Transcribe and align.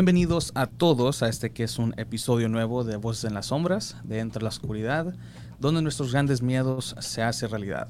Bienvenidos 0.00 0.52
a 0.54 0.66
todos 0.66 1.22
a 1.22 1.28
este 1.28 1.52
que 1.52 1.62
es 1.62 1.78
un 1.78 1.92
episodio 1.98 2.48
nuevo 2.48 2.84
de 2.84 2.96
Voces 2.96 3.24
en 3.24 3.34
las 3.34 3.48
Sombras, 3.48 3.96
de 4.02 4.20
Entre 4.20 4.42
la 4.42 4.48
Oscuridad, 4.48 5.14
donde 5.58 5.82
nuestros 5.82 6.12
grandes 6.12 6.40
miedos 6.40 6.96
se 7.00 7.22
hacen 7.22 7.50
realidad. 7.50 7.86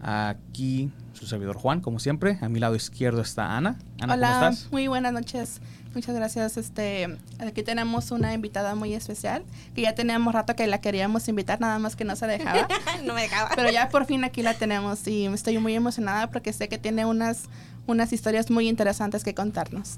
Aquí 0.00 0.90
su 1.12 1.24
servidor 1.24 1.54
Juan, 1.54 1.82
como 1.82 2.00
siempre. 2.00 2.36
A 2.40 2.48
mi 2.48 2.58
lado 2.58 2.74
izquierdo 2.74 3.22
está 3.22 3.56
Ana. 3.56 3.78
Ana 4.00 4.14
Hola, 4.14 4.26
¿cómo 4.26 4.50
estás? 4.50 4.72
muy 4.72 4.88
buenas 4.88 5.12
noches. 5.12 5.60
Muchas 5.94 6.16
gracias. 6.16 6.56
Este, 6.56 7.16
aquí 7.38 7.62
tenemos 7.62 8.10
una 8.10 8.34
invitada 8.34 8.74
muy 8.74 8.92
especial 8.94 9.44
que 9.76 9.82
ya 9.82 9.94
teníamos 9.94 10.34
rato 10.34 10.56
que 10.56 10.66
la 10.66 10.80
queríamos 10.80 11.28
invitar, 11.28 11.60
nada 11.60 11.78
más 11.78 11.94
que 11.94 12.02
no 12.02 12.16
se 12.16 12.26
dejaba. 12.26 12.66
no 13.04 13.14
me 13.14 13.22
dejaba. 13.22 13.50
Pero 13.54 13.70
ya 13.70 13.88
por 13.88 14.04
fin 14.06 14.24
aquí 14.24 14.42
la 14.42 14.54
tenemos 14.54 15.06
y 15.06 15.26
estoy 15.26 15.58
muy 15.58 15.76
emocionada 15.76 16.28
porque 16.28 16.52
sé 16.52 16.68
que 16.68 16.78
tiene 16.78 17.06
unas, 17.06 17.44
unas 17.86 18.12
historias 18.12 18.50
muy 18.50 18.68
interesantes 18.68 19.22
que 19.22 19.32
contarnos. 19.32 19.94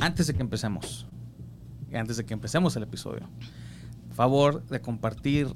Antes 0.00 0.26
de 0.26 0.34
que 0.34 0.42
empecemos, 0.42 1.06
antes 1.92 2.16
de 2.16 2.24
que 2.24 2.34
empecemos 2.34 2.76
el 2.76 2.82
episodio, 2.84 3.28
favor 4.14 4.64
de 4.66 4.80
compartir 4.80 5.48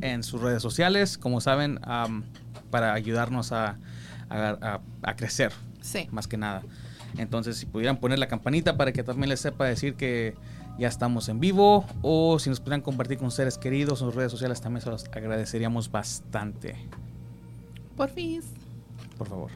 en 0.00 0.22
sus 0.22 0.40
redes 0.40 0.62
sociales, 0.62 1.18
como 1.18 1.40
saben, 1.40 1.80
para 2.70 2.94
ayudarnos 2.94 3.52
a, 3.52 3.76
a- 4.28 4.56
a- 4.60 4.80
a 5.02 5.16
crecer, 5.16 5.52
Sí. 5.80 6.08
más 6.10 6.26
que 6.26 6.36
nada. 6.36 6.62
Entonces, 7.18 7.56
si 7.58 7.66
pudieran 7.66 7.98
poner 7.98 8.18
la 8.18 8.28
campanita 8.28 8.76
para 8.76 8.92
que 8.92 9.02
también 9.02 9.28
les 9.28 9.40
sepa 9.40 9.66
decir 9.66 9.94
que 9.94 10.34
ya 10.78 10.88
estamos 10.88 11.28
en 11.28 11.40
vivo, 11.40 11.84
o 12.00 12.38
si 12.38 12.48
nos 12.48 12.58
pudieran 12.60 12.80
compartir 12.80 13.18
con 13.18 13.30
seres 13.30 13.58
queridos 13.58 14.00
en 14.00 14.06
sus 14.06 14.14
redes 14.14 14.32
sociales, 14.32 14.60
también 14.62 14.80
se 14.82 14.88
los 14.90 15.04
agradeceríamos 15.12 15.90
bastante. 15.90 16.76
Por 17.96 18.08
fin. 18.08 18.40
Por 19.18 19.28
favor. 19.28 19.50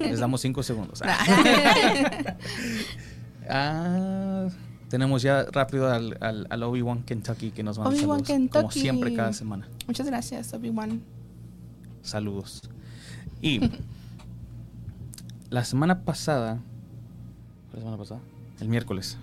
Les 0.00 0.18
damos 0.18 0.40
cinco 0.40 0.62
segundos. 0.64 1.00
Ah, 3.48 4.48
tenemos 4.88 5.22
ya 5.22 5.44
rápido 5.52 5.90
al, 5.92 6.16
al, 6.20 6.46
al 6.50 6.62
Obi-Wan 6.62 7.02
Kentucky 7.02 7.50
que 7.50 7.62
nos 7.62 7.78
manda 7.78 7.90
Obi-Wan 7.90 8.24
saludos, 8.24 8.50
como 8.52 8.68
Kentucky. 8.68 8.80
siempre 8.80 9.14
cada 9.14 9.32
semana. 9.32 9.68
Muchas 9.86 10.06
gracias, 10.06 10.52
Obi-Wan. 10.54 11.02
Saludos. 12.02 12.62
Y 13.40 13.60
la 15.50 15.64
semana 15.64 16.02
pasada, 16.02 16.58
¿fue 17.70 17.74
la 17.74 17.80
semana 17.80 17.96
pasada? 17.98 18.20
El 18.60 18.68
miércoles. 18.68 19.18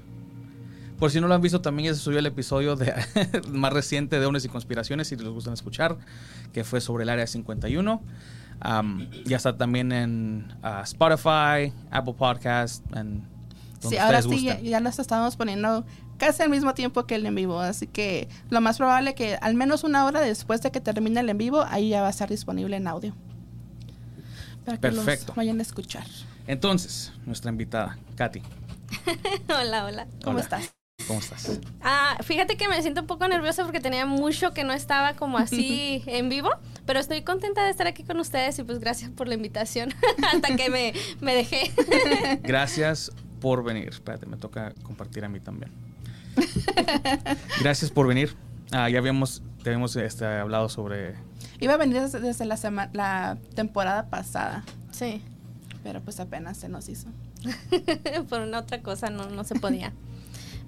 Por 1.00 1.12
si 1.12 1.20
no 1.20 1.28
lo 1.28 1.34
han 1.34 1.42
visto, 1.42 1.62
también 1.62 1.88
ya 1.88 1.94
se 1.94 2.00
subió 2.00 2.20
el 2.20 2.26
episodio 2.26 2.76
de, 2.76 2.94
más 3.52 3.74
reciente 3.74 4.20
de 4.20 4.28
Unes 4.28 4.46
y 4.46 4.50
Conspiraciones, 4.50 5.10
si 5.10 5.16
les 5.18 5.28
gustan 5.28 5.54
escuchar, 5.54 5.98
que 6.54 6.64
fue 6.64 6.80
sobre 6.80 7.04
el 7.04 7.10
Área 7.10 7.28
51. 7.28 8.02
Am, 8.62 9.10
ya 9.26 9.36
está 9.36 9.58
también 9.58 9.92
en 9.92 10.54
ah, 10.64 10.82
Spotify, 10.86 11.74
Apple 11.92 12.14
Podcast, 12.18 12.86
en 12.96 13.24
Sí, 13.90 13.98
ahora 13.98 14.22
sí, 14.22 14.44
ya, 14.44 14.60
ya 14.60 14.80
los 14.80 15.00
estamos 15.00 15.36
poniendo 15.36 15.86
casi 16.18 16.44
al 16.44 16.50
mismo 16.50 16.74
tiempo 16.74 17.06
que 17.06 17.16
el 17.16 17.26
en 17.26 17.36
vivo, 17.36 17.60
así 17.60 17.88
que 17.88 18.28
lo 18.50 18.62
más 18.62 18.78
probable 18.78 19.16
que 19.16 19.36
al 19.42 19.56
menos 19.56 19.84
una 19.84 20.06
hora 20.06 20.22
después 20.22 20.62
de 20.62 20.72
que 20.72 20.82
termine 20.82 21.20
el 21.20 21.30
en 21.30 21.38
vivo, 21.38 21.66
ahí 21.68 21.90
ya 21.90 22.02
va 22.02 22.08
a 22.08 22.12
estar 22.12 22.30
disponible 22.30 22.78
en 22.78 22.88
audio. 22.88 23.14
Para 24.66 24.78
que 24.78 24.82
Perfecto. 24.82 25.28
los 25.28 25.36
vayan 25.36 25.60
a 25.60 25.62
escuchar. 25.62 26.06
Entonces, 26.48 27.12
nuestra 27.26 27.52
invitada, 27.52 27.98
Katy, 28.16 28.42
hola, 29.50 29.86
hola. 29.86 30.08
¿Cómo 30.24 30.38
Hola. 30.38 30.42
estás? 30.42 30.76
¿cómo 31.08 31.20
estás? 31.20 31.60
Ah, 31.82 32.18
fíjate 32.24 32.58
que 32.58 32.68
me 32.68 32.82
siento 32.82 33.02
un 33.02 33.08
poco 33.08 33.28
nerviosa 33.28 33.64
porque 33.64 33.80
tenía 33.80 34.06
mucho 34.06 34.54
que 34.54 34.64
no 34.64 34.74
estaba 34.74 35.14
como 35.14 35.38
así 35.38 36.04
en 36.08 36.30
vivo, 36.30 36.50
pero 36.86 37.00
estoy 37.00 37.22
contenta 37.22 37.64
de 37.64 37.70
estar 37.70 37.86
aquí 37.88 38.04
con 38.04 38.20
ustedes 38.20 38.58
y 38.60 38.64
pues 38.64 38.80
gracias 38.80 39.12
por 39.12 39.28
la 39.28 39.36
invitación 39.36 39.94
hasta 40.34 40.56
que 40.56 40.70
me, 40.70 40.94
me 41.20 41.36
dejé. 41.36 41.72
Gracias 42.44 43.12
por 43.46 43.64
venir. 43.64 43.90
Espérate, 43.90 44.26
me 44.26 44.38
toca 44.38 44.74
compartir 44.82 45.24
a 45.24 45.30
mí 45.30 45.40
también. 45.40 45.72
Gracias 47.62 47.92
por 47.92 48.08
venir. 48.08 48.36
Ah, 48.72 48.90
ya 48.90 48.98
habíamos, 48.98 49.44
te 49.62 49.70
habíamos 49.70 49.96
este, 49.98 50.26
hablado 50.26 50.68
sobre... 50.68 51.14
Iba 51.60 51.76
a 51.76 51.78
venir 51.78 52.02
desde, 52.02 52.22
desde 52.22 52.46
la, 52.46 52.58
sema- 52.58 52.90
la 52.94 53.38
temporada 53.54 54.10
pasada, 54.10 54.64
Sí, 54.90 55.22
pero 55.84 56.02
pues 56.02 56.20
apenas 56.20 56.58
se 56.58 56.70
nos 56.70 56.90
hizo. 56.90 57.08
por 58.30 58.40
una 58.42 58.58
otra 58.58 58.82
cosa 58.82 59.12
no, 59.12 59.30
no 59.30 59.44
se 59.44 59.54
podía. 59.54 59.94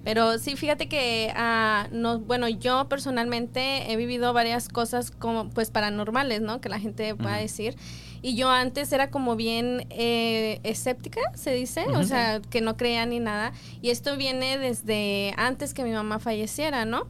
Pero 0.04 0.38
sí, 0.38 0.54
fíjate 0.54 0.88
que, 0.88 1.32
ah, 1.34 1.88
no, 1.90 2.20
bueno, 2.20 2.48
yo 2.48 2.88
personalmente 2.88 3.90
he 3.90 3.96
vivido 3.96 4.32
varias 4.32 4.68
cosas 4.68 5.10
como, 5.10 5.50
pues, 5.50 5.72
paranormales, 5.72 6.42
¿no? 6.42 6.60
Que 6.60 6.68
la 6.68 6.78
gente 6.78 7.16
pueda 7.16 7.32
Ujú. 7.32 7.42
decir. 7.42 7.76
Y 8.22 8.34
yo 8.34 8.50
antes 8.50 8.92
era 8.92 9.10
como 9.10 9.36
bien 9.36 9.86
eh, 9.90 10.60
escéptica, 10.64 11.20
se 11.34 11.54
dice, 11.54 11.86
o 11.94 12.02
sea, 12.02 12.40
que 12.40 12.60
no 12.60 12.76
creía 12.76 13.06
ni 13.06 13.20
nada. 13.20 13.52
Y 13.80 13.90
esto 13.90 14.16
viene 14.16 14.58
desde 14.58 15.34
antes 15.36 15.74
que 15.74 15.84
mi 15.84 15.92
mamá 15.92 16.18
falleciera, 16.18 16.84
¿no? 16.84 17.06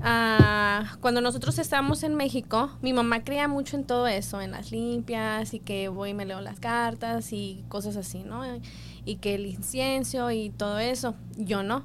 Ah, 0.00 0.96
cuando 1.00 1.20
nosotros 1.20 1.58
estábamos 1.58 2.04
en 2.04 2.14
México, 2.14 2.70
mi 2.82 2.92
mamá 2.92 3.24
creía 3.24 3.48
mucho 3.48 3.76
en 3.76 3.84
todo 3.84 4.06
eso, 4.06 4.40
en 4.40 4.52
las 4.52 4.70
limpias 4.70 5.54
y 5.54 5.58
que 5.58 5.88
voy 5.88 6.10
y 6.10 6.14
me 6.14 6.24
leo 6.24 6.40
las 6.40 6.60
cartas 6.60 7.32
y 7.32 7.64
cosas 7.68 7.96
así, 7.96 8.22
¿no? 8.22 8.42
Y 9.04 9.16
que 9.16 9.34
el 9.34 9.46
incienso 9.46 10.30
y 10.30 10.50
todo 10.50 10.78
eso, 10.78 11.14
yo 11.36 11.62
no. 11.62 11.84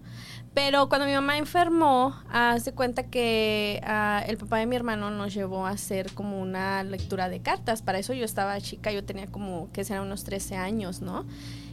Pero 0.54 0.88
cuando 0.88 1.08
mi 1.08 1.14
mamá 1.14 1.38
enfermó, 1.38 2.16
hace 2.30 2.74
cuenta 2.74 3.04
que 3.04 3.82
ah, 3.84 4.24
el 4.28 4.38
papá 4.38 4.58
de 4.58 4.68
mi 4.68 4.76
hermano 4.76 5.10
nos 5.10 5.34
llevó 5.34 5.66
a 5.66 5.72
hacer 5.72 6.14
como 6.14 6.40
una 6.40 6.84
lectura 6.84 7.28
de 7.28 7.42
cartas. 7.42 7.82
Para 7.82 7.98
eso 7.98 8.14
yo 8.14 8.24
estaba 8.24 8.60
chica, 8.62 8.92
yo 8.92 9.04
tenía 9.04 9.26
como 9.28 9.72
que 9.72 9.84
serán 9.84 10.04
unos 10.04 10.24
13 10.24 10.56
años, 10.56 11.02
¿no? 11.02 11.26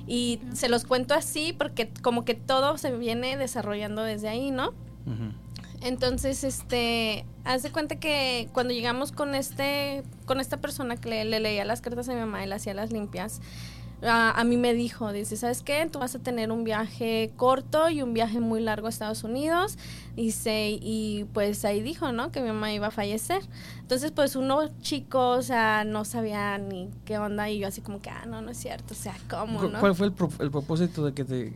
Y 0.06 0.40
se 0.54 0.70
los 0.70 0.84
cuento 0.84 1.12
así 1.12 1.52
porque 1.52 1.90
como 2.02 2.24
que 2.24 2.34
todo 2.34 2.78
se 2.78 2.96
viene 2.96 3.36
desarrollando 3.36 4.02
desde 4.02 4.28
ahí, 4.28 4.50
¿no? 4.50 4.72
Entonces, 5.82 6.44
este, 6.44 7.24
haz 7.44 7.62
de 7.62 7.72
cuenta 7.72 7.96
que 7.96 8.48
cuando 8.52 8.72
llegamos 8.72 9.12
con 9.12 9.34
este, 9.34 10.02
con 10.26 10.40
esta 10.40 10.58
persona 10.58 10.96
que 10.96 11.08
le, 11.08 11.24
le 11.24 11.40
leía 11.40 11.64
las 11.64 11.80
cartas 11.80 12.08
a 12.08 12.12
mi 12.12 12.20
mamá 12.20 12.44
y 12.44 12.48
le 12.48 12.54
hacía 12.54 12.74
las 12.74 12.92
limpias, 12.92 13.40
a, 14.02 14.30
a 14.38 14.44
mí 14.44 14.56
me 14.56 14.72
dijo, 14.74 15.12
dice, 15.12 15.36
¿sabes 15.36 15.62
qué? 15.62 15.86
Tú 15.90 15.98
vas 15.98 16.14
a 16.14 16.18
tener 16.18 16.50
un 16.52 16.64
viaje 16.64 17.32
corto 17.36 17.88
y 17.90 18.02
un 18.02 18.14
viaje 18.14 18.40
muy 18.40 18.60
largo 18.60 18.86
a 18.86 18.90
Estados 18.90 19.24
Unidos. 19.24 19.76
Dice, 20.16 20.70
y 20.80 21.26
pues 21.32 21.64
ahí 21.64 21.82
dijo, 21.82 22.12
¿no? 22.12 22.30
Que 22.32 22.40
mi 22.40 22.48
mamá 22.48 22.72
iba 22.72 22.88
a 22.88 22.90
fallecer. 22.90 23.42
Entonces, 23.80 24.10
pues 24.12 24.36
uno 24.36 24.68
chico, 24.80 25.30
o 25.30 25.42
sea, 25.42 25.84
no 25.84 26.04
sabía 26.04 26.58
ni 26.58 26.88
qué 27.04 27.18
onda 27.18 27.48
y 27.50 27.58
yo 27.58 27.68
así 27.68 27.80
como 27.80 28.00
que, 28.00 28.10
ah, 28.10 28.24
no, 28.26 28.40
no 28.42 28.50
es 28.50 28.58
cierto, 28.58 28.94
o 28.94 28.96
sea, 28.96 29.14
¿cómo, 29.28 29.60
¿Cu- 29.60 29.68
no? 29.68 29.80
¿Cuál 29.80 29.94
fue 29.94 30.06
el, 30.06 30.12
pro- 30.12 30.30
el 30.40 30.50
propósito 30.50 31.04
de 31.04 31.12
que 31.14 31.24
te 31.24 31.52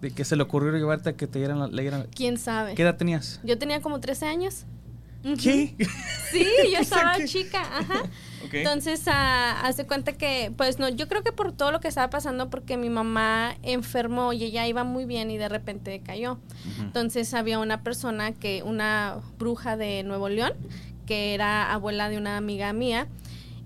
de 0.00 0.10
que 0.12 0.24
se 0.24 0.34
le 0.34 0.42
ocurrió 0.42 0.72
llevarte 0.72 1.10
a 1.10 1.12
que 1.12 1.26
te 1.26 1.38
dieran 1.40 1.58
la, 1.58 1.66
leyeran- 1.68 2.06
¿Quién 2.14 2.38
sabe? 2.38 2.74
¿Qué 2.74 2.82
edad 2.82 2.96
tenías? 2.96 3.38
Yo 3.44 3.58
tenía 3.58 3.82
como 3.82 4.00
13 4.00 4.26
años. 4.26 4.64
¿Qué? 5.22 5.76
Sí, 6.32 6.46
yo 6.72 6.78
estaba 6.78 7.22
chica, 7.26 7.60
ajá. 7.60 8.02
Entonces, 8.52 9.02
ah, 9.06 9.60
hace 9.62 9.86
cuenta 9.86 10.12
que, 10.12 10.52
pues 10.56 10.78
no, 10.78 10.88
yo 10.88 11.08
creo 11.08 11.22
que 11.22 11.32
por 11.32 11.52
todo 11.52 11.72
lo 11.72 11.80
que 11.80 11.88
estaba 11.88 12.10
pasando, 12.10 12.50
porque 12.50 12.76
mi 12.76 12.90
mamá 12.90 13.56
enfermó 13.62 14.32
y 14.32 14.44
ella 14.44 14.66
iba 14.66 14.84
muy 14.84 15.04
bien 15.04 15.30
y 15.30 15.38
de 15.38 15.48
repente 15.48 16.00
cayó. 16.00 16.38
Entonces 16.80 17.34
había 17.34 17.58
una 17.58 17.82
persona 17.82 18.32
que, 18.32 18.62
una 18.62 19.16
bruja 19.38 19.76
de 19.76 20.02
Nuevo 20.02 20.28
León, 20.28 20.54
que 21.06 21.34
era 21.34 21.72
abuela 21.72 22.08
de 22.08 22.16
una 22.16 22.36
amiga 22.36 22.72
mía, 22.72 23.08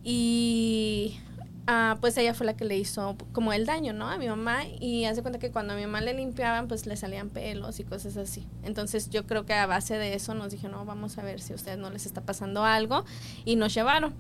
y 0.03 1.19
ah, 1.67 1.97
pues 2.01 2.17
ella 2.19 2.35
fue 2.35 2.47
la 2.47 2.57
que 2.57 2.65
le 2.65 2.77
hizo 2.77 3.17
como 3.33 3.53
el 3.53 3.67
daño, 3.67 3.93
¿no? 3.93 4.09
A 4.11 4.19
mi 4.19 4.29
mamá, 4.29 4.65
y 4.81 5.05
hace 5.05 5.23
cuenta 5.23 5.39
que 5.39 5.51
cuando 5.51 5.73
a 5.73 5.77
mi 5.77 5.83
mamá 5.83 6.01
le 6.01 6.15
limpiaban, 6.15 6.69
pues 6.69 6.87
le 6.87 6.97
salían 6.97 7.31
pelos 7.31 7.81
y 7.81 7.85
cosas 7.85 8.17
así. 8.17 8.47
Entonces 8.65 9.09
yo 9.11 9.27
creo 9.27 9.47
que 9.47 9.55
a 9.55 9.67
base 9.67 9.97
de 9.97 10.15
eso 10.15 10.35
nos 10.35 10.53
dijo, 10.53 10.69
no, 10.69 10.85
vamos 10.85 11.17
a 11.19 11.23
ver 11.23 11.41
si 11.41 11.53
a 11.53 11.57
ustedes 11.57 11.79
no 11.79 11.91
les 11.91 12.07
está 12.07 12.21
pasando 12.21 12.65
algo, 12.65 13.05
y 13.45 13.57
nos 13.57 13.73
llevaron. 13.73 14.15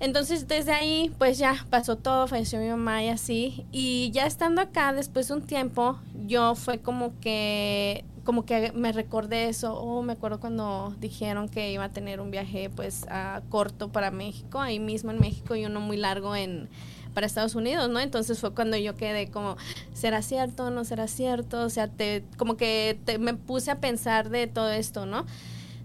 Entonces 0.00 0.46
desde 0.46 0.72
ahí 0.72 1.10
pues 1.18 1.38
ya 1.38 1.66
pasó 1.70 1.96
todo, 1.96 2.26
falleció 2.28 2.60
mi 2.60 2.68
mamá 2.68 3.02
y 3.02 3.08
así. 3.08 3.64
Y 3.72 4.10
ya 4.12 4.26
estando 4.26 4.60
acá 4.62 4.92
después 4.92 5.28
de 5.28 5.34
un 5.34 5.42
tiempo, 5.42 5.98
yo 6.26 6.54
fue 6.54 6.78
como 6.78 7.18
que 7.20 8.04
como 8.24 8.44
que 8.44 8.72
me 8.72 8.92
recordé 8.92 9.48
eso, 9.48 9.72
oh, 9.74 10.02
me 10.02 10.12
acuerdo 10.12 10.38
cuando 10.38 10.94
dijeron 11.00 11.48
que 11.48 11.72
iba 11.72 11.84
a 11.84 11.88
tener 11.88 12.20
un 12.20 12.30
viaje 12.30 12.68
pues 12.68 13.06
ah, 13.08 13.40
corto 13.48 13.88
para 13.88 14.10
México, 14.10 14.60
ahí 14.60 14.78
mismo 14.78 15.10
en 15.10 15.18
México 15.18 15.56
y 15.56 15.64
uno 15.64 15.80
muy 15.80 15.96
largo 15.96 16.36
en 16.36 16.68
para 17.14 17.26
Estados 17.26 17.54
Unidos, 17.54 17.88
¿no? 17.88 18.00
Entonces 18.00 18.38
fue 18.38 18.52
cuando 18.52 18.76
yo 18.76 18.94
quedé 18.94 19.28
como, 19.30 19.56
¿será 19.94 20.20
cierto? 20.20 20.70
¿No 20.70 20.84
será 20.84 21.08
cierto? 21.08 21.62
O 21.62 21.70
sea, 21.70 21.88
te, 21.88 22.22
como 22.36 22.56
que 22.58 23.00
te- 23.06 23.18
me 23.18 23.32
puse 23.32 23.70
a 23.70 23.80
pensar 23.80 24.28
de 24.28 24.46
todo 24.46 24.70
esto, 24.70 25.06
¿no? 25.06 25.24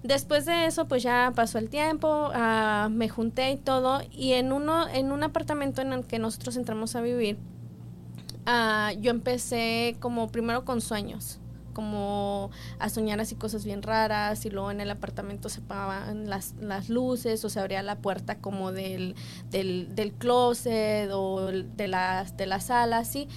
Después 0.03 0.45
de 0.45 0.65
eso, 0.65 0.85
pues 0.89 1.01
ya 1.01 1.31
pasó 1.33 1.57
el 1.59 1.69
tiempo, 1.69 2.29
ah, 2.33 2.89
me 2.91 3.07
junté 3.07 3.51
y 3.51 3.57
todo, 3.57 4.01
y 4.11 4.33
en 4.33 4.51
uno, 4.51 4.85
en 4.89 5.13
un 5.13 5.23
apartamento 5.23 5.81
en 5.81 5.93
el 5.93 6.05
que 6.05 6.19
nosotros 6.19 6.57
entramos 6.57 6.97
a 6.97 7.01
vivir, 7.01 7.37
ah, 8.45 8.91
yo 8.99 9.11
empecé 9.11 9.95
como 10.01 10.27
primero 10.27 10.65
con 10.65 10.81
sueños, 10.81 11.39
como 11.71 12.51
a 12.79 12.89
soñar 12.89 13.21
así 13.21 13.35
cosas 13.35 13.63
bien 13.63 13.81
raras, 13.81 14.45
y 14.45 14.49
luego 14.49 14.71
en 14.71 14.81
el 14.81 14.91
apartamento 14.91 15.47
se 15.47 15.61
apagaban 15.61 16.29
las, 16.29 16.53
las 16.59 16.89
luces, 16.89 17.45
o 17.45 17.49
se 17.49 17.61
abría 17.61 17.81
la 17.81 17.99
puerta 17.99 18.39
como 18.39 18.73
del, 18.73 19.15
del, 19.51 19.95
del 19.95 20.11
closet 20.11 21.11
o 21.13 21.47
de 21.47 21.87
la, 21.87 22.25
de 22.25 22.45
la 22.45 22.59
sala, 22.59 22.97
así. 22.97 23.29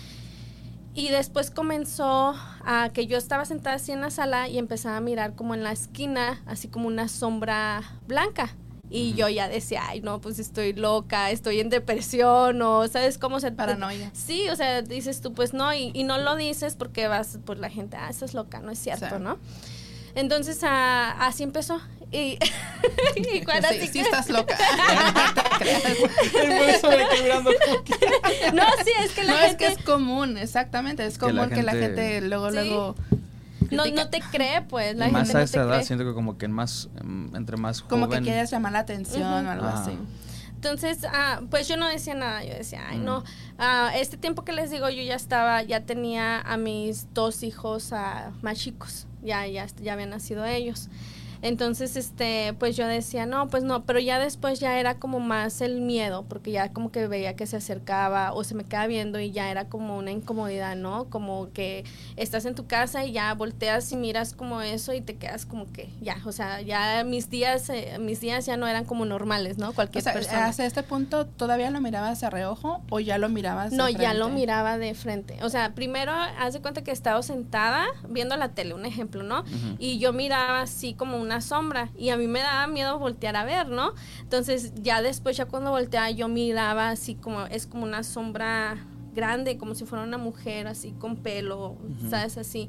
Y 0.97 1.11
después 1.11 1.51
comenzó 1.51 2.35
a 2.65 2.89
que 2.95 3.07
yo 3.07 3.19
estaba 3.19 3.45
sentada 3.45 3.77
así 3.77 3.93
en 3.93 4.01
la 4.01 4.11
sala 4.11 4.49
y 4.49 4.57
empezaba 4.57 4.97
a 4.97 5.01
mirar 5.03 5.35
como 5.35 5.55
en 5.55 5.63
la 5.63 5.71
esquina, 5.71 6.41
así 6.47 6.69
como 6.69 6.87
una 6.87 7.07
sombra 7.07 7.83
blanca. 8.09 8.57
Y 8.89 9.13
yo 9.13 9.29
ya 9.29 9.47
decía, 9.47 9.83
ay, 9.89 10.01
no, 10.01 10.23
pues 10.23 10.39
estoy 10.39 10.73
loca, 10.73 11.31
estoy 11.31 11.61
en 11.61 11.69
depresión, 11.69 12.63
o 12.63 12.89
sabes 12.89 13.19
cómo 13.19 13.41
se... 13.41 13.53
Paranoia. 13.53 14.11
Sí, 14.15 14.49
o 14.49 14.57
sea, 14.57 14.81
dices 14.81 15.21
tú, 15.21 15.35
pues 15.35 15.53
no, 15.53 15.75
y, 15.75 15.91
y 15.93 16.05
no 16.05 16.17
lo 16.17 16.35
dices 16.35 16.77
porque 16.77 17.09
vas, 17.09 17.41
pues 17.45 17.59
la 17.59 17.69
gente, 17.69 17.99
ah, 17.99 18.09
estás 18.09 18.33
loca, 18.33 18.61
no 18.61 18.71
es 18.71 18.79
cierto. 18.79 19.19
¿no? 19.19 19.39
Entonces, 20.15 20.61
así 20.63 21.43
empezó. 21.43 21.79
Y, 22.13 22.39
y 23.35 23.43
cuando 23.45 23.69
sí, 23.69 23.77
así 23.79 23.87
sí 23.89 23.93
que- 23.95 24.01
estás 24.03 24.29
loca. 24.31 24.57
no, 28.53 28.63
sí, 28.85 28.91
es 29.03 29.13
que 29.13 29.25
la 29.25 29.33
no, 29.33 29.39
es 29.41 29.57
que 29.57 29.67
es 29.67 29.79
común, 29.79 30.39
exactamente. 30.39 31.05
Es 31.07 31.19
Que 31.19 31.27
la 31.33 31.43
común 31.43 31.55
que 31.57 31.63
la 31.63 31.73
gente- 31.73 32.21
luego, 32.23 32.49
Sí. 32.51 32.55
luego. 32.55 32.95
no, 33.71 33.87
no 33.87 34.09
te 34.09 34.21
cree, 34.21 34.63
pues, 34.63 34.97
la 34.97 35.09
más 35.09 35.25
gente 35.29 35.39
a 35.39 35.43
esa 35.43 35.63
edad, 35.63 35.75
cree. 35.77 35.85
siento 35.85 36.05
que 36.05 36.15
como 36.15 36.39
que 36.39 36.49
más, 36.49 36.89
em, 37.01 37.35
entre 37.35 37.57
más 37.57 37.83
Como 37.83 38.07
que 38.07 38.17
joven. 38.17 38.25
quieres 38.25 38.51
llamar 38.51 38.73
la 38.73 38.79
atención 38.81 39.47
o 39.47 39.51
algo 39.51 39.67
Ah. 39.67 39.83
así. 39.83 39.99
Entonces, 40.55 40.99
ah, 41.13 41.43
pues 41.51 41.69
yo 41.69 41.77
no 41.77 41.87
decía 41.89 42.15
nada, 42.15 42.43
yo 42.45 42.55
decía, 42.55 42.83
ay, 42.89 42.99
Mm. 42.99 43.05
no. 43.05 43.25
Ah, 43.59 43.91
este 43.95 44.17
tiempo 44.17 44.45
que 44.45 44.53
les 44.53 44.71
digo, 44.71 44.89
yo 44.89 45.03
ya 45.03 45.15
estaba, 45.15 45.63
ya 45.63 45.81
tenía 45.81 46.41
a 46.41 46.57
mis 46.57 47.13
dos 47.15 47.43
hijos 47.43 47.93
ah, 47.93 48.31
más 48.43 48.59
chicos, 48.59 49.07
ya, 49.23 49.47
ya, 49.47 49.67
ya 49.83 49.93
habían 49.93 50.11
nacido 50.11 50.45
ellos. 50.47 50.89
Entonces, 51.47 51.97
este, 51.97 52.55
pues 52.59 52.77
yo 52.77 52.89
decía, 52.89 53.25
no, 53.25 53.49
pues 53.49 53.63
no, 53.63 53.85
pero 53.85 54.01
ya 54.01 54.19
después 54.19 54.59
ya 54.59 54.81
era 54.81 54.97
como 54.97 55.21
más 55.21 55.61
el 55.61 55.81
miedo, 55.81 56.25
porque 56.29 56.51
ya 56.51 56.73
como 56.73 56.91
que 56.91 57.07
veía 57.07 57.37
que 57.37 57.47
se 57.47 57.57
acercaba 57.57 58.33
o 58.33 58.43
se 58.43 58.57
me 58.57 58.65
quedaba 58.65 58.89
viendo 58.89 59.21
y 59.21 59.31
ya 59.31 59.49
era 59.49 59.67
como 59.67 59.97
una 59.97 60.11
incomodidad, 60.11 60.75
¿no? 60.75 61.05
Como 61.05 61.53
que 61.53 61.85
estás 62.17 62.47
en 62.47 62.57
tu 62.57 62.67
casa 62.67 63.05
y 63.05 63.13
ya 63.13 63.33
volteas 63.35 63.93
y 63.93 63.97
miras 63.97 64.33
como 64.33 64.61
eso 64.61 64.93
y 64.93 65.01
te 65.01 65.15
quedas 65.17 65.47
como 65.47 65.71
que 65.73 65.89
ya, 66.01 66.17
o 66.25 66.33
sea, 66.33 66.63
ya 66.63 67.05
mis 67.05 67.31
días, 67.31 67.71
eh, 67.71 67.97
mis 68.01 68.21
días 68.21 68.45
ya 68.45 68.57
no 68.57 68.67
eran 68.67 68.85
como 68.85 69.05
normales, 69.05 69.57
¿no? 69.57 69.69
O 69.69 69.73
Cualquier 69.73 70.03
sea, 70.03 70.15
persona. 70.15 70.47
hasta 70.47 70.67
este 70.67 70.83
punto, 70.83 71.27
¿todavía 71.27 71.71
lo 71.71 71.81
mirabas 71.81 72.21
de 72.21 72.29
reojo 72.29 72.83
o 72.91 72.99
ya 72.99 73.19
lo 73.19 73.29
mirabas 73.29 73.71
de 73.71 73.77
No, 73.77 73.89
ya 73.89 74.15
lo 74.15 74.31
miraba 74.31 74.79
de 74.79 74.95
frente. 74.95 75.39
O 75.45 75.49
sea, 75.49 75.75
primero 75.75 76.11
haz 76.13 76.55
de 76.55 76.61
cuenta 76.61 76.83
que 76.83 76.91
estaba 76.91 77.23
sentada 77.23 77.87
viendo 78.09 78.37
la 78.37 78.49
tele, 78.49 78.75
un 78.75 78.85
ejemplo, 78.85 79.23
¿no? 79.23 79.45
Y 79.79 79.99
yo 79.99 80.13
miraba 80.13 80.63
así 80.63 80.95
como 80.95 81.19
una 81.19 81.36
sombra 81.41 81.91
y 81.97 82.11
a 82.11 82.17
mí 82.17 82.27
me 82.27 82.41
daba 82.41 82.67
miedo 82.67 82.99
voltear 82.99 83.37
a 83.37 83.45
ver, 83.45 83.69
¿no? 83.69 83.93
Entonces 84.21 84.73
ya 84.83 85.03
después, 85.03 85.37
ya 85.37 85.47
cuando 85.47 85.71
volteaba, 85.71 86.11
yo 86.11 86.29
miraba 86.29 86.91
así 86.91 87.15
como, 87.15 87.47
es 87.47 87.67
como 87.67 87.85
una 87.85 88.03
sombra 88.03 88.79
grande, 89.15 89.57
como 89.59 89.75
si 89.75 89.85
fuera 89.85 90.05
una 90.05 90.19
mujer 90.19 90.67
así 90.67 90.93
con 90.93 91.17
pelo, 91.17 91.71
Ujú. 91.71 92.11
¿sabes? 92.11 92.37
Así. 92.39 92.69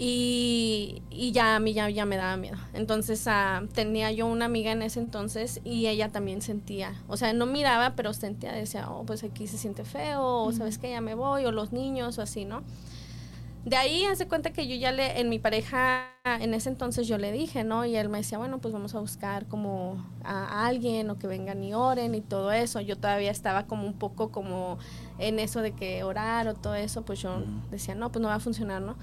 Y, 0.00 1.02
y 1.10 1.32
ya 1.32 1.56
a 1.56 1.58
mí 1.58 1.72
ya, 1.72 1.90
ya 1.90 2.04
me 2.06 2.16
daba 2.16 2.36
miedo. 2.36 2.56
Entonces 2.72 3.26
ah, 3.26 3.64
tenía 3.74 4.12
yo 4.12 4.26
una 4.26 4.44
amiga 4.44 4.70
en 4.70 4.82
ese 4.82 5.00
entonces 5.00 5.60
y 5.64 5.88
ella 5.88 6.10
también 6.10 6.40
sentía, 6.40 6.94
o 7.08 7.16
sea, 7.16 7.32
no 7.32 7.46
miraba, 7.46 7.94
pero 7.96 8.12
sentía, 8.12 8.52
decía, 8.52 8.88
oh, 8.90 9.04
pues 9.04 9.24
aquí 9.24 9.48
se 9.48 9.58
siente 9.58 9.84
feo, 9.84 10.22
o 10.24 10.52
sabes 10.52 10.78
que 10.78 10.90
ya 10.90 11.00
me 11.00 11.14
voy, 11.14 11.46
o 11.46 11.52
los 11.52 11.72
niños, 11.72 12.18
o 12.18 12.22
así, 12.22 12.44
¿no? 12.44 12.62
De 13.64 13.76
ahí 13.76 14.04
hace 14.04 14.26
cuenta 14.26 14.50
que 14.50 14.66
yo 14.66 14.76
ya 14.76 14.92
le, 14.92 15.20
en 15.20 15.28
mi 15.28 15.38
pareja, 15.38 16.06
en 16.24 16.54
ese 16.54 16.68
entonces 16.70 17.06
yo 17.06 17.18
le 17.18 17.32
dije, 17.32 17.64
¿no? 17.64 17.84
Y 17.84 17.96
él 17.96 18.08
me 18.08 18.18
decía, 18.18 18.38
bueno, 18.38 18.60
pues 18.60 18.72
vamos 18.72 18.94
a 18.94 19.00
buscar 19.00 19.46
como 19.46 20.06
a, 20.24 20.66
alguien 20.66 21.10
o 21.10 21.18
que 21.18 21.26
vengan 21.26 21.62
y 21.62 21.74
oren 21.74 22.14
y 22.14 22.20
todo 22.20 22.52
eso. 22.52 22.80
Yo 22.80 22.96
todavía 22.96 23.30
estaba 23.30 23.66
como 23.66 23.86
un 23.86 23.94
poco 23.94 24.30
como 24.30 24.78
en 25.18 25.38
eso 25.38 25.60
de 25.60 25.72
que 25.72 26.02
orar 26.04 26.48
o 26.48 26.54
todo 26.54 26.74
eso, 26.76 27.02
pues 27.02 27.20
yo 27.20 27.42
decía, 27.70 27.94
no, 27.94 28.10
pues 28.10 28.22
no 28.22 28.28
va 28.28 28.36
a 28.36 28.40
funcionar, 28.40 28.80
¿no? 28.80 28.96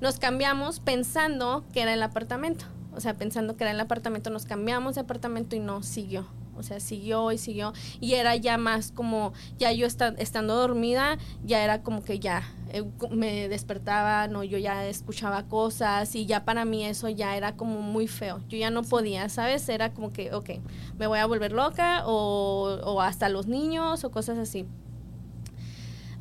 Nos 0.00 0.18
cambiamos 0.18 0.78
pensando 0.78 1.64
que 1.72 1.82
era 1.82 1.94
el 1.94 2.02
apartamento. 2.02 2.66
O 2.94 3.00
sea, 3.00 3.14
pensando 3.14 3.56
que 3.56 3.64
era 3.64 3.70
el 3.70 3.80
apartamento, 3.80 4.30
nos 4.30 4.44
cambiamos 4.44 4.94
de 4.94 5.00
apartamento 5.00 5.56
y 5.56 5.60
no 5.60 5.82
siguió. 5.82 6.26
O 6.56 6.62
sea, 6.62 6.80
siguió 6.80 7.32
y 7.32 7.38
siguió. 7.38 7.72
Y 8.00 8.14
era 8.14 8.36
ya 8.36 8.58
más 8.58 8.92
como, 8.92 9.32
ya 9.58 9.72
yo 9.72 9.86
esta- 9.86 10.14
estando 10.18 10.54
dormida, 10.56 11.18
ya 11.44 11.62
era 11.64 11.82
como 11.82 12.02
que 12.02 12.18
ya 12.18 12.42
eh, 12.72 12.84
me 13.10 13.48
despertaba, 13.48 14.28
no, 14.28 14.44
yo 14.44 14.58
ya 14.58 14.86
escuchaba 14.86 15.44
cosas 15.44 16.14
y 16.14 16.26
ya 16.26 16.44
para 16.44 16.64
mí 16.64 16.84
eso 16.84 17.08
ya 17.08 17.36
era 17.36 17.54
como 17.56 17.80
muy 17.82 18.06
feo. 18.08 18.40
Yo 18.48 18.58
ya 18.58 18.70
no 18.70 18.82
podía, 18.82 19.28
¿sabes? 19.28 19.68
Era 19.68 19.92
como 19.92 20.12
que, 20.12 20.32
ok, 20.34 20.50
me 20.98 21.06
voy 21.06 21.18
a 21.18 21.26
volver 21.26 21.52
loca 21.52 22.02
o, 22.06 22.78
o 22.84 23.00
hasta 23.00 23.28
los 23.28 23.46
niños 23.46 24.04
o 24.04 24.10
cosas 24.10 24.38
así. 24.38 24.66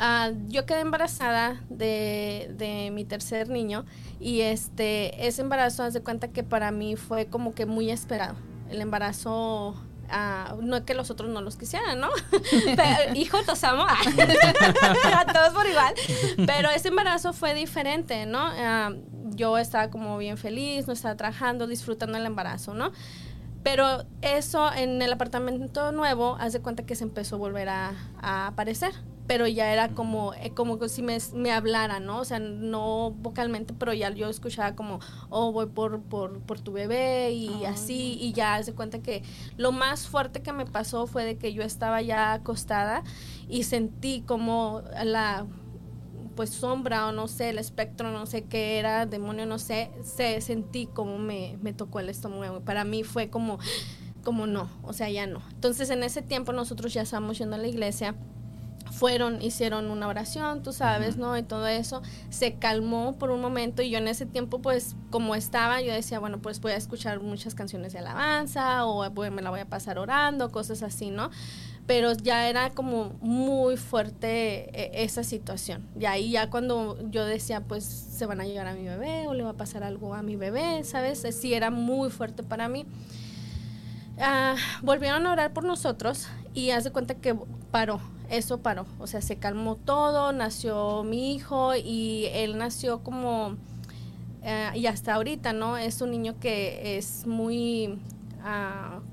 Ah, 0.04 0.32
yo 0.48 0.66
quedé 0.66 0.80
embarazada 0.80 1.62
de, 1.70 2.52
de 2.58 2.90
mi 2.92 3.06
tercer 3.06 3.50
niño 3.50 3.86
y 4.20 4.42
este 4.42 5.28
ese 5.28 5.44
embarazo 5.44 5.84
haz 5.84 5.94
de 5.94 6.02
cuenta 6.02 6.30
que 6.30 6.44
para 6.44 6.72
mí 6.72 6.96
fue 6.96 7.28
como 7.28 7.54
que 7.54 7.66
muy 7.68 7.92
esperado. 7.92 8.36
El 8.70 8.82
embarazo 8.82 9.76
ah, 10.12 10.56
no 10.62 10.84
que 10.86 10.94
los 10.94 11.10
otros 11.10 11.30
no 11.30 11.42
los 11.42 11.58
quisieran, 11.58 12.00
¿no? 12.00 12.10
Pero, 12.76 13.16
hijo, 13.16 13.38
los 13.48 13.64
amo 13.64 13.86
a 13.90 15.26
todos 15.34 15.54
por 15.54 15.68
igual. 15.68 15.94
Pero 16.46 16.70
ese 16.70 16.90
embarazo 16.90 17.34
fue 17.34 17.54
diferente, 17.54 18.26
¿no? 18.26 18.40
Ah, 18.42 18.92
yo 19.34 19.58
estaba 19.58 19.90
como 19.90 20.18
bien 20.18 20.38
feliz, 20.38 20.88
no 20.88 20.94
estaba 20.94 21.16
trabajando, 21.16 21.68
disfrutando 21.68 22.18
el 22.18 22.26
embarazo, 22.26 22.74
¿no? 22.74 22.92
Pero 23.64 24.04
eso 24.22 24.72
en 24.74 25.02
el 25.02 25.14
apartamento 25.14 25.92
nuevo, 25.92 26.36
haz 26.40 26.54
de 26.54 26.62
cuenta 26.62 26.84
que 26.86 26.96
se 26.96 27.04
empezó 27.04 27.36
a 27.36 27.40
volver 27.40 27.70
a, 27.70 27.94
a 28.20 28.48
aparecer. 28.48 28.94
Pero 29.28 29.48
ya 29.48 29.72
era 29.72 29.90
como, 29.90 30.34
eh, 30.34 30.52
como 30.54 30.88
si 30.90 31.04
me, 31.04 31.18
me 31.36 31.52
hablara, 31.54 32.00
¿no? 32.00 32.20
O 32.20 32.26
sea, 32.26 32.40
no 32.40 33.12
vocalmente, 33.12 33.74
pero 33.74 33.94
ya 33.94 34.10
yo 34.10 34.28
escuchaba 34.28 34.76
como, 34.76 35.00
oh, 35.30 35.54
voy 35.54 35.68
por, 35.68 36.02
por, 36.02 36.42
por 36.42 36.60
tu 36.60 36.74
bebé 36.74 37.32
y 37.32 37.64
así. 37.66 38.18
Y 38.20 38.34
ya 38.34 38.56
haz 38.56 38.66
de 38.66 38.74
cuenta 38.74 39.00
que 39.00 39.24
lo 39.58 39.72
más 39.72 40.08
fuerte 40.08 40.42
que 40.42 40.52
me 40.52 40.66
pasó 40.66 41.08
fue 41.08 41.24
de 41.24 41.38
que 41.38 41.54
yo 41.54 41.64
estaba 41.64 42.02
ya 42.02 42.34
acostada 42.34 43.04
y 43.48 43.64
sentí 43.64 44.22
como 44.26 44.82
la 45.04 45.46
pues 46.42 46.50
sombra 46.50 47.06
o 47.06 47.12
no 47.12 47.28
sé, 47.28 47.50
el 47.52 47.60
espectro, 47.60 48.10
no 48.12 48.26
sé 48.26 48.46
qué 48.46 48.80
era, 48.80 49.06
demonio, 49.06 49.46
no 49.46 49.60
sé, 49.60 49.92
se 50.04 50.42
sentí 50.42 50.88
como 50.88 51.20
me, 51.20 51.60
me 51.62 51.72
tocó 51.72 52.00
el 52.00 52.10
estómago. 52.10 52.62
Para 52.62 52.84
mí 52.84 53.04
fue 53.04 53.30
como, 53.30 53.60
como 54.24 54.48
no, 54.48 54.68
o 54.82 54.92
sea, 54.92 55.08
ya 55.12 55.28
no. 55.28 55.44
Entonces 55.54 55.92
en 55.92 56.02
ese 56.02 56.24
tiempo 56.24 56.52
nosotros 56.52 56.96
ya 56.96 57.04
estábamos 57.04 57.38
yendo 57.38 57.58
a 57.58 57.60
la 57.60 57.68
iglesia, 57.68 58.16
fueron, 58.92 59.40
hicieron 59.44 59.92
una 59.92 60.08
oración, 60.08 60.64
tú 60.64 60.74
sabes. 60.74 61.16
¿no? 61.16 61.38
Y 61.38 61.44
todo 61.44 61.68
eso, 61.68 62.02
se 62.32 62.56
calmó 62.56 63.20
por 63.20 63.30
un 63.30 63.40
momento 63.40 63.84
y 63.84 63.92
yo 63.92 64.00
en 64.00 64.08
ese 64.08 64.26
tiempo, 64.26 64.60
pues, 64.64 64.96
como 65.12 65.36
estaba, 65.36 65.80
yo 65.82 65.94
decía, 65.94 66.18
bueno, 66.18 66.42
pues 66.42 66.60
voy 66.60 66.72
a 66.72 66.78
escuchar 66.78 67.20
muchas 67.22 67.54
canciones 67.54 67.94
de 67.94 68.00
alabanza 68.00 68.88
o 68.88 69.08
voy- 69.12 69.30
me 69.30 69.44
la 69.44 69.52
voy 69.52 69.60
a 69.60 69.70
pasar 69.70 70.00
orando, 70.00 70.52
cosas 70.52 70.82
así, 70.82 71.12
¿no? 71.12 71.30
Pero 71.92 72.14
ya 72.14 72.48
era 72.48 72.70
como 72.70 73.18
muy 73.20 73.76
fuerte 73.76 74.70
eh, 74.82 75.04
esa 75.04 75.26
situación. 75.26 75.86
Y 76.00 76.06
ahí 76.06 76.32
ya 76.32 76.50
cuando 76.50 76.98
yo 77.10 77.26
decía, 77.26 77.60
pues 77.60 77.84
se 77.84 78.26
van 78.26 78.40
a 78.40 78.46
llevar 78.46 78.68
a 78.68 78.76
mi 78.76 78.86
bebé 78.86 79.28
o 79.28 79.34
le 79.34 79.44
va 79.44 79.50
a 79.50 79.58
pasar 79.58 79.84
algo 79.84 80.16
a 80.16 80.22
mi 80.22 80.38
bebé, 80.38 80.86
¿sabes? 80.86 81.26
Eh, 81.26 81.34
Sí 81.34 81.54
era 81.54 81.70
muy 81.70 82.10
fuerte 82.10 82.44
para 82.44 82.70
mí. 82.70 82.86
Ah, 84.18 84.56
volvieron 84.82 85.28
a 85.28 85.34
orar 85.34 85.52
por 85.52 85.66
nosotros 85.66 86.30
y 86.54 86.70
haz 86.70 86.86
de 86.86 86.92
cuenta 86.92 87.16
que 87.16 87.36
paró, 87.72 88.00
eso 88.30 88.60
paró. 88.60 88.86
O 88.98 89.06
sea, 89.06 89.20
se 89.20 89.36
calmó 89.36 89.76
todo, 89.76 90.32
nació 90.32 91.04
mi 91.04 91.36
hijo 91.36 91.76
y 91.76 92.28
él 92.32 92.58
nació 92.58 93.04
como, 93.04 93.58
eh, 94.44 94.70
y 94.76 94.86
hasta 94.86 95.16
ahorita, 95.16 95.52
¿no? 95.52 95.76
Es 95.76 96.00
un 96.00 96.12
niño 96.12 96.40
que 96.40 96.98
es 96.98 97.28
muy, 97.28 98.00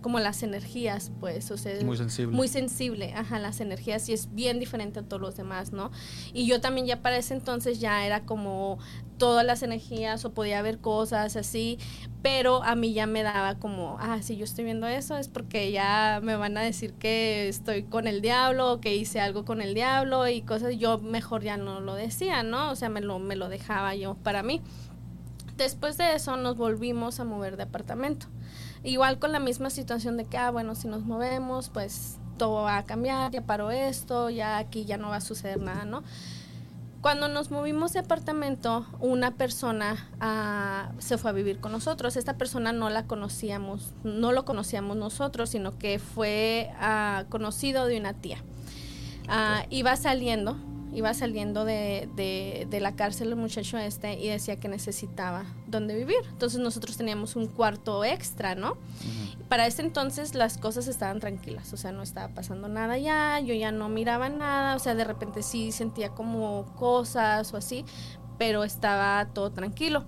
como 0.00 0.18
las 0.20 0.42
energías, 0.42 1.12
pues, 1.20 1.50
o 1.50 1.56
sea, 1.56 1.75
Muy 1.85 1.97
sensible. 1.97 2.37
muy 2.37 2.49
sensible, 2.49 3.12
ajá, 3.14 3.38
las 3.38 3.61
energías 3.61 4.08
y 4.08 4.12
es 4.12 4.35
bien 4.35 4.58
diferente 4.58 5.00
a 5.00 5.02
todos 5.02 5.20
los 5.20 5.37
demás, 5.37 5.73
¿no? 5.73 5.90
Y 6.32 6.47
yo 6.47 6.61
también 6.61 6.87
ya 6.87 7.02
para 7.02 7.16
ese 7.16 7.35
entonces 7.35 7.80
ya 7.80 8.04
era 8.06 8.25
como 8.25 8.78
todas 9.18 9.44
las 9.44 9.62
energías 9.62 10.25
o 10.25 10.32
podía 10.32 10.62
ver 10.62 10.78
cosas 10.78 11.37
así, 11.37 11.78
pero 12.23 12.62
a 12.62 12.75
mí 12.76 12.92
ya 12.92 13.06
me 13.06 13.23
daba 13.23 13.56
como, 13.58 13.97
ah, 14.00 14.23
si 14.23 14.37
yo 14.37 14.44
estoy 14.44 14.64
viendo 14.64 14.87
eso 14.87 15.16
es 15.16 15.28
porque 15.28 15.73
ya 15.73 16.20
me 16.23 16.37
van 16.37 16.56
a 16.56 16.62
decir 16.62 16.94
que 16.94 17.49
estoy 17.49 17.82
con 17.82 18.06
el 18.06 18.23
diablo 18.23 18.73
o 18.75 18.80
que 18.80 18.94
hice 18.94 19.20
algo 19.20 19.44
con 19.44 19.61
el 19.61 19.75
diablo 19.75 20.28
y 20.28 20.42
cosas, 20.42 20.76
yo 20.78 20.99
mejor 20.99 21.42
ya 21.42 21.56
no 21.56 21.80
lo 21.80 21.94
decía, 21.94 22.42
¿no? 22.44 22.70
O 22.70 22.76
sea, 22.76 22.88
me 22.88 23.00
lo, 23.00 23.18
me 23.18 23.35
lo 23.37 23.49
dejaba 23.49 23.94
yo 23.97 24.14
para 24.14 24.42
mí. 24.42 24.62
Después 25.56 25.97
de 25.97 26.14
eso 26.14 26.37
nos 26.37 26.56
volvimos 26.56 27.18
a 27.18 27.25
mover 27.25 27.56
de 27.56 27.64
apartamento. 27.64 28.28
Igual 28.85 29.18
con 29.18 29.32
la 29.32 29.40
misma 29.40 29.70
situación 29.70 30.16
de 30.16 30.25
que, 30.25 30.38
ah, 30.38 30.50
bueno, 30.50 30.75
si 30.75 30.88
nos 30.88 31.04
movemos, 31.04 31.68
pues 31.68 32.18
todo 32.38 32.62
va 32.62 32.78
a 32.78 32.85
cambiar, 32.85 33.32
ya 33.32 33.42
paró 33.42 33.70
esto, 33.70 34.30
ya 34.30 34.58
aquí 34.58 34.85
ya 34.85 34.97
no 34.97 35.08
va 35.08 35.16
a 35.16 35.20
suceder 35.20 35.61
nada, 35.61 35.85
¿no? 35.85 36.02
Cuando 37.00 37.28
nos 37.28 37.52
movimos 37.52 37.92
de 37.92 38.00
apartamento, 38.00 38.85
una 38.99 39.30
persona 39.32 40.08
ah, 40.20 40.90
se 40.99 41.16
fue 41.16 41.30
a 41.30 41.32
vivir 41.32 41.61
con 41.61 41.70
nosotros. 41.70 42.16
Esta 42.16 42.37
persona 42.37 42.73
no 42.73 42.90
la 42.90 43.06
conocíamos, 43.06 43.94
no 44.02 44.32
lo 44.32 44.44
conocíamos 44.44 44.97
nosotros, 44.97 45.50
sino 45.50 45.78
que 45.78 46.00
fue 46.00 46.70
ah, 46.80 47.25
conocido 47.28 47.87
de 47.87 47.99
una 47.99 48.14
tía. 48.14 48.38
Ah, 49.28 49.64
iba 49.70 49.94
saliendo 49.94 50.56
Iba 50.92 51.14
saliendo 51.14 51.64
de, 51.64 52.09
de, 52.16 52.66
de 52.68 52.80
la 52.80 52.97
cárcel 52.97 53.28
el 53.28 53.37
muchacho 53.37 53.78
este 53.78 54.14
y 54.14 54.28
decía 54.28 54.59
que 54.59 54.68
necesitaba 54.68 55.45
dónde 55.66 55.95
vivir. 55.95 56.18
Entonces 56.30 56.61
nosotros 56.61 56.97
teníamos 56.97 57.37
un 57.37 57.47
cuarto 57.47 58.04
extra, 58.04 58.54
¿no? 58.54 58.76
Para 59.49 59.66
ese 59.66 59.83
entonces 59.83 60.35
las 60.35 60.59
cosas 60.59 60.88
estaban 60.88 61.21
tranquilas, 61.21 61.73
o 61.73 61.76
sea, 61.76 61.90
no 61.90 62.02
estaba 62.02 62.35
pasando 62.35 62.68
nada 62.68 62.99
ya, 62.99 63.40
yo 63.40 63.54
ya 63.54 63.73
no 63.73 63.88
miraba 63.88 64.28
nada, 64.28 64.76
o 64.76 64.78
sea, 64.78 64.95
de 64.95 65.04
repente 65.04 65.42
sí 65.42 65.73
sentía 65.73 66.11
como 66.11 66.66
cosas 66.76 67.54
o 67.54 67.57
así, 67.57 67.85
pero 68.37 68.62
estaba 68.62 69.26
todo 69.33 69.50
tranquilo. 69.50 70.04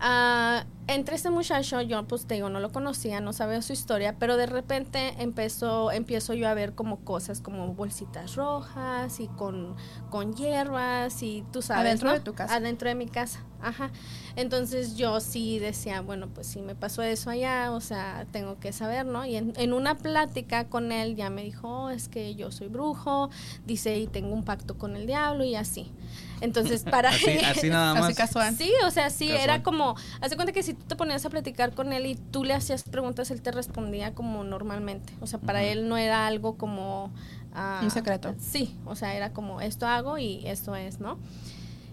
Ah, 0.00 0.64
entre 0.86 1.14
este 1.14 1.30
muchacho, 1.30 1.80
yo 1.82 2.02
pues 2.08 2.26
te 2.26 2.34
digo, 2.34 2.48
no 2.48 2.58
lo 2.58 2.72
conocía, 2.72 3.20
no 3.20 3.32
sabía 3.32 3.62
su 3.62 3.72
historia, 3.72 4.16
pero 4.18 4.36
de 4.36 4.46
repente 4.46 5.14
empezó, 5.18 5.92
empiezo 5.92 6.34
yo 6.34 6.48
a 6.48 6.54
ver 6.54 6.74
como 6.74 7.04
cosas 7.04 7.40
como 7.40 7.74
bolsitas 7.74 8.34
rojas 8.34 9.20
y 9.20 9.28
con, 9.28 9.76
con 10.08 10.34
hierbas 10.34 11.22
y 11.22 11.44
tú 11.52 11.62
sabes. 11.62 11.82
Adentro 11.84 12.08
¿no? 12.08 12.14
de 12.14 12.20
tu 12.20 12.34
casa. 12.34 12.56
Adentro 12.56 12.88
de 12.88 12.94
mi 12.96 13.06
casa, 13.06 13.44
ajá. 13.60 13.90
Entonces 14.36 14.96
yo 14.96 15.20
sí 15.20 15.58
decía, 15.60 16.00
bueno, 16.00 16.28
pues 16.28 16.48
si 16.48 16.60
me 16.60 16.74
pasó 16.74 17.02
eso 17.02 17.30
allá, 17.30 17.70
o 17.70 17.80
sea, 17.80 18.26
tengo 18.32 18.58
que 18.58 18.72
saber, 18.72 19.06
¿no? 19.06 19.24
Y 19.26 19.36
en, 19.36 19.52
en 19.58 19.72
una 19.72 19.96
plática 19.96 20.68
con 20.68 20.90
él 20.92 21.14
ya 21.14 21.30
me 21.30 21.44
dijo, 21.44 21.68
"Oh, 21.68 21.90
es 21.90 22.08
que 22.08 22.34
yo 22.34 22.50
soy 22.50 22.66
brujo, 22.68 23.30
dice, 23.64 23.96
y 23.98 24.06
tengo 24.08 24.34
un 24.34 24.44
pacto 24.44 24.76
con 24.76 24.96
el 24.96 25.06
diablo 25.06 25.44
y 25.44 25.54
así. 25.54 25.92
Entonces, 26.40 26.82
para... 26.84 27.10
Así, 27.10 27.38
así 27.38 27.68
nada 27.68 27.92
Así 27.92 28.00
más. 28.00 28.14
casual. 28.14 28.56
Sí, 28.56 28.70
o 28.86 28.90
sea, 28.90 29.10
sí, 29.10 29.28
Casual. 29.28 29.44
era 29.44 29.62
como, 29.62 29.94
hace 30.20 30.36
cuenta 30.36 30.52
que 30.52 30.62
si 30.62 30.74
tú 30.74 30.84
te 30.86 30.96
ponías 30.96 31.24
a 31.26 31.30
platicar 31.30 31.72
con 31.74 31.92
él 31.92 32.06
y 32.06 32.14
tú 32.14 32.44
le 32.44 32.54
hacías 32.54 32.82
preguntas, 32.84 33.30
él 33.30 33.42
te 33.42 33.50
respondía 33.52 34.14
como 34.14 34.42
normalmente. 34.44 35.12
O 35.20 35.26
sea, 35.26 35.38
para 35.38 35.62
él 35.62 35.88
no 35.88 35.96
era 35.96 36.26
algo 36.26 36.56
como... 36.56 37.10
ah, 37.54 37.80
Un 37.82 37.90
secreto. 37.90 38.34
Sí, 38.38 38.74
o 38.86 38.94
sea, 38.96 39.14
era 39.14 39.32
como 39.32 39.60
esto 39.60 39.86
hago 39.86 40.16
y 40.18 40.42
esto 40.46 40.74
es, 40.76 40.98
¿no? 41.00 41.18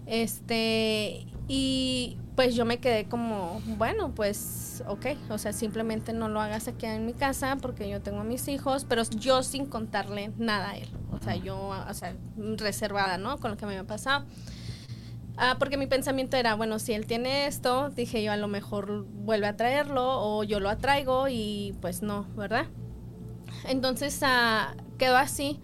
Este, 0.06 1.26
y 1.48 2.18
pues 2.36 2.54
yo 2.54 2.66
me 2.66 2.78
quedé 2.78 3.06
como, 3.06 3.60
bueno, 3.78 4.14
pues, 4.14 4.84
ok, 4.86 5.06
o 5.30 5.38
sea, 5.38 5.54
simplemente 5.54 6.12
no 6.12 6.28
lo 6.28 6.40
hagas 6.40 6.68
aquí 6.68 6.84
en 6.84 7.06
mi 7.06 7.14
casa 7.14 7.56
porque 7.60 7.88
yo 7.88 8.02
tengo 8.02 8.20
a 8.20 8.24
mis 8.24 8.46
hijos, 8.48 8.84
pero 8.84 9.02
yo 9.04 9.42
sin 9.42 9.64
contarle 9.64 10.30
nada 10.36 10.70
a 10.70 10.76
él. 10.76 10.88
O 11.10 11.18
sea, 11.18 11.36
yo, 11.36 11.56
o 11.58 11.94
sea, 11.94 12.14
reservada, 12.36 13.16
¿no? 13.16 13.38
Con 13.38 13.50
lo 13.50 13.56
que 13.56 13.64
me 13.64 13.72
había 13.72 13.86
pasado. 13.86 14.26
Ah, 15.38 15.56
porque 15.58 15.78
mi 15.78 15.86
pensamiento 15.86 16.36
era, 16.36 16.54
bueno, 16.54 16.78
si 16.78 16.92
él 16.92 17.06
tiene 17.06 17.46
esto, 17.46 17.90
dije 17.90 18.22
yo 18.22 18.32
a 18.32 18.36
lo 18.36 18.46
mejor 18.46 19.06
vuelve 19.06 19.46
a 19.46 19.56
traerlo 19.56 20.04
o 20.04 20.44
yo 20.44 20.60
lo 20.60 20.68
atraigo 20.68 21.28
y 21.28 21.76
pues 21.80 22.02
no, 22.02 22.26
¿verdad? 22.36 22.66
Entonces 23.64 24.20
ah, 24.22 24.74
quedó 24.98 25.16
así. 25.16 25.60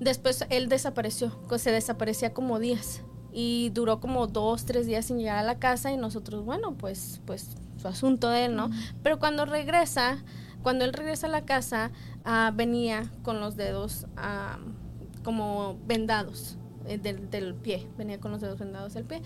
Después 0.00 0.46
él 0.48 0.68
desapareció, 0.68 1.38
se 1.58 1.72
desaparecía 1.72 2.32
como 2.32 2.58
días 2.58 3.02
y 3.32 3.70
duró 3.70 4.00
como 4.00 4.26
dos, 4.26 4.64
tres 4.64 4.86
días 4.86 5.06
sin 5.06 5.18
llegar 5.18 5.38
a 5.38 5.42
la 5.42 5.58
casa 5.58 5.92
y 5.92 5.96
nosotros, 5.96 6.44
bueno, 6.44 6.74
pues, 6.74 7.20
pues 7.26 7.56
su 7.80 7.88
asunto 7.88 8.28
de 8.28 8.46
él, 8.46 8.56
¿no? 8.56 8.70
Pero 9.02 9.18
cuando 9.18 9.44
regresa, 9.44 10.18
cuando 10.62 10.84
él 10.84 10.92
regresa 10.92 11.26
a 11.26 11.30
la 11.30 11.44
casa, 11.44 11.90
ah, 12.24 12.52
venía 12.54 13.10
con 13.22 13.40
los 13.40 13.56
dedos 13.56 14.06
ah, 14.16 14.58
como 15.22 15.78
vendados 15.86 16.56
eh, 16.86 16.98
del, 16.98 17.30
del 17.30 17.54
pie, 17.54 17.88
venía 17.96 18.18
con 18.18 18.32
los 18.32 18.40
dedos 18.40 18.58
vendados 18.58 18.94
del 18.94 19.04
pie. 19.04 19.22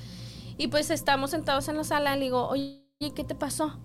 Y 0.58 0.68
pues 0.68 0.90
estamos 0.90 1.30
sentados 1.30 1.68
en 1.68 1.76
la 1.76 1.84
sala, 1.84 2.14
le 2.16 2.24
digo, 2.24 2.48
oye, 2.48 2.82
¿qué 3.14 3.24
te 3.24 3.34
pasó? 3.34 3.78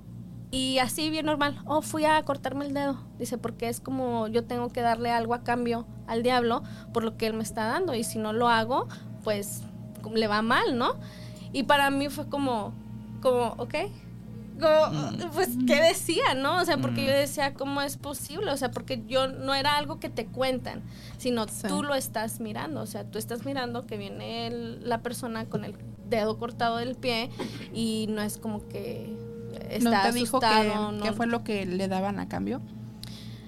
Y 0.49 0.79
así 0.79 1.09
bien 1.09 1.25
normal, 1.25 1.61
oh, 1.65 1.81
fui 1.81 2.05
a 2.05 2.23
cortarme 2.23 2.65
el 2.65 2.73
dedo. 2.73 2.97
Dice, 3.19 3.37
porque 3.37 3.67
es 3.67 3.79
como 3.81 4.27
yo 4.27 4.45
tengo 4.45 4.69
que 4.69 4.81
darle 4.81 5.11
algo 5.11 5.33
a 5.33 5.43
cambio 5.43 5.85
al 6.07 6.23
diablo 6.23 6.63
por 6.93 7.03
lo 7.03 7.17
que 7.17 7.27
él 7.27 7.33
me 7.33 7.43
está 7.43 7.65
dando. 7.65 7.93
Y 7.93 8.03
si 8.03 8.17
no 8.17 8.31
lo 8.31 8.47
hago, 8.47 8.87
pues 9.23 9.63
le 10.15 10.27
va 10.27 10.41
mal, 10.41 10.77
¿no? 10.77 10.95
Y 11.53 11.63
para 11.63 11.89
mí 11.89 12.09
fue 12.09 12.27
como, 12.27 12.73
como, 13.21 13.55
ok. 13.57 13.75
Como, 14.59 15.31
pues, 15.33 15.49
¿qué 15.67 15.81
decía, 15.81 16.33
no? 16.35 16.57
O 16.61 16.65
sea, 16.65 16.77
porque 16.77 17.03
Mm. 17.03 17.05
yo 17.05 17.11
decía, 17.11 17.53
¿cómo 17.53 17.81
es 17.81 17.95
posible? 17.97 18.51
O 18.51 18.57
sea, 18.57 18.71
porque 18.71 19.03
yo 19.07 19.27
no 19.27 19.53
era 19.53 19.77
algo 19.77 19.99
que 19.99 20.09
te 20.09 20.25
cuentan, 20.25 20.81
sino 21.19 21.47
Sí. 21.47 21.67
tú 21.67 21.83
lo 21.83 21.93
estás 21.93 22.39
mirando. 22.39 22.81
O 22.81 22.85
sea, 22.87 23.03
tú 23.03 23.19
estás 23.19 23.45
mirando 23.45 23.85
que 23.85 23.97
viene 23.97 24.47
el- 24.47 24.87
la 24.89 25.01
persona 25.03 25.45
con 25.45 25.63
el 25.63 25.75
dedo 26.09 26.39
cortado 26.39 26.77
del 26.77 26.95
pie 26.95 27.29
y 27.73 28.07
no 28.09 28.21
es 28.23 28.37
como 28.39 28.67
que 28.67 29.13
está 29.69 29.89
¿No 29.91 30.01
te 30.09 30.11
dijo 30.17 30.39
que, 30.39 30.45
asustado, 30.47 30.91
no- 30.91 31.03
qué 31.03 31.11
fue 31.13 31.27
lo 31.27 31.43
que 31.43 31.65
le 31.67 31.87
daban 31.87 32.19
a 32.19 32.27
cambio? 32.27 32.59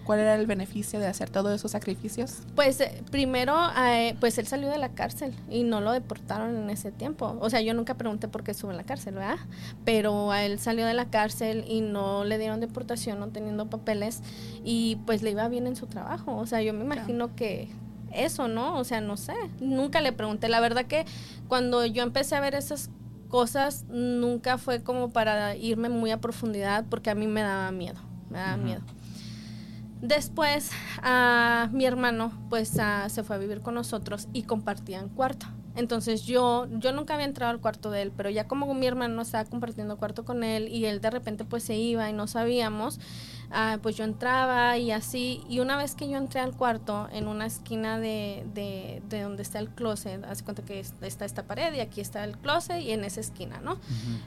¿Cuál 0.09 0.21
era 0.21 0.33
el 0.33 0.47
beneficio 0.47 0.99
de 0.99 1.05
hacer 1.05 1.29
todos 1.29 1.53
esos 1.53 1.69
sacrificios? 1.69 2.39
Pues 2.55 2.81
eh, 2.81 3.03
primero, 3.11 3.55
eh, 3.77 4.15
pues 4.19 4.39
él 4.39 4.47
salió 4.47 4.67
de 4.67 4.79
la 4.79 4.89
cárcel 4.89 5.35
y 5.51 5.61
no 5.61 5.81
lo 5.81 5.91
deportaron 5.91 6.57
en 6.57 6.71
ese 6.71 6.91
tiempo. 6.91 7.37
O 7.39 7.47
sea, 7.51 7.61
yo 7.61 7.75
nunca 7.75 7.93
pregunté 7.93 8.27
por 8.27 8.43
qué 8.43 8.49
estuvo 8.49 8.71
en 8.71 8.77
la 8.77 8.83
cárcel, 8.85 9.13
¿verdad? 9.13 9.37
Pero 9.85 10.31
a 10.31 10.43
él 10.43 10.57
salió 10.57 10.87
de 10.87 10.95
la 10.95 11.11
cárcel 11.11 11.63
y 11.67 11.81
no 11.81 12.25
le 12.25 12.39
dieron 12.39 12.59
deportación, 12.59 13.19
no 13.19 13.27
teniendo 13.27 13.69
papeles 13.69 14.23
y 14.63 14.97
pues 15.05 15.21
le 15.21 15.29
iba 15.29 15.47
bien 15.47 15.67
en 15.67 15.75
su 15.75 15.85
trabajo. 15.85 16.35
O 16.37 16.47
sea, 16.47 16.63
yo 16.63 16.73
me 16.73 16.83
imagino 16.83 17.35
que 17.35 17.69
eso, 18.11 18.47
¿no? 18.47 18.79
O 18.79 18.85
sea, 18.85 19.01
no 19.01 19.15
sé. 19.15 19.35
Nunca 19.59 20.01
le 20.01 20.11
pregunté. 20.11 20.49
La 20.49 20.59
verdad 20.59 20.85
que 20.85 21.05
cuando 21.47 21.85
yo 21.85 22.01
empecé 22.01 22.35
a 22.35 22.39
ver 22.39 22.55
esas 22.55 22.89
cosas, 23.27 23.85
nunca 23.89 24.57
fue 24.57 24.81
como 24.81 25.11
para 25.11 25.55
irme 25.55 25.87
muy 25.87 26.09
a 26.09 26.19
profundidad 26.19 26.85
porque 26.89 27.11
a 27.11 27.13
mí 27.13 27.27
me 27.27 27.41
daba 27.41 27.69
miedo. 27.69 27.99
Me 28.31 28.39
daba 28.39 28.57
miedo. 28.57 28.81
Después, 30.01 30.71
mi 31.71 31.85
hermano, 31.85 32.31
pues, 32.49 32.77
se 33.07 33.23
fue 33.23 33.35
a 33.35 33.39
vivir 33.39 33.61
con 33.61 33.75
nosotros 33.75 34.27
y 34.33 34.43
compartían 34.43 35.09
cuarto. 35.09 35.45
Entonces 35.75 36.23
yo, 36.23 36.67
yo 36.79 36.91
nunca 36.91 37.13
había 37.13 37.25
entrado 37.25 37.51
al 37.51 37.61
cuarto 37.61 37.91
de 37.91 38.01
él, 38.01 38.11
pero 38.15 38.29
ya 38.29 38.47
como 38.47 38.73
mi 38.73 38.85
hermano 38.85 39.21
estaba 39.21 39.45
compartiendo 39.45 39.97
cuarto 39.97 40.25
con 40.25 40.43
él 40.43 40.67
y 40.67 40.85
él 40.85 40.99
de 40.99 41.09
repente 41.09 41.45
pues 41.45 41.63
se 41.63 41.75
iba 41.75 42.09
y 42.09 42.13
no 42.13 42.27
sabíamos, 42.27 42.99
ah, 43.51 43.77
pues 43.81 43.95
yo 43.97 44.03
entraba 44.03 44.77
y 44.77 44.91
así. 44.91 45.43
Y 45.49 45.59
una 45.59 45.77
vez 45.77 45.95
que 45.95 46.09
yo 46.09 46.17
entré 46.17 46.39
al 46.39 46.53
cuarto, 46.55 47.07
en 47.11 47.27
una 47.27 47.45
esquina 47.45 47.99
de, 47.99 48.45
de, 48.53 49.01
de 49.09 49.21
donde 49.21 49.41
está 49.43 49.59
el 49.59 49.69
closet, 49.69 50.23
hace 50.25 50.43
cuenta 50.43 50.63
que 50.63 50.79
es- 50.79 50.93
está 51.01 51.25
esta 51.25 51.43
pared 51.43 51.73
y 51.73 51.79
aquí 51.79 52.01
está 52.01 52.23
el 52.23 52.37
closet 52.37 52.81
y 52.81 52.91
en 52.91 53.03
esa 53.03 53.19
esquina, 53.21 53.59
¿no? 53.61 53.77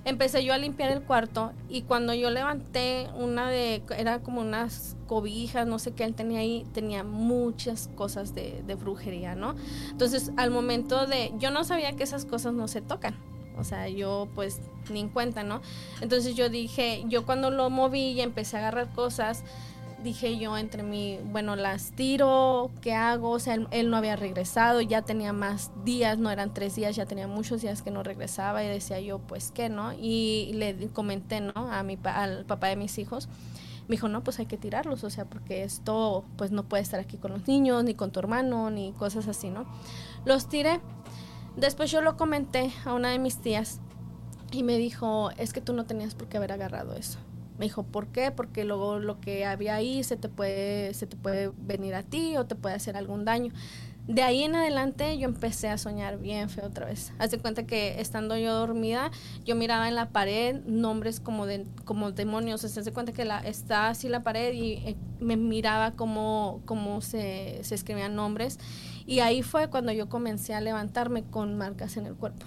Empecé 0.04 0.44
yo 0.44 0.52
a 0.54 0.58
limpiar 0.58 0.90
el 0.90 1.02
cuarto 1.02 1.52
y 1.68 1.82
cuando 1.82 2.14
yo 2.14 2.30
levanté 2.30 3.08
una 3.16 3.48
de, 3.50 3.82
era 3.96 4.20
como 4.20 4.40
unas 4.40 4.96
cobijas, 5.06 5.66
no 5.66 5.78
sé 5.78 5.92
qué 5.92 6.04
él 6.04 6.14
tenía 6.14 6.40
ahí, 6.40 6.64
tenía 6.72 7.04
muchas 7.04 7.88
cosas 7.94 8.34
de, 8.34 8.62
de 8.66 8.74
brujería, 8.74 9.34
¿no? 9.34 9.54
Entonces 9.90 10.32
al 10.36 10.50
momento 10.50 11.06
de, 11.06 11.32
yo 11.38 11.50
no 11.50 11.64
sabía 11.64 11.92
que 11.96 12.02
esas 12.02 12.24
cosas 12.24 12.54
no 12.54 12.66
se 12.68 12.80
tocan. 12.80 13.14
O 13.58 13.64
sea, 13.64 13.88
yo 13.88 14.28
pues 14.34 14.60
ni 14.90 15.00
en 15.00 15.08
cuenta, 15.08 15.42
¿no? 15.42 15.60
Entonces 16.00 16.34
yo 16.34 16.48
dije, 16.48 17.04
yo 17.08 17.24
cuando 17.24 17.50
lo 17.50 17.70
moví 17.70 18.12
y 18.12 18.20
empecé 18.20 18.56
a 18.56 18.60
agarrar 18.60 18.92
cosas, 18.92 19.44
dije 20.02 20.38
yo 20.38 20.56
entre 20.58 20.82
mí, 20.82 21.18
bueno, 21.24 21.56
las 21.56 21.92
tiro, 21.92 22.70
¿qué 22.80 22.94
hago? 22.94 23.30
O 23.30 23.38
sea, 23.38 23.56
él, 23.70 23.90
no 23.90 23.96
había 23.96 24.16
regresado, 24.16 24.80
ya 24.80 25.02
tenía 25.02 25.32
más 25.32 25.70
días, 25.84 26.18
no 26.18 26.30
eran 26.30 26.52
tres 26.52 26.74
días, 26.74 26.96
ya 26.96 27.06
tenía 27.06 27.26
muchos 27.26 27.62
días 27.62 27.82
que 27.82 27.90
no 27.90 28.02
regresaba 28.02 28.64
y 28.64 28.68
decía 28.68 29.00
yo, 29.00 29.18
pues 29.18 29.52
qué, 29.52 29.68
¿no? 29.68 29.92
Y 29.92 30.52
le 30.54 30.88
comenté, 30.88 31.40
¿no? 31.40 31.52
A 31.54 31.82
mi, 31.82 31.98
al 32.04 32.44
papá 32.44 32.68
de 32.68 32.76
mis 32.76 32.98
hijos. 32.98 33.28
Me 33.88 33.96
dijo, 33.96 34.08
no, 34.08 34.22
pues 34.22 34.38
hay 34.38 34.46
que 34.46 34.56
tirarlos, 34.56 35.02
o 35.04 35.10
sea, 35.10 35.24
porque 35.24 35.64
esto, 35.64 36.24
pues 36.36 36.50
no 36.52 36.62
puede 36.62 36.82
estar 36.82 37.00
aquí 37.00 37.16
con 37.16 37.32
los 37.32 37.48
niños, 37.48 37.82
ni 37.84 37.94
con 37.94 38.12
tu 38.12 38.20
hermano, 38.20 38.70
ni 38.70 38.92
cosas 38.92 39.28
así, 39.28 39.50
¿no? 39.50 39.66
Los 40.24 40.48
tiré. 40.48 40.80
Después 41.56 41.90
yo 41.90 42.00
lo 42.00 42.16
comenté 42.16 42.72
a 42.84 42.94
una 42.94 43.10
de 43.10 43.18
mis 43.18 43.38
tías 43.38 43.80
y 44.50 44.62
me 44.62 44.78
dijo, 44.78 45.30
es 45.36 45.52
que 45.52 45.60
tú 45.60 45.72
no 45.72 45.84
tenías 45.84 46.14
por 46.14 46.28
qué 46.28 46.36
haber 46.38 46.52
agarrado 46.52 46.94
eso. 46.94 47.18
Me 47.58 47.66
dijo, 47.66 47.82
¿por 47.82 48.08
qué? 48.08 48.30
Porque 48.30 48.64
luego 48.64 48.98
lo 48.98 49.20
que 49.20 49.44
había 49.44 49.74
ahí 49.74 50.02
se 50.02 50.16
te 50.16 50.28
puede, 50.28 50.94
se 50.94 51.06
te 51.06 51.16
puede 51.16 51.52
venir 51.58 51.94
a 51.94 52.02
ti 52.02 52.36
o 52.36 52.46
te 52.46 52.54
puede 52.54 52.74
hacer 52.74 52.96
algún 52.96 53.24
daño. 53.24 53.52
De 54.06 54.22
ahí 54.22 54.42
en 54.42 54.56
adelante 54.56 55.16
yo 55.16 55.28
empecé 55.28 55.68
a 55.68 55.78
soñar 55.78 56.18
bien 56.18 56.50
feo 56.50 56.66
otra 56.66 56.86
vez. 56.86 57.12
Haz 57.20 57.30
de 57.30 57.38
cuenta 57.38 57.66
que 57.66 58.00
estando 58.00 58.36
yo 58.36 58.52
dormida, 58.52 59.12
yo 59.44 59.54
miraba 59.54 59.88
en 59.88 59.94
la 59.94 60.08
pared 60.08 60.56
nombres 60.66 61.20
como 61.20 61.46
de 61.46 61.66
como 61.84 62.10
demonios. 62.10 62.64
Haz 62.64 62.84
de 62.84 62.92
cuenta 62.92 63.12
que 63.12 63.24
la, 63.24 63.38
está 63.38 63.90
así 63.90 64.08
la 64.08 64.24
pared 64.24 64.54
y 64.54 64.72
eh, 64.72 64.96
me 65.20 65.36
miraba 65.36 65.92
como, 65.92 66.62
como 66.64 67.00
se, 67.00 67.60
se 67.62 67.76
escribían 67.76 68.16
nombres. 68.16 68.58
Y 69.06 69.20
ahí 69.20 69.42
fue 69.42 69.68
cuando 69.68 69.92
yo 69.92 70.08
comencé 70.08 70.54
a 70.54 70.60
levantarme 70.60 71.22
con 71.24 71.56
marcas 71.56 71.96
en 71.96 72.06
el 72.06 72.14
cuerpo. 72.14 72.46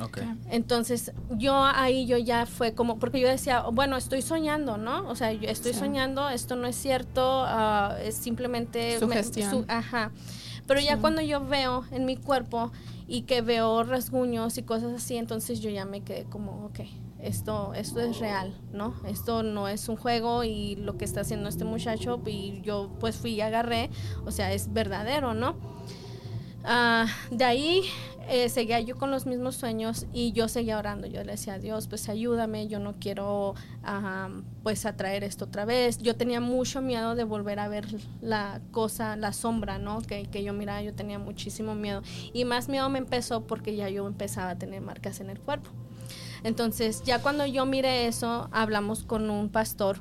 Ok. 0.00 0.18
Entonces, 0.50 1.12
yo 1.30 1.56
ahí 1.64 2.06
yo 2.06 2.18
ya 2.18 2.46
fue 2.46 2.72
como, 2.72 2.98
porque 3.00 3.18
yo 3.20 3.26
decía, 3.28 3.62
bueno, 3.72 3.96
estoy 3.96 4.22
soñando, 4.22 4.76
¿no? 4.76 5.08
O 5.08 5.16
sea, 5.16 5.32
yo 5.32 5.48
estoy 5.48 5.72
Sí. 5.72 5.80
soñando, 5.80 6.28
esto 6.28 6.54
no 6.54 6.68
es 6.68 6.76
cierto, 6.76 7.42
ah, 7.46 7.96
es 8.02 8.14
simplemente... 8.14 8.98
Sugestión. 9.00 9.64
ajá. 9.68 10.12
Pero 10.68 10.80
ya 10.80 10.98
cuando 10.98 11.20
yo 11.22 11.44
veo 11.44 11.84
en 11.90 12.04
mi 12.04 12.16
cuerpo 12.16 12.70
y 13.08 13.22
que 13.22 13.40
veo 13.40 13.82
rasguños 13.84 14.56
y 14.58 14.62
cosas 14.62 14.92
así, 14.92 15.16
entonces 15.16 15.60
yo 15.60 15.70
ya 15.70 15.84
me 15.86 16.02
quedé 16.02 16.24
como, 16.24 16.66
ok, 16.66 16.80
esto, 17.20 17.72
esto 17.74 18.00
es 18.00 18.18
real, 18.18 18.54
¿no? 18.72 18.94
Esto 19.06 19.42
no 19.42 19.68
es 19.68 19.88
un 19.88 19.96
juego 19.96 20.44
y 20.44 20.76
lo 20.76 20.96
que 20.96 21.04
está 21.04 21.22
haciendo 21.22 21.48
este 21.48 21.64
muchacho 21.64 22.20
y 22.26 22.60
yo 22.62 22.90
pues 23.00 23.16
fui 23.16 23.32
y 23.32 23.40
agarré, 23.40 23.90
o 24.24 24.30
sea, 24.30 24.52
es 24.52 24.72
verdadero, 24.72 25.34
¿no? 25.34 25.56
Ah, 26.64 27.06
de 27.30 27.44
ahí 27.44 27.82
eh, 28.28 28.50
seguía 28.50 28.78
yo 28.80 28.96
con 28.96 29.10
los 29.10 29.24
mismos 29.24 29.56
sueños 29.56 30.06
y 30.12 30.32
yo 30.32 30.48
seguía 30.48 30.78
orando. 30.78 31.06
Yo 31.06 31.24
le 31.24 31.32
decía 31.32 31.54
a 31.54 31.58
Dios, 31.58 31.88
pues 31.88 32.10
ayúdame, 32.10 32.68
yo 32.68 32.78
no 32.78 32.96
quiero 33.00 33.54
ah, 33.82 34.28
pues 34.62 34.84
atraer 34.84 35.24
esto 35.24 35.46
otra 35.46 35.64
vez. 35.64 35.96
Yo 35.98 36.14
tenía 36.14 36.40
mucho 36.40 36.82
miedo 36.82 37.14
de 37.14 37.24
volver 37.24 37.58
a 37.58 37.68
ver 37.68 37.86
la 38.20 38.60
cosa, 38.70 39.16
la 39.16 39.32
sombra, 39.32 39.78
¿no? 39.78 40.02
Que, 40.02 40.26
que 40.26 40.44
yo 40.44 40.52
miraba, 40.52 40.82
yo 40.82 40.94
tenía 40.94 41.18
muchísimo 41.18 41.74
miedo. 41.74 42.02
Y 42.34 42.44
más 42.44 42.68
miedo 42.68 42.90
me 42.90 42.98
empezó 42.98 43.46
porque 43.46 43.74
ya 43.74 43.88
yo 43.88 44.06
empezaba 44.06 44.50
a 44.50 44.58
tener 44.58 44.82
marcas 44.82 45.20
en 45.20 45.30
el 45.30 45.40
cuerpo. 45.40 45.70
Entonces, 46.44 47.02
ya 47.04 47.20
cuando 47.20 47.46
yo 47.46 47.66
miré 47.66 48.06
eso, 48.06 48.48
hablamos 48.52 49.04
con 49.04 49.30
un 49.30 49.48
pastor 49.48 50.00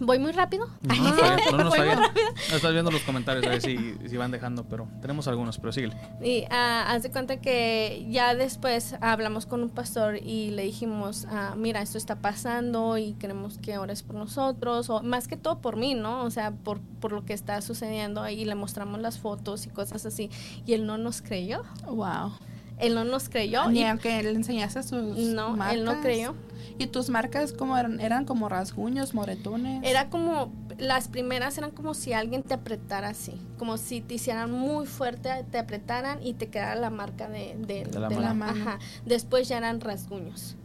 ¿Voy 0.00 0.18
muy 0.18 0.32
rápido? 0.32 0.66
No, 0.80 0.94
no, 0.94 1.12
no, 1.52 1.64
no 1.64 2.56
estás 2.56 2.72
viendo 2.72 2.90
los 2.90 3.02
comentarios 3.02 3.46
a 3.46 3.50
ver 3.50 3.60
si, 3.60 3.94
si, 4.08 4.16
van 4.16 4.30
dejando, 4.30 4.64
pero 4.64 4.88
tenemos 5.02 5.28
algunos, 5.28 5.58
pero 5.58 5.72
síguele. 5.72 5.94
Y 6.22 6.44
uh, 6.44 6.46
haz 6.50 7.02
de 7.02 7.10
cuenta 7.10 7.38
que 7.42 8.06
ya 8.08 8.34
después 8.34 8.94
hablamos 9.02 9.44
con 9.44 9.62
un 9.62 9.68
pastor 9.68 10.16
y 10.16 10.52
le 10.52 10.62
dijimos, 10.62 11.26
uh, 11.30 11.54
mira, 11.54 11.82
esto 11.82 11.98
está 11.98 12.16
pasando 12.16 12.96
y 12.96 13.12
queremos 13.12 13.58
que 13.58 13.76
ores 13.76 14.02
por 14.02 14.16
nosotros, 14.16 14.88
o 14.88 15.02
más 15.02 15.28
que 15.28 15.36
todo 15.36 15.58
por 15.60 15.76
mí, 15.76 15.94
¿no? 15.94 16.24
O 16.24 16.30
sea, 16.30 16.50
por, 16.52 16.80
por 16.80 17.12
lo 17.12 17.26
que 17.26 17.34
está 17.34 17.60
sucediendo 17.60 18.26
y 18.26 18.46
le 18.46 18.54
mostramos 18.54 19.00
las 19.00 19.18
fotos 19.18 19.66
y 19.66 19.68
cosas 19.68 20.06
así. 20.06 20.30
Y 20.64 20.72
él 20.72 20.86
no 20.86 20.96
nos 20.96 21.20
creyó. 21.20 21.62
Wow. 21.84 22.32
Él 22.80 22.94
no 22.94 23.04
nos 23.04 23.28
creyó. 23.28 23.68
Ni 23.70 23.84
aunque 23.84 24.22
le 24.22 24.30
enseñaste 24.30 24.82
sus 24.82 25.16
No, 25.16 25.56
marcas. 25.56 25.74
él 25.76 25.84
no 25.84 26.00
creyó. 26.00 26.34
¿Y 26.78 26.86
tus 26.86 27.10
marcas 27.10 27.52
cómo 27.52 27.76
eran? 27.76 28.00
¿Eran 28.00 28.24
como 28.24 28.48
rasguños, 28.48 29.12
moretones? 29.12 29.82
Era 29.84 30.08
como, 30.08 30.50
las 30.78 31.08
primeras 31.08 31.58
eran 31.58 31.72
como 31.72 31.92
si 31.94 32.12
alguien 32.14 32.42
te 32.42 32.54
apretara 32.54 33.08
así, 33.08 33.32
como 33.58 33.76
si 33.76 34.00
te 34.00 34.14
hicieran 34.14 34.50
muy 34.50 34.86
fuerte, 34.86 35.28
te 35.50 35.58
apretaran 35.58 36.22
y 36.22 36.32
te 36.34 36.48
quedara 36.48 36.76
la 36.76 36.88
marca 36.90 37.28
de, 37.28 37.56
de, 37.58 37.84
De 37.84 37.98
la 38.00 38.08
de 38.08 38.16
mano. 38.16 38.34
mano. 38.34 38.60
Ajá. 38.62 38.78
Después 39.04 39.46
ya 39.48 39.58
eran 39.58 39.80
rasguños. 39.80 40.56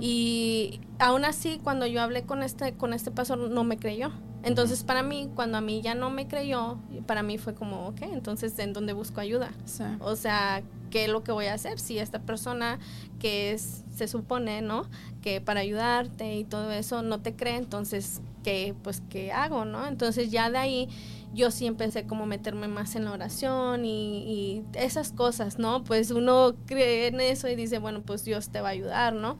Y 0.00 0.80
aún 0.98 1.24
así, 1.24 1.60
cuando 1.62 1.86
yo 1.86 2.02
hablé 2.02 2.24
con 2.24 2.42
este, 2.42 2.74
con 2.74 2.92
este 2.92 3.10
pastor, 3.10 3.38
no 3.38 3.64
me 3.64 3.76
creyó. 3.78 4.10
Entonces, 4.44 4.84
para 4.84 5.02
mí, 5.02 5.30
cuando 5.34 5.58
a 5.58 5.60
mí 5.60 5.80
ya 5.80 5.94
no 5.94 6.10
me 6.10 6.28
creyó, 6.28 6.78
para 7.06 7.22
mí 7.22 7.38
fue 7.38 7.54
como, 7.54 7.88
ok, 7.88 8.02
entonces, 8.02 8.58
¿en 8.58 8.72
dónde 8.72 8.92
busco 8.92 9.20
ayuda? 9.20 9.52
Sí. 9.64 9.84
O 10.00 10.16
sea, 10.16 10.62
¿qué 10.90 11.04
es 11.04 11.10
lo 11.10 11.24
que 11.24 11.32
voy 11.32 11.46
a 11.46 11.54
hacer? 11.54 11.78
Si 11.80 11.98
esta 11.98 12.20
persona 12.20 12.78
que 13.18 13.52
es, 13.52 13.84
se 13.94 14.06
supone, 14.06 14.60
¿no? 14.60 14.88
Que 15.22 15.40
para 15.40 15.60
ayudarte 15.60 16.36
y 16.36 16.44
todo 16.44 16.70
eso 16.72 17.02
no 17.02 17.20
te 17.20 17.34
cree, 17.34 17.56
entonces, 17.56 18.20
¿qué, 18.42 18.74
pues, 18.82 19.02
¿qué 19.08 19.32
hago, 19.32 19.64
no? 19.64 19.86
Entonces, 19.86 20.30
ya 20.30 20.50
de 20.50 20.58
ahí 20.58 20.88
yo 21.32 21.50
sí 21.50 21.66
empecé 21.66 22.06
como 22.06 22.26
meterme 22.26 22.68
más 22.68 22.94
en 22.96 23.06
la 23.06 23.12
oración 23.12 23.84
y, 23.84 24.18
y 24.18 24.64
esas 24.74 25.10
cosas, 25.10 25.58
¿no? 25.58 25.82
Pues 25.84 26.10
uno 26.10 26.54
cree 26.66 27.08
en 27.08 27.20
eso 27.20 27.48
y 27.48 27.56
dice, 27.56 27.78
bueno, 27.78 28.02
pues 28.02 28.24
Dios 28.24 28.50
te 28.50 28.60
va 28.60 28.68
a 28.68 28.72
ayudar, 28.72 29.14
¿no? 29.14 29.38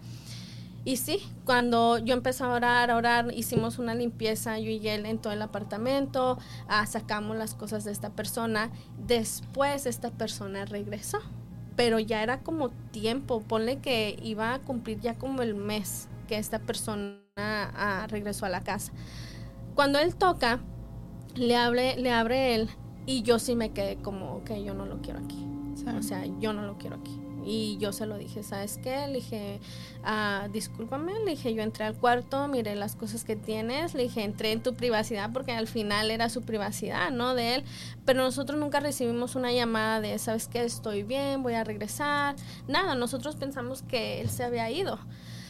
Y 0.85 0.99
sí, 0.99 1.19
cuando 1.47 1.99
yo 1.99 2.13
empecé 2.15 2.45
a 2.45 2.49
orar, 2.49 2.91
a 2.91 2.97
orar, 2.97 3.33
hicimos 3.35 3.79
una 3.79 3.95
limpieza, 3.95 4.59
yo 4.59 4.71
y 4.71 4.87
él, 4.87 5.07
en 5.07 5.19
todo 5.19 5.33
el 5.33 5.41
apartamento, 5.41 6.39
ah, 6.69 6.85
sacamos 6.85 7.37
las 7.37 7.55
cosas 7.55 7.85
de 7.85 7.93
esta 7.93 8.11
persona. 8.11 8.71
Después 9.07 9.87
esta 9.87 10.11
persona 10.11 10.67
regresó, 10.67 11.21
pero 11.75 11.99
ya 11.99 12.23
era 12.23 12.43
como 12.43 12.69
tiempo, 12.91 13.41
ponle 13.41 13.79
que 13.79 14.19
iba 14.23 14.53
a 14.53 14.59
cumplir 14.59 15.01
ya 15.01 15.15
como 15.15 15.41
el 15.41 15.55
mes 15.55 16.09
que 16.29 16.37
esta 16.37 16.59
persona 16.59 17.19
ah, 17.37 18.07
regresó 18.11 18.45
a 18.45 18.51
la 18.51 18.63
casa. 18.63 18.93
Cuando 19.75 19.99
él 19.99 20.15
toca, 20.17 20.61
le 21.35 21.57
abre, 21.57 21.97
le 21.97 22.13
abre 22.13 22.55
él 22.55 22.69
y 23.07 23.23
yo 23.23 23.39
sí 23.39 23.57
me 23.57 23.73
quedé 23.73 23.97
como, 23.97 24.37
ok, 24.37 24.53
yo 24.63 24.75
no 24.75 24.85
lo 24.85 25.01
quiero 25.01 25.21
aquí. 25.21 25.47
Sí. 25.75 25.85
O 25.87 26.03
sea, 26.03 26.25
yo 26.41 26.53
no 26.53 26.63
lo 26.63 26.77
quiero 26.77 26.97
aquí. 26.97 27.24
Y 27.45 27.77
yo 27.79 27.93
se 27.93 28.07
lo 28.07 28.17
dije, 28.17 28.43
¿sabes 28.43 28.79
qué? 28.83 29.07
Le 29.07 29.15
dije, 29.15 29.61
ah, 30.03 30.49
discúlpame, 30.53 31.13
le 31.25 31.33
dije, 31.33 31.55
yo 31.55 31.63
entré 31.63 31.85
al 31.85 31.95
cuarto, 31.95 32.49
miré 32.49 32.75
las 32.75 32.97
cosas 32.97 33.25
que 33.25 33.37
tienes, 33.37 33.95
le 33.95 34.05
dije, 34.05 34.25
entré 34.25 34.53
en 34.53 34.63
tu 34.63 34.75
privacidad 34.75 35.31
porque 35.33 35.53
al 35.53 35.67
final 35.67 36.11
era 36.11 36.29
su 36.29 36.43
privacidad, 36.43 37.11
¿no? 37.11 37.35
De 37.35 37.57
él. 37.57 37.65
Pero 38.05 38.23
nosotros 38.23 38.59
nunca 38.59 38.81
recibimos 38.81 39.35
una 39.35 39.53
llamada 39.53 40.01
de, 40.01 40.19
¿sabes 40.19 40.49
qué? 40.49 40.65
Estoy 40.65 41.03
bien, 41.03 41.43
voy 41.43 41.55
a 41.55 41.65
regresar. 41.65 42.37
Nada, 42.69 42.95
nosotros 42.95 43.37
pensamos 43.37 43.83
que 43.83 44.21
él 44.21 44.31
se 44.31 44.45
había 44.45 44.71
ido. 44.71 44.99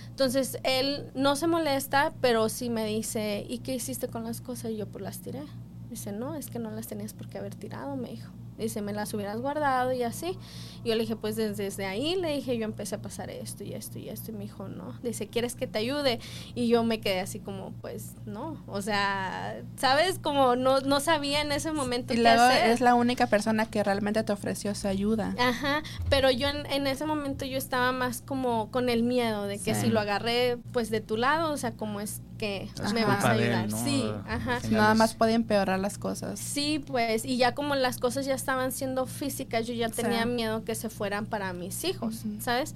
Entonces, 0.09 0.59
él 0.63 1.11
no 1.15 1.35
se 1.35 1.49
molesta, 1.49 2.13
pero 2.21 2.49
sí 2.49 2.71
me 2.71 2.87
dice, 2.87 3.45
¿y 3.49 3.59
qué 3.59 3.75
hiciste 3.75 4.07
con 4.07 4.23
las 4.23 4.41
cosas? 4.41 4.71
Y 4.71 4.77
yo, 4.77 4.87
pues 4.87 5.03
las 5.03 5.21
tiré. 5.21 5.43
Dice, 5.91 6.13
no, 6.13 6.37
es 6.37 6.51
que 6.51 6.61
no 6.61 6.71
las 6.71 6.87
tenías 6.87 7.13
por 7.13 7.29
qué 7.29 7.39
haber 7.39 7.57
tirado, 7.57 7.97
me 7.97 8.11
dijo. 8.11 8.31
Dice, 8.59 8.83
me 8.83 8.93
las 8.93 9.13
hubieras 9.15 9.41
guardado 9.41 9.93
y 9.93 10.03
así. 10.03 10.39
Y 10.85 10.89
yo 10.91 10.95
le 10.95 11.01
dije, 11.01 11.17
pues 11.17 11.35
desde, 11.37 11.65
desde 11.65 11.87
ahí 11.87 12.15
le 12.17 12.35
dije, 12.35 12.57
yo 12.57 12.65
empecé 12.65 12.95
a 12.95 13.03
pasar 13.03 13.31
esto 13.31 13.65
y 13.65 13.73
esto 13.75 13.99
y 13.99 14.09
esto. 14.09 14.31
Y 14.31 14.35
me 14.35 14.45
dijo, 14.45 14.69
no. 14.69 14.99
Dice, 15.03 15.29
¿quieres 15.29 15.55
que 15.57 15.67
te 15.67 15.79
ayude? 15.79 16.21
Y 16.55 16.69
yo 16.69 16.85
me 16.85 17.01
quedé 17.01 17.21
así 17.21 17.41
como, 17.41 17.73
pues 17.81 18.13
no. 18.27 18.63
O 18.67 18.81
sea, 18.83 19.61
¿sabes? 19.77 20.19
Como 20.19 20.57
no, 20.57 20.81
no 20.81 21.01
sabía 21.01 21.41
en 21.41 21.53
ese 21.53 21.73
momento 21.73 22.15
Y 22.15 22.19
qué 22.19 22.29
hacer. 22.29 22.71
es 22.71 22.81
la 22.81 22.95
única 22.95 23.27
persona 23.27 23.67
que 23.67 23.83
realmente 23.83 24.23
te 24.23 24.33
ofreció 24.33 24.75
su 24.75 24.87
ayuda. 24.89 25.35
Ajá, 25.39 25.83
pero 26.09 26.31
yo 26.31 26.49
en, 26.49 26.67
en 26.67 26.87
ese 26.87 27.07
momento 27.07 27.45
yo 27.45 27.59
estaba 27.59 27.93
más 27.93 28.21
como 28.21 28.71
con 28.71 28.89
el 28.89 29.03
miedo 29.03 29.47
de 29.47 29.59
que 29.59 29.75
Sí. 29.75 29.83
si 29.83 29.87
lo 29.89 29.99
agarré 30.01 30.59
pues 30.73 30.91
de 30.91 31.01
tu 31.01 31.17
lado, 31.17 31.53
o 31.53 31.57
sea, 31.57 31.73
como 31.73 32.01
es 32.01 32.21
que 32.39 32.69
Es 32.83 32.93
me 32.93 33.05
vas 33.05 33.25
a 33.25 33.35
él, 33.35 33.43
ayudar. 33.43 33.71
¿no? 33.71 33.85
Sí, 33.85 34.05
ajá. 34.29 34.59
Nada 34.71 34.95
más 34.95 35.15
puede 35.15 35.35
empeorar 35.35 35.79
las 35.79 35.99
cosas. 35.99 36.39
Sí, 36.39 36.79
pues, 36.87 37.25
y 37.25 37.37
ya 37.37 37.55
como 37.55 37.75
las 37.75 37.99
cosas 37.99 38.27
ya 38.27 38.35
estaban 38.35 38.73
siendo 38.73 39.07
físicas, 39.07 39.67
yo 39.67 39.75
ya 39.75 39.89
Sí. 39.89 40.03
tenía 40.03 40.27
miedo 40.27 40.65
que 40.65 40.75
se 40.75 40.89
fueran 40.91 41.27
para 41.27 41.53
mis 41.53 41.85
hijos. 41.85 42.23
¿sabes? 42.41 42.75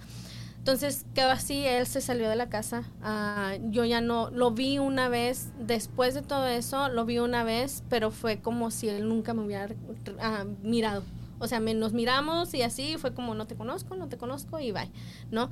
Entonces 0.58 1.06
quedó 1.14 1.30
así, 1.30 1.64
él 1.64 1.86
se 1.86 2.00
salió 2.02 2.28
de 2.28 2.36
la 2.36 2.50
casa, 2.50 2.82
ah, 3.02 3.54
yo 3.70 3.84
ya 3.86 4.00
no, 4.02 4.28
lo 4.30 4.50
vi 4.50 4.78
una 4.78 5.08
vez, 5.08 5.48
después 5.58 6.12
de 6.14 6.20
todo 6.20 6.46
eso, 6.46 6.88
lo 6.90 7.06
vi 7.06 7.20
una 7.20 7.42
vez, 7.42 7.84
pero 7.88 8.10
fue 8.10 8.38
como 8.40 8.70
si 8.70 8.88
él 8.88 9.08
nunca 9.08 9.32
me 9.32 9.44
hubiera 9.44 9.68
ah, 10.20 10.44
mirado. 10.62 11.04
O 11.38 11.46
sea, 11.46 11.60
me, 11.60 11.72
nos 11.72 11.92
miramos 11.94 12.52
y 12.52 12.62
así 12.62 12.96
fue 12.98 13.14
como 13.14 13.34
no 13.34 13.46
te 13.46 13.54
conozco, 13.54 13.94
no 13.96 14.08
te 14.08 14.18
conozco 14.18 14.58
y 14.60 14.72
bye, 14.72 14.90
¿no? 15.30 15.48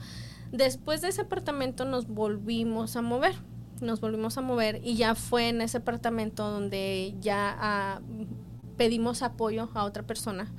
Después 0.52 1.00
de 1.00 1.08
ese 1.08 1.22
apartamento 1.22 1.84
nos 1.84 2.08
volvimos 2.08 2.96
a 2.96 3.02
mover, 3.02 3.36
nos 3.80 4.00
volvimos 4.00 4.38
a 4.38 4.40
mover 4.40 4.80
y 4.82 4.96
ya 4.96 5.14
fue 5.14 5.48
en 5.48 5.60
ese 5.60 5.78
apartamento 5.78 6.50
donde 6.50 7.14
ya 7.20 7.56
ah, 7.58 8.00
pedimos 8.76 9.22
apoyo 9.22 9.70
a 9.74 9.84
otra 9.84 10.02
persona. 10.02 10.52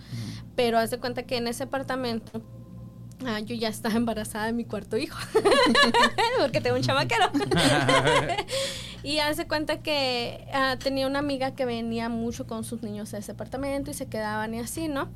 Pero 0.56 0.78
haz 0.78 0.90
de 0.90 1.00
cuenta 1.00 1.24
que 1.24 1.38
en 1.38 1.48
ese 1.48 1.64
apartamento 1.64 2.42
ah, 3.26 3.40
yo 3.40 3.56
ya 3.56 3.70
estaba 3.70 3.96
embarazada 3.96 4.46
de 4.46 4.54
mi 4.54 4.66
cuarto 4.66 4.98
hijo, 4.98 5.18
porque 6.40 6.62
tengo 6.62 6.76
un 6.76 6.82
chamaquero. 6.82 7.26
y 9.04 9.20
haz 9.20 9.38
de 9.38 9.48
cuenta 9.48 9.82
que 9.82 10.48
ah, 10.54 10.78
tenía 10.80 11.08
una 11.08 11.20
amiga 11.20 11.52
que 11.52 11.66
venía 11.66 12.10
mucho 12.10 12.48
con 12.48 12.64
sus 12.64 12.82
niños 12.82 13.14
a 13.14 13.20
ese 13.20 13.32
apartamento 13.34 13.92
y 13.92 13.94
se 13.94 14.08
quedaban 14.08 14.54
y 14.54 14.60
así, 14.60 14.88
¿no? 14.88 15.10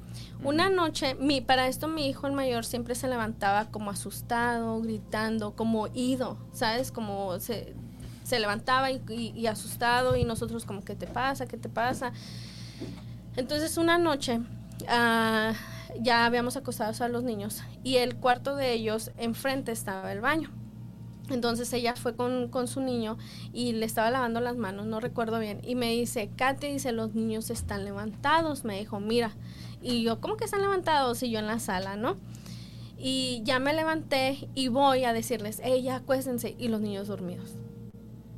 Una 0.43 0.69
noche, 0.69 1.15
mi, 1.15 1.41
para 1.41 1.67
esto 1.67 1.87
mi 1.87 2.07
hijo 2.07 2.27
el 2.27 2.33
mayor 2.33 2.65
siempre 2.65 2.95
se 2.95 3.07
levantaba 3.07 3.65
como 3.69 3.91
asustado, 3.91 4.79
gritando, 4.81 5.55
como 5.55 5.87
ido, 5.93 6.37
¿sabes? 6.53 6.91
Como 6.91 7.39
se, 7.39 7.75
se 8.23 8.39
levantaba 8.39 8.91
y, 8.91 9.47
asustado 9.47 10.15
y 10.15 10.23
nosotros 10.23 10.65
como, 10.65 10.83
¿qué 10.83 10.95
te 10.95 11.07
pasa? 11.07 11.45
¿Qué 11.45 11.57
te 11.57 11.69
pasa? 11.69 12.13
Entonces 13.35 13.77
una 13.77 13.97
noche 13.97 14.41
ah, 14.87 15.53
ya 15.99 16.25
habíamos 16.25 16.57
acostado 16.57 17.03
a 17.03 17.07
los 17.07 17.23
niños 17.23 17.61
y 17.83 17.97
el 17.97 18.15
cuarto 18.15 18.55
de 18.55 18.73
ellos 18.73 19.11
enfrente 19.17 19.71
estaba 19.71 20.11
el 20.11 20.21
baño. 20.21 20.49
Entonces 21.29 21.71
ella 21.73 21.95
fue 21.95 22.15
con, 22.15 22.49
con 22.49 22.67
su 22.67 22.81
niño 22.81 23.17
y 23.53 23.73
le 23.73 23.85
estaba 23.85 24.11
lavando 24.11 24.41
las 24.41 24.57
manos, 24.57 24.85
no 24.85 24.99
recuerdo 24.99 25.39
bien, 25.39 25.61
y 25.63 25.75
me 25.75 25.91
dice, 25.91 26.29
Katy, 26.35 26.67
dice, 26.67 26.91
los 26.91 27.13
niños 27.15 27.49
están 27.49 27.85
levantados, 27.85 28.65
me 28.65 28.77
dijo, 28.77 28.99
mira. 28.99 29.31
Y 29.81 30.03
yo, 30.03 30.19
¿cómo 30.19 30.37
que 30.37 30.45
están 30.45 30.61
levantados? 30.61 31.23
Y 31.23 31.31
yo 31.31 31.39
en 31.39 31.47
la 31.47 31.59
sala, 31.59 31.95
¿no? 31.95 32.17
Y 32.97 33.41
ya 33.45 33.59
me 33.59 33.73
levanté 33.73 34.49
y 34.53 34.67
voy 34.67 35.05
a 35.05 35.13
decirles, 35.13 35.61
hey, 35.63 35.81
ya 35.81 35.97
acuéstense, 35.97 36.55
y 36.57 36.67
los 36.67 36.81
niños 36.81 37.07
dormidos. 37.07 37.55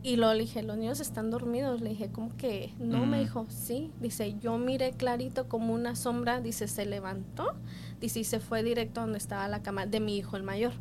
Y 0.04 0.18
luego 0.18 0.34
le 0.34 0.42
dije, 0.42 0.62
los 0.63 0.78
niños 0.78 1.00
están 1.00 1.32
dormidos. 1.32 1.80
Le 1.82 1.92
dije, 1.92 2.10
¿cómo 2.12 2.36
que? 2.38 2.74
No, 2.78 3.06
me 3.06 3.20
dijo, 3.20 3.46
sí. 3.50 3.89
Dice, 4.02 4.36
yo 4.42 4.58
miré 4.58 4.92
clarito 4.92 5.48
como 5.48 5.74
una 5.74 5.96
sombra. 5.96 6.42
Dice, 6.42 6.68
se 6.68 6.86
levantó. 6.86 7.54
Dice, 8.02 8.20
y 8.20 8.24
se 8.26 8.42
fue 8.42 8.63
directo 8.63 9.00
a 9.00 9.04
donde 9.04 9.18
estaba 9.18 9.48
la 9.48 9.63
cama 9.63 9.86
de 9.86 10.02
mi 10.02 10.18
hijo, 10.18 10.36
el 10.36 10.44
mayor. 10.44 10.74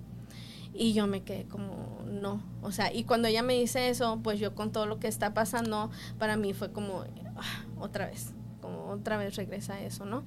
Y 0.74 0.92
yo 0.92 1.06
me 1.06 1.22
quedé 1.22 1.44
como, 1.44 2.00
no. 2.10 2.42
O 2.62 2.72
sea, 2.72 2.92
y 2.92 3.04
cuando 3.04 3.28
ella 3.28 3.42
me 3.42 3.54
dice 3.54 3.90
eso, 3.90 4.18
pues 4.24 4.40
yo 4.40 4.54
con 4.56 4.72
todo 4.72 4.86
lo 4.86 4.98
que 4.98 5.06
está 5.06 5.34
pasando, 5.34 5.90
para 6.18 6.36
mí 6.36 6.52
fue 6.52 6.72
como, 6.72 7.04
ah, 7.36 7.64
otra 7.78 8.06
vez. 8.06 8.32
Como 8.60 8.86
otra 8.88 9.18
vez 9.18 9.36
regresa 9.36 9.80
eso, 9.82 10.04
¿no? 10.04 10.24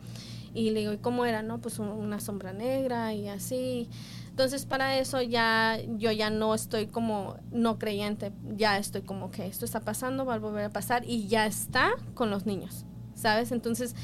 Y 0.54 0.70
le 0.70 0.82
digo, 0.82 0.94
¿y 0.94 0.98
cómo 1.00 1.26
era? 1.26 1.42
No, 1.42 1.60
pues 1.60 1.80
un- 1.80 1.90
una 1.90 2.20
sombra 2.22 2.54
negra 2.54 3.14
y 3.14 3.28
así. 3.28 3.90
Entonces 4.36 4.66
para 4.66 4.98
eso 4.98 5.22
ya 5.22 5.80
yo 5.96 6.12
ya 6.12 6.30
no 6.30 6.54
estoy 6.54 6.88
como 6.88 7.38
no 7.54 7.80
creyente, 7.80 8.34
ya 8.58 8.78
estoy 8.78 9.02
como 9.02 9.32
que 9.32 9.48
esto 9.48 9.64
está 9.64 9.80
pasando, 9.80 10.26
va 10.26 10.34
a 10.34 10.40
volver 10.40 10.66
a 10.66 10.70
pasar 10.70 11.06
y 11.08 11.30
ya 11.30 11.46
está 11.46 11.92
con 12.16 12.30
los 12.30 12.46
niños, 12.46 12.86
¿sabes? 13.14 13.54
Entonces 13.54 13.96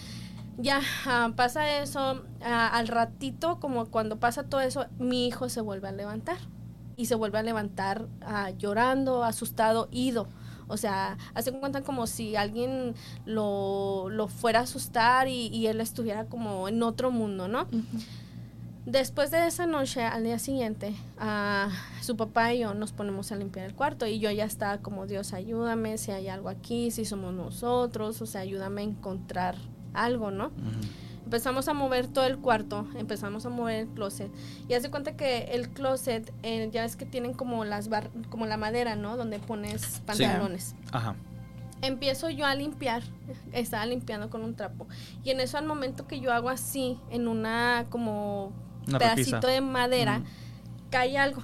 ya 0.58 0.80
ah, 1.06 1.34
pasa 1.36 1.82
eso, 1.82 2.24
ah, 2.46 2.70
al 2.70 2.88
ratito, 2.88 3.60
como 3.60 3.88
cuando 3.88 4.22
pasa 4.22 4.44
todo 4.44 4.62
eso, 4.62 4.86
mi 5.00 5.28
hijo 5.28 5.50
se 5.50 5.60
vuelve 5.60 5.89
a 5.89 5.91
levantar. 5.91 6.38
Y 6.96 7.08
se 7.08 7.15
vuelve 7.15 7.39
a 7.39 7.44
levantar 7.44 8.08
ah, 8.22 8.52
llorando, 8.52 9.26
asustado, 9.26 9.89
ido. 9.91 10.30
O 10.70 10.78
sea, 10.78 11.17
hace 11.34 11.52
cuenta 11.52 11.82
como 11.82 12.08
si 12.08 12.38
alguien 12.38 12.96
lo, 13.26 14.08
lo 14.10 14.30
fuera 14.30 14.60
a 14.60 14.63
asustar 14.63 15.28
y, 15.28 15.48
y 15.48 15.67
él 15.67 15.82
estuviera 15.82 16.28
como 16.28 16.70
en 16.70 16.82
otro 16.84 17.12
mundo, 17.12 17.50
¿no? 17.50 17.67
Después 18.86 19.30
de 19.30 19.46
esa 19.46 19.67
noche, 19.67 20.04
al 20.04 20.24
día 20.24 20.39
siguiente, 20.39 20.96
ah, 21.20 21.70
su 22.02 22.17
papá 22.17 22.54
y 22.54 22.60
yo 22.60 22.74
nos 22.74 22.91
ponemos 22.91 23.32
a 23.32 23.36
limpiar 23.36 23.67
el 23.67 23.76
cuarto 23.76 24.08
y 24.08 24.20
yo 24.20 24.32
ya 24.32 24.46
estaba 24.46 24.80
como, 24.80 25.06
Dios, 25.06 25.34
ayúdame 25.34 26.00
si 26.00 26.12
hay 26.12 26.28
algo 26.30 26.50
aquí, 26.50 26.89
si 26.89 27.06
somos 27.06 27.32
nosotros, 27.32 28.20
o 28.24 28.26
sea, 28.26 28.41
ayúdame 28.41 28.82
a 28.82 28.86
encontrar 28.86 29.56
algo, 29.94 30.32
¿no? 30.32 30.52
Empezamos 31.24 31.67
a 31.67 31.74
mover 31.74 32.08
todo 32.08 32.26
el 32.26 32.39
cuarto, 32.39 32.88
empezamos 32.98 33.46
a 33.46 33.50
mover 33.50 33.82
el 33.82 33.88
closet 33.89 34.32
y 34.67 34.74
hace 34.74 34.89
cuenta 34.89 35.15
que 35.15 35.44
el 35.52 35.70
closet, 35.70 36.34
eh, 36.41 36.67
ya 36.74 36.82
ves 36.82 36.96
que 36.96 37.06
tienen 37.06 37.34
como 37.34 37.63
las 37.63 37.88
bar 37.88 38.10
como 38.30 38.48
la 38.48 38.58
madera, 38.58 38.96
¿no? 38.96 39.15
Donde 39.15 39.38
pones 39.38 40.02
pantalones. 40.08 40.76
Ajá. 40.91 41.15
Empiezo 41.84 42.30
yo 42.32 42.48
a 42.48 42.56
limpiar, 42.56 43.04
estaba 43.54 43.86
limpiando 43.86 44.32
con 44.32 44.44
un 44.44 44.56
trapo 44.56 44.88
y 45.24 45.30
en 45.30 45.39
eso 45.39 45.60
al 45.60 45.67
momento 45.67 46.08
que 46.08 46.20
yo 46.20 46.34
hago 46.34 46.50
así 46.50 47.00
en 47.12 47.28
una 47.28 47.86
como 47.89 48.52
Una 48.88 49.00
pedacito 49.00 49.38
repisa. 49.38 49.48
de 49.48 49.62
madera, 49.62 50.22
cae 50.89 51.17
algo. 51.17 51.44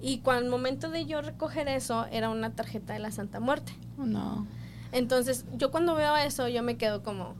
Y 0.00 0.20
cuando 0.20 0.44
el 0.44 0.50
momento 0.50 0.90
de 0.90 1.04
yo 1.06 1.20
recoger 1.20 1.68
eso 1.68 2.06
era 2.10 2.30
una 2.30 2.54
tarjeta 2.54 2.92
de 2.94 2.98
la 3.00 3.10
Santa 3.10 3.38
Muerte. 3.40 3.72
Oh, 3.98 4.06
no. 4.06 4.46
Entonces, 4.92 5.44
yo 5.52 5.70
cuando 5.70 5.94
veo 5.94 6.16
eso, 6.16 6.48
yo 6.48 6.62
me 6.62 6.76
quedo 6.76 7.02
como, 7.02 7.34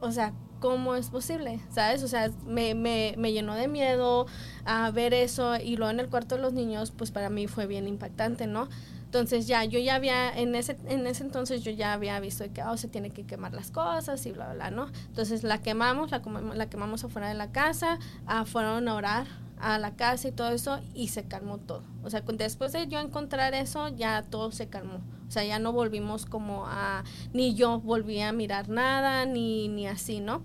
o 0.00 0.10
sea, 0.10 0.32
¿cómo 0.60 0.94
es 0.94 1.10
posible? 1.10 1.60
¿Sabes? 1.70 2.02
O 2.02 2.08
sea, 2.08 2.30
me, 2.46 2.74
me, 2.74 3.14
me 3.18 3.32
llenó 3.32 3.54
de 3.54 3.68
miedo 3.68 4.26
a 4.64 4.90
ver 4.90 5.12
eso 5.12 5.56
y 5.56 5.76
luego 5.76 5.90
en 5.90 6.00
el 6.00 6.08
cuarto 6.08 6.36
de 6.36 6.40
los 6.42 6.52
niños, 6.52 6.90
pues 6.90 7.10
para 7.10 7.28
mí 7.30 7.46
fue 7.46 7.66
bien 7.66 7.86
impactante, 7.86 8.46
¿no? 8.46 8.68
Entonces 9.12 9.46
ya, 9.46 9.62
yo 9.66 9.78
ya 9.78 9.96
había, 9.96 10.30
en 10.30 10.54
ese, 10.54 10.78
en 10.86 11.06
ese 11.06 11.22
entonces 11.22 11.62
yo 11.62 11.70
ya 11.70 11.92
había 11.92 12.18
visto 12.18 12.50
que 12.54 12.62
oh, 12.62 12.78
se 12.78 12.88
tiene 12.88 13.10
que 13.10 13.26
quemar 13.26 13.52
las 13.52 13.70
cosas 13.70 14.24
y 14.24 14.32
bla, 14.32 14.46
bla, 14.46 14.54
bla, 14.54 14.70
¿no? 14.70 14.90
Entonces 15.08 15.44
la 15.44 15.60
quemamos, 15.60 16.10
la, 16.10 16.22
la 16.54 16.70
quemamos 16.70 17.04
afuera 17.04 17.28
de 17.28 17.34
la 17.34 17.52
casa, 17.52 17.98
ah, 18.26 18.46
fueron 18.46 18.88
a 18.88 18.94
orar 18.94 19.26
a 19.60 19.76
la 19.76 19.96
casa 19.96 20.28
y 20.28 20.32
todo 20.32 20.48
eso 20.48 20.80
y 20.94 21.08
se 21.08 21.24
calmó 21.24 21.58
todo. 21.58 21.82
O 22.02 22.08
sea, 22.08 22.22
después 22.22 22.72
de 22.72 22.88
yo 22.88 23.00
encontrar 23.00 23.52
eso, 23.52 23.88
ya 23.88 24.22
todo 24.22 24.50
se 24.50 24.68
calmó. 24.68 25.02
O 25.28 25.30
sea, 25.30 25.44
ya 25.44 25.58
no 25.58 25.74
volvimos 25.74 26.24
como 26.24 26.64
a, 26.66 27.04
ni 27.34 27.54
yo 27.54 27.80
volví 27.80 28.18
a 28.22 28.32
mirar 28.32 28.70
nada, 28.70 29.26
ni, 29.26 29.68
ni 29.68 29.86
así, 29.86 30.20
¿no? 30.20 30.42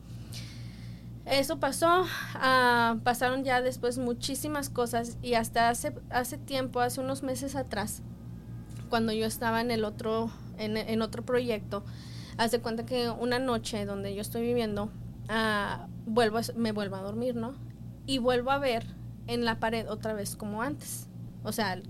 Eso 1.25 1.58
pasó, 1.62 2.06
ah, 2.36 2.97
pasaron 3.06 3.45
ya 3.45 3.62
después 3.62 3.97
muchísimas 3.97 4.69
cosas 4.69 5.17
y 5.21 5.36
hasta 5.36 5.69
hace, 5.69 5.93
hace 6.10 6.38
tiempo, 6.38 6.82
hace 6.82 6.99
unos 6.99 7.23
meses 7.23 7.56
atrás, 7.56 8.01
cuando 8.88 9.12
yo 9.13 9.26
estaba 9.26 9.62
en 9.62 9.71
el 9.71 9.86
otro, 9.86 10.32
en, 10.58 10.78
en 10.78 11.02
otro 11.02 11.23
proyecto, 11.23 11.84
hace 12.38 12.60
cuenta 12.60 12.86
que 12.86 13.10
una 13.10 13.39
noche 13.39 13.86
donde 13.86 14.15
yo 14.15 14.21
estoy 14.21 14.41
viviendo, 14.41 14.89
ah, 15.30 15.88
vuelvo 16.06 16.39
me 16.56 16.71
vuelvo 16.71 16.95
a 16.95 17.02
dormir, 17.02 17.36
¿no? 17.36 17.56
Y 18.06 18.19
vuelvo 18.19 18.52
a 18.52 18.60
ver 18.60 18.86
en 19.28 19.43
la 19.45 19.60
pared 19.60 19.89
otra 19.89 20.13
vez 20.13 20.36
como 20.36 20.62
antes. 20.62 21.08
O 21.43 21.52
sea, 21.52 21.82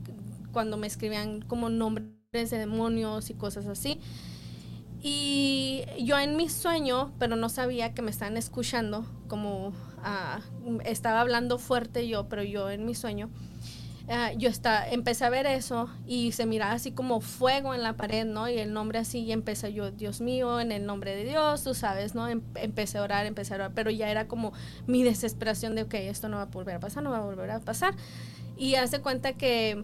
cuando 0.52 0.78
me 0.78 0.88
escribían 0.88 1.42
como 1.42 1.70
nombres 1.70 2.10
de 2.32 2.58
demonios 2.58 3.30
y 3.30 3.34
cosas 3.34 3.68
así. 3.68 4.00
Y 5.02 5.84
yo 6.00 6.18
en 6.18 6.36
mi 6.36 6.50
sueño, 6.50 7.14
pero 7.20 7.36
no 7.36 7.50
sabía 7.50 7.94
que 7.94 8.02
me 8.02 8.10
estaban 8.10 8.36
escuchando, 8.36 9.06
como 9.28 9.74
ah, 10.04 10.40
estaba 10.86 11.22
hablando 11.22 11.60
fuerte 11.60 12.08
yo, 12.08 12.28
pero 12.28 12.44
yo 12.44 12.70
en 12.72 12.86
mi 12.86 12.96
sueño, 12.96 13.30
ah, 14.10 14.32
yo 14.34 14.50
está, 14.50 14.88
empecé 14.90 15.26
a 15.26 15.30
ver 15.30 15.46
eso 15.46 15.90
y 16.06 16.32
se 16.32 16.46
miraba 16.46 16.74
así 16.74 16.92
como 16.92 17.20
fuego 17.22 17.74
en 17.74 17.84
la 17.84 17.94
pared, 17.94 18.26
¿no? 18.26 18.50
Y 18.50 18.58
el 18.60 18.74
nombre 18.74 19.00
así, 19.00 19.20
y 19.20 19.32
empecé 19.32 19.74
yo, 19.74 19.92
Dios 19.92 20.22
mío, 20.22 20.60
en 20.60 20.72
el 20.72 20.86
nombre 20.86 21.16
de 21.16 21.26
Dios, 21.26 21.64
tú 21.64 21.74
sabes, 21.74 22.16
¿no? 22.16 22.28
Em- 22.30 22.42
empecé 22.56 22.98
a 22.98 23.04
orar, 23.04 23.26
empecé 23.26 23.54
a 23.54 23.58
orar, 23.58 23.72
pero 23.74 23.92
ya 23.92 24.10
era 24.10 24.28
como 24.28 24.54
mi 24.88 25.04
desesperación 25.04 25.76
de, 25.76 25.84
ok, 25.84 25.94
esto 25.96 26.30
no 26.30 26.38
va 26.38 26.44
a 26.44 26.46
volver 26.46 26.76
a 26.76 26.80
pasar, 26.80 27.04
no 27.04 27.12
va 27.12 27.18
a 27.18 27.22
volver 27.26 27.52
a 27.52 27.60
pasar. 27.60 27.96
Y 28.58 28.76
hace 28.76 29.00
cuenta 29.02 29.34
que 29.34 29.84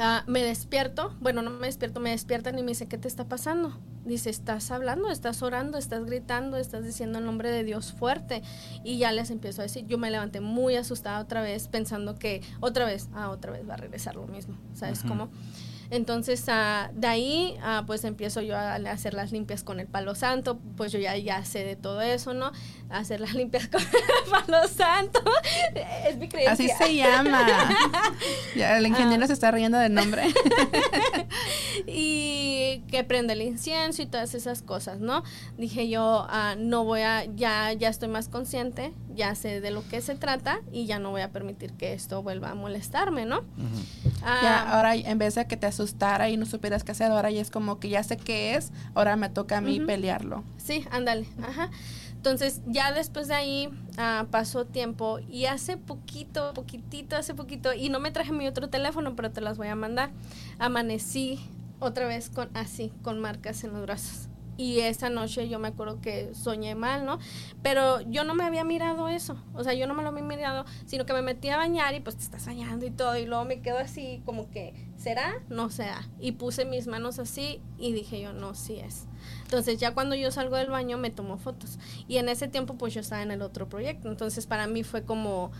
ah, 0.00 0.24
me 0.26 0.42
despierto, 0.42 1.14
bueno, 1.20 1.42
no 1.42 1.50
me 1.50 1.66
despierto, 1.66 2.00
me 2.00 2.10
despiertan 2.10 2.58
y 2.58 2.62
me 2.62 2.68
dice, 2.68 2.86
¿qué 2.86 2.98
te 2.98 3.08
está 3.08 3.28
pasando? 3.28 3.78
Dice, 4.04 4.30
estás 4.30 4.70
hablando, 4.70 5.10
estás 5.10 5.42
orando, 5.42 5.78
estás 5.78 6.04
gritando, 6.04 6.56
estás 6.56 6.84
diciendo 6.84 7.18
el 7.18 7.24
nombre 7.24 7.50
de 7.50 7.62
Dios 7.62 7.92
fuerte. 7.92 8.42
Y 8.82 8.98
ya 8.98 9.12
les 9.12 9.30
empiezo 9.30 9.62
a 9.62 9.64
decir, 9.64 9.86
yo 9.86 9.98
me 9.98 10.10
levanté 10.10 10.40
muy 10.40 10.76
asustada 10.76 11.20
otra 11.20 11.42
vez, 11.42 11.68
pensando 11.68 12.18
que 12.18 12.42
otra 12.60 12.84
vez, 12.84 13.08
ah, 13.14 13.30
otra 13.30 13.52
vez 13.52 13.68
va 13.68 13.74
a 13.74 13.78
regresar 13.78 14.16
lo 14.16 14.26
mismo, 14.26 14.56
¿sabes 14.74 15.02
cómo? 15.06 15.30
Entonces, 15.94 16.42
ah, 16.48 16.90
de 16.94 17.06
ahí, 17.06 17.54
ah, 17.62 17.84
pues 17.86 18.02
empiezo 18.04 18.40
yo 18.40 18.56
a 18.56 18.76
hacer 18.76 19.12
las 19.12 19.30
limpias 19.30 19.62
con 19.62 19.78
el 19.78 19.86
palo 19.86 20.14
santo, 20.14 20.58
pues 20.78 20.90
yo 20.90 20.98
ya, 20.98 21.14
ya 21.18 21.44
sé 21.44 21.64
de 21.64 21.76
todo 21.76 22.00
eso, 22.00 22.32
¿no? 22.32 22.50
Hacer 22.88 23.20
las 23.20 23.34
limpias 23.34 23.68
con 23.68 23.82
el 23.82 24.30
palo 24.30 24.66
santo. 24.68 25.20
Es 26.08 26.16
mi 26.16 26.28
creencia. 26.28 26.52
Así 26.52 26.68
se 26.84 26.96
llama. 26.96 27.46
Ya 28.56 28.78
el 28.78 28.86
ingeniero 28.86 29.24
Ah. 29.24 29.26
se 29.26 29.32
está 29.34 29.50
riendo 29.50 29.76
del 29.78 29.92
nombre. 29.94 30.22
y 31.86 32.82
que 32.90 33.04
prende 33.04 33.34
el 33.34 33.42
incienso 33.42 34.02
y 34.02 34.06
todas 34.06 34.34
esas 34.34 34.62
cosas, 34.62 35.00
¿no? 35.00 35.22
Dije 35.58 35.88
yo, 35.88 36.26
ah, 36.28 36.54
no 36.58 36.84
voy 36.84 37.00
a, 37.02 37.24
ya, 37.24 37.72
ya 37.72 37.88
estoy 37.88 38.08
más 38.08 38.28
consciente, 38.28 38.92
ya 39.14 39.34
sé 39.34 39.60
de 39.60 39.70
lo 39.70 39.86
que 39.88 40.00
se 40.00 40.14
trata 40.14 40.60
y 40.72 40.86
ya 40.86 40.98
no 40.98 41.10
voy 41.10 41.22
a 41.22 41.30
permitir 41.32 41.72
que 41.74 41.92
esto 41.92 42.22
vuelva 42.22 42.50
a 42.50 42.54
molestarme, 42.54 43.26
¿no? 43.26 43.42
Ah, 44.22 44.40
Ya, 44.42 44.70
ahora 44.72 44.94
en 44.96 45.18
vez 45.18 45.34
de 45.34 45.46
que 45.46 45.56
te 45.56 45.66
asustara 45.82 46.30
y 46.30 46.36
no 46.36 46.46
supieras 46.46 46.84
qué 46.84 46.92
hacer, 46.92 47.10
ahora 47.10 47.30
ya 47.30 47.40
es 47.40 47.50
como 47.50 47.78
que 47.78 47.88
ya 47.88 48.02
sé 48.02 48.16
qué 48.16 48.54
es, 48.54 48.72
ahora 48.94 49.16
me 49.16 49.28
toca 49.28 49.58
a 49.58 49.60
mí 49.60 49.78
Ujú. 49.78 49.86
pelearlo. 49.86 50.44
Sí, 50.58 50.86
ándale, 50.90 51.26
ajá. 51.42 51.70
Entonces, 52.14 52.62
ya 52.66 52.92
después 52.92 53.26
de 53.26 53.34
ahí 53.34 53.68
ah, 53.98 54.26
pasó 54.30 54.64
tiempo 54.64 55.18
y 55.28 55.46
hace 55.46 55.76
poquito, 55.76 56.54
poquitito, 56.54 57.16
hace 57.16 57.34
poquito, 57.34 57.72
y 57.72 57.88
no 57.88 57.98
me 57.98 58.12
traje 58.12 58.32
mi 58.32 58.46
otro 58.46 58.68
teléfono, 58.68 59.16
pero 59.16 59.32
te 59.32 59.40
las 59.40 59.58
voy 59.58 59.66
a 59.68 59.74
mandar. 59.74 60.10
Amanecí 60.60 61.40
otra 61.80 62.06
vez 62.06 62.30
con 62.30 62.48
así, 62.54 62.92
con 63.02 63.18
marcas 63.20 63.64
en 63.64 63.72
los 63.72 63.82
brazos. 63.82 64.28
Y 64.56 64.80
esa 64.80 65.08
noche 65.08 65.48
yo 65.48 65.58
me 65.58 65.68
acuerdo 65.68 66.00
que 66.00 66.32
soñé 66.34 66.74
mal, 66.74 67.04
¿no? 67.06 67.18
Pero 67.62 68.02
yo 68.02 68.22
no 68.22 68.34
me 68.34 68.44
había 68.44 68.62
mirado 68.64 69.08
eso. 69.08 69.36
O 69.54 69.64
sea, 69.64 69.72
yo 69.74 69.86
no 69.86 69.94
me 69.94 70.02
lo 70.02 70.10
había 70.10 70.22
mirado, 70.22 70.64
sino 70.84 71.06
que 71.06 71.14
me 71.14 71.22
metí 71.22 71.48
a 71.48 71.56
bañar 71.56 71.94
y 71.94 72.00
pues 72.00 72.16
te 72.16 72.22
estás 72.22 72.46
bañando 72.46 72.86
y 72.86 72.90
todo. 72.90 73.16
Y 73.16 73.26
luego 73.26 73.44
me 73.44 73.62
quedo 73.62 73.78
así 73.78 74.22
como 74.24 74.50
que, 74.50 74.74
¿será? 75.02 75.42
No 75.48 75.68
será. 75.68 76.08
Y 76.20 76.32
puse 76.32 76.64
mis 76.64 76.86
manos 76.86 77.18
así 77.18 77.60
y 77.76 77.92
dije 77.92 78.20
yo, 78.20 78.32
no, 78.32 78.54
sí 78.54 78.78
es. 78.78 79.06
Entonces 79.42 79.80
ya 79.80 79.94
cuando 79.94 80.14
yo 80.14 80.30
salgo 80.30 80.56
del 80.56 80.70
baño 80.70 80.96
me 80.96 81.10
tomo 81.10 81.38
fotos. 81.38 81.80
Y 82.06 82.18
en 82.18 82.28
ese 82.28 82.46
tiempo 82.46 82.74
pues 82.74 82.94
yo 82.94 83.00
estaba 83.00 83.22
en 83.22 83.32
el 83.32 83.42
otro 83.42 83.68
proyecto. 83.68 84.08
Entonces 84.08 84.46
para 84.46 84.68
mí 84.68 84.84
fue 84.84 85.02
como, 85.02 85.50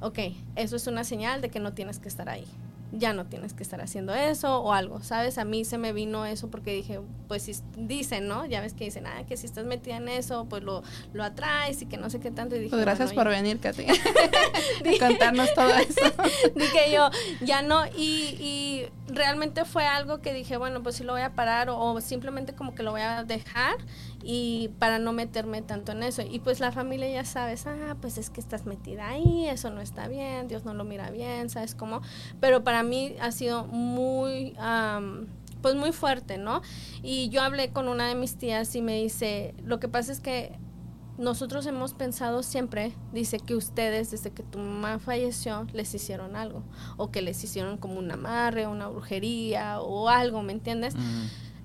ok, 0.00 0.18
eso 0.54 0.76
es 0.76 0.86
una 0.86 1.02
señal 1.02 1.40
de 1.40 1.50
que 1.50 1.58
no 1.58 1.72
tienes 1.72 1.98
que 1.98 2.08
estar 2.08 2.28
ahí. 2.28 2.46
Ya 2.92 3.14
no 3.14 3.24
tienes 3.24 3.54
que 3.54 3.62
estar 3.62 3.80
haciendo 3.80 4.14
eso 4.14 4.60
o 4.60 4.72
algo, 4.72 5.02
¿sabes? 5.02 5.38
A 5.38 5.44
mí 5.44 5.64
se 5.64 5.78
me 5.78 5.92
vino 5.92 6.26
eso 6.26 6.50
porque 6.50 6.74
dije, 6.74 7.00
pues 7.26 7.42
si 7.42 7.54
dicen, 7.76 8.28
¿no? 8.28 8.44
Ya 8.44 8.60
ves 8.60 8.74
que 8.74 8.84
dicen, 8.84 9.06
ah, 9.06 9.24
que 9.26 9.36
si 9.38 9.46
estás 9.46 9.64
metida 9.64 9.96
en 9.96 10.08
eso, 10.08 10.46
pues 10.48 10.62
lo, 10.62 10.82
lo 11.12 11.24
atraes 11.24 11.80
y 11.82 11.86
que 11.86 11.96
no 11.96 12.10
sé 12.10 12.20
qué 12.20 12.30
tanto. 12.30 12.54
Y 12.56 12.58
dije, 12.58 12.70
Pues 12.70 12.82
gracias 12.82 13.14
bueno, 13.14 13.30
por 13.30 13.30
venir, 13.30 13.58
Katy, 13.60 13.86
a 13.86 14.98
contarnos 15.08 15.52
todo 15.54 15.74
eso. 15.74 16.12
dije 16.54 16.92
yo, 16.92 17.08
ya 17.40 17.62
no, 17.62 17.86
y, 17.86 18.36
y 18.38 18.86
realmente 19.14 19.64
fue 19.64 19.86
algo 19.86 20.20
que 20.20 20.32
dije, 20.32 20.56
bueno, 20.56 20.82
pues 20.82 20.96
sí 20.96 21.04
lo 21.04 21.12
voy 21.12 21.22
a 21.22 21.34
parar 21.34 21.68
o, 21.70 22.00
simplemente 22.00 22.54
como 22.54 22.74
que 22.74 22.82
lo 22.82 22.92
voy 22.92 23.02
a 23.02 23.24
dejar 23.24 23.76
y 24.22 24.70
para 24.78 24.98
no 24.98 25.12
meterme 25.12 25.62
tanto 25.62 25.92
en 25.92 26.02
eso. 26.02 26.22
Y 26.22 26.40
pues 26.40 26.60
la 26.60 26.72
familia 26.72 27.08
ya 27.10 27.24
sabes, 27.24 27.66
ah, 27.66 27.96
pues 28.00 28.18
es 28.18 28.30
que 28.30 28.40
estás 28.40 28.66
metida 28.66 29.08
ahí, 29.08 29.48
eso 29.48 29.70
no 29.70 29.80
está 29.80 30.08
bien, 30.08 30.48
Dios 30.48 30.64
no 30.64 30.74
lo 30.74 30.84
mira 30.84 31.10
bien, 31.10 31.50
¿sabes 31.50 31.74
cómo? 31.74 32.02
Pero 32.40 32.64
para 32.64 32.82
mí 32.82 33.14
ha 33.20 33.32
sido 33.32 33.64
muy... 33.64 34.54
am, 34.58 35.26
pues 35.60 35.76
muy 35.76 35.92
fuerte, 35.92 36.38
¿no? 36.38 36.60
Y 37.04 37.28
yo 37.28 37.40
hablé 37.40 37.70
con 37.70 37.86
una 37.86 38.08
de 38.08 38.16
mis 38.16 38.36
tías 38.36 38.74
y 38.74 38.82
me 38.82 39.00
dice, 39.00 39.54
lo 39.64 39.78
que 39.78 39.86
pasa 39.86 40.10
es 40.10 40.18
que 40.18 40.58
nosotros 41.18 41.66
hemos 41.66 41.92
pensado 41.94 42.42
siempre, 42.42 42.92
dice 43.12 43.38
que 43.38 43.54
ustedes 43.54 44.10
desde 44.10 44.30
que 44.30 44.42
tu 44.42 44.58
mamá 44.58 44.98
falleció 44.98 45.66
les 45.72 45.94
hicieron 45.94 46.36
algo 46.36 46.62
o 46.96 47.10
que 47.10 47.22
les 47.22 47.42
hicieron 47.44 47.76
como 47.76 47.98
un 47.98 48.10
amarre, 48.10 48.66
una 48.66 48.88
brujería 48.88 49.80
o 49.80 50.08
algo, 50.08 50.42
¿me 50.42 50.52
entiendes? 50.52 50.94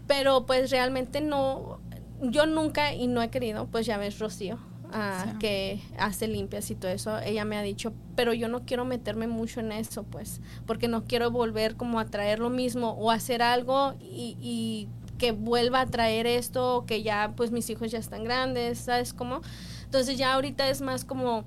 Pero 0.06 0.46
pues 0.46 0.70
realmente 0.72 1.22
no, 1.22 1.80
yo 2.22 2.46
nunca 2.46 2.94
y 2.94 3.08
no 3.08 3.22
he 3.22 3.30
querido, 3.30 3.68
pues 3.68 3.86
ya 3.86 3.98
ves 3.98 4.20
Rocío, 4.20 4.58
ah, 4.94 5.26
Sí. 5.32 5.38
que 5.40 5.82
hace 5.98 6.28
limpias 6.28 6.70
y 6.72 6.76
todo 6.76 6.92
eso, 6.92 7.18
ella 7.20 7.44
me 7.46 7.58
ha 7.58 7.62
dicho, 7.62 7.94
pero 8.16 8.34
yo 8.34 8.48
no 8.48 8.64
quiero 8.66 8.86
meterme 8.86 9.28
mucho 9.28 9.60
en 9.60 9.72
eso, 9.72 10.04
pues, 10.04 10.40
porque 10.66 10.88
no 10.88 11.04
quiero 11.06 11.32
volver 11.32 11.76
como 11.76 12.00
a 12.00 12.06
traer 12.06 12.40
lo 12.40 12.50
mismo 12.50 12.92
o 12.92 13.12
hacer 13.12 13.42
algo 13.42 13.96
y, 14.00 14.38
y 14.42 14.88
que 15.18 15.32
vuelva 15.32 15.82
a 15.82 15.86
traer 15.86 16.28
esto, 16.28 16.86
que 16.88 17.04
ya 17.04 17.34
pues 17.36 17.52
mis 17.52 17.70
hijos 17.70 17.92
ya 17.92 18.00
están 18.00 18.24
grandes, 18.24 18.80
¿sabes 18.80 19.14
cómo? 19.14 19.42
Entonces 19.86 20.18
ya 20.18 20.34
ahorita 20.34 20.70
es 20.70 20.82
más 20.82 21.06
como 21.06 21.46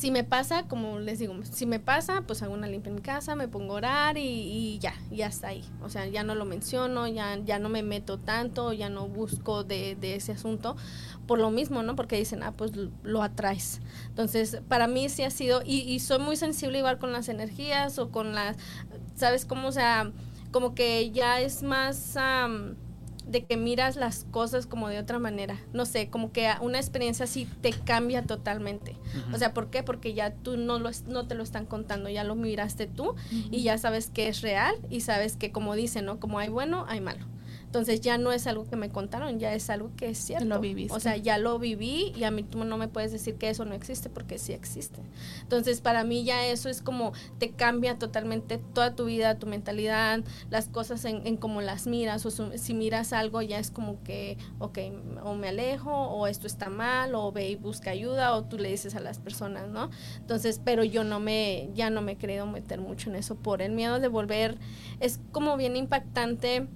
si 0.00 0.10
me 0.10 0.24
pasa, 0.24 0.62
como 0.66 0.98
les 0.98 1.18
digo, 1.18 1.34
si 1.42 1.66
me 1.66 1.78
pasa, 1.78 2.22
pues 2.26 2.42
hago 2.42 2.54
una 2.54 2.66
limpia 2.66 2.88
en 2.88 2.94
mi 2.94 3.02
casa, 3.02 3.34
me 3.34 3.48
pongo 3.48 3.74
a 3.74 3.76
orar 3.76 4.16
y, 4.16 4.78
ya, 4.80 4.94
ya 5.10 5.26
está 5.26 5.48
ahí. 5.48 5.62
O 5.82 5.90
sea, 5.90 6.06
ya 6.06 6.22
no 6.22 6.34
lo 6.34 6.46
menciono, 6.46 7.06
ya, 7.06 7.38
ya 7.44 7.58
no 7.58 7.68
me 7.68 7.82
meto 7.82 8.16
tanto, 8.16 8.72
ya 8.72 8.88
no 8.88 9.08
busco 9.08 9.62
de, 9.62 9.98
ese 10.00 10.32
asunto 10.32 10.74
por 11.26 11.38
lo 11.38 11.50
mismo, 11.50 11.82
¿no? 11.82 11.96
Porque 11.96 12.16
dicen, 12.16 12.42
ah, 12.42 12.52
pues 12.56 12.72
lo 13.02 13.22
atraes. 13.22 13.82
Entonces, 14.08 14.62
para 14.68 14.86
mí 14.86 15.10
sí 15.10 15.22
ha 15.22 15.30
sido, 15.30 15.60
y, 15.66 15.80
y 15.80 16.00
soy 16.00 16.18
muy 16.18 16.36
sensible 16.36 16.78
igual 16.78 16.98
con 16.98 17.12
las 17.12 17.28
energías 17.28 17.98
o 17.98 18.10
con 18.10 18.34
las, 18.34 18.56
¿sabes 19.16 19.44
cómo? 19.44 19.68
O 19.68 19.72
sea, 19.72 20.12
como 20.50 20.74
que 20.74 21.10
ya 21.10 21.40
es 21.40 21.62
más 21.62 22.16
de 23.26 23.44
que 23.44 23.56
miras 23.56 23.96
las 23.96 24.24
cosas 24.30 24.66
como 24.66 24.88
de 24.88 24.98
otra 24.98 25.18
manera. 25.18 25.60
No 25.72 25.86
sé, 25.86 26.10
como 26.10 26.32
que 26.32 26.50
una 26.60 26.78
experiencia 26.78 27.24
así 27.24 27.46
te 27.60 27.72
cambia 27.72 28.26
totalmente. 28.26 28.96
O 29.32 29.38
sea, 29.38 29.54
¿por 29.54 29.70
qué? 29.70 29.82
Porque 29.82 30.14
ya 30.14 30.34
tú 30.34 30.56
no, 30.56 30.78
lo, 30.78 30.90
no 31.06 31.26
te 31.26 31.34
lo 31.34 31.42
están 31.42 31.66
contando, 31.66 32.08
ya 32.08 32.24
lo 32.24 32.34
miraste 32.34 32.86
tú 32.86 33.14
y 33.30 33.62
ya 33.62 33.78
sabes 33.78 34.10
que 34.10 34.28
es 34.28 34.40
real 34.40 34.74
y 34.90 35.02
sabes 35.02 35.36
que 35.36 35.52
como 35.52 35.74
dicen, 35.76 36.04
¿no? 36.06 36.18
Como 36.18 36.38
hay 36.38 36.48
bueno, 36.48 36.84
hay 36.88 37.00
malo. 37.00 37.24
Entonces 37.70 38.00
ya 38.00 38.18
no 38.18 38.32
es 38.32 38.48
algo 38.48 38.68
que 38.68 38.74
me 38.74 38.88
contaron, 38.88 39.38
ya 39.38 39.54
es 39.54 39.70
algo 39.70 39.92
que 39.94 40.10
es 40.10 40.18
cierto. 40.18 40.44
Lo 40.44 40.58
viviste. 40.58 40.92
O 40.92 40.98
sea, 40.98 41.16
ya 41.16 41.38
lo 41.38 41.56
viví 41.60 42.12
y 42.16 42.24
a 42.24 42.32
mí 42.32 42.42
tú 42.42 42.64
no 42.64 42.76
me 42.76 42.88
puedes 42.88 43.12
decir 43.12 43.36
que 43.36 43.48
eso 43.48 43.64
no 43.64 43.76
existe 43.76 44.10
porque 44.10 44.38
sí 44.38 44.52
existe. 44.52 45.00
Entonces 45.42 45.80
para 45.80 46.02
mí 46.02 46.24
ya 46.24 46.44
eso 46.46 46.68
es 46.68 46.82
como 46.82 47.12
te 47.38 47.52
cambia 47.52 47.96
totalmente 47.96 48.58
toda 48.58 48.96
tu 48.96 49.04
vida, 49.04 49.38
tu 49.38 49.46
mentalidad, 49.46 50.24
las 50.50 50.66
cosas 50.66 51.04
en, 51.04 51.24
en 51.28 51.36
cómo 51.36 51.60
las 51.60 51.86
miras 51.86 52.26
o 52.26 52.32
si 52.32 52.74
miras 52.74 53.12
algo 53.12 53.40
ya 53.40 53.60
es 53.60 53.70
como 53.70 54.02
que, 54.02 54.36
ok, 54.58 54.78
o 55.22 55.36
me 55.36 55.50
alejo 55.50 55.92
o 55.92 56.26
esto 56.26 56.48
está 56.48 56.70
mal 56.70 57.14
o 57.14 57.30
ve 57.30 57.50
y 57.50 57.54
busca 57.54 57.92
ayuda 57.92 58.34
o 58.34 58.42
tú 58.46 58.58
le 58.58 58.68
dices 58.68 58.96
a 58.96 59.00
las 59.00 59.20
personas, 59.20 59.68
¿no? 59.68 59.90
Entonces, 60.16 60.60
pero 60.64 60.82
yo 60.82 61.04
no 61.04 61.20
me, 61.20 61.70
ya 61.72 61.88
no 61.88 62.02
me 62.02 62.12
he 62.12 62.16
querido 62.16 62.46
meter 62.46 62.80
mucho 62.80 63.10
en 63.10 63.14
eso 63.14 63.36
por 63.36 63.62
el 63.62 63.70
miedo 63.70 64.00
de 64.00 64.08
volver, 64.08 64.58
es 64.98 65.20
como 65.30 65.56
bien 65.56 65.76
impactante 65.76 66.66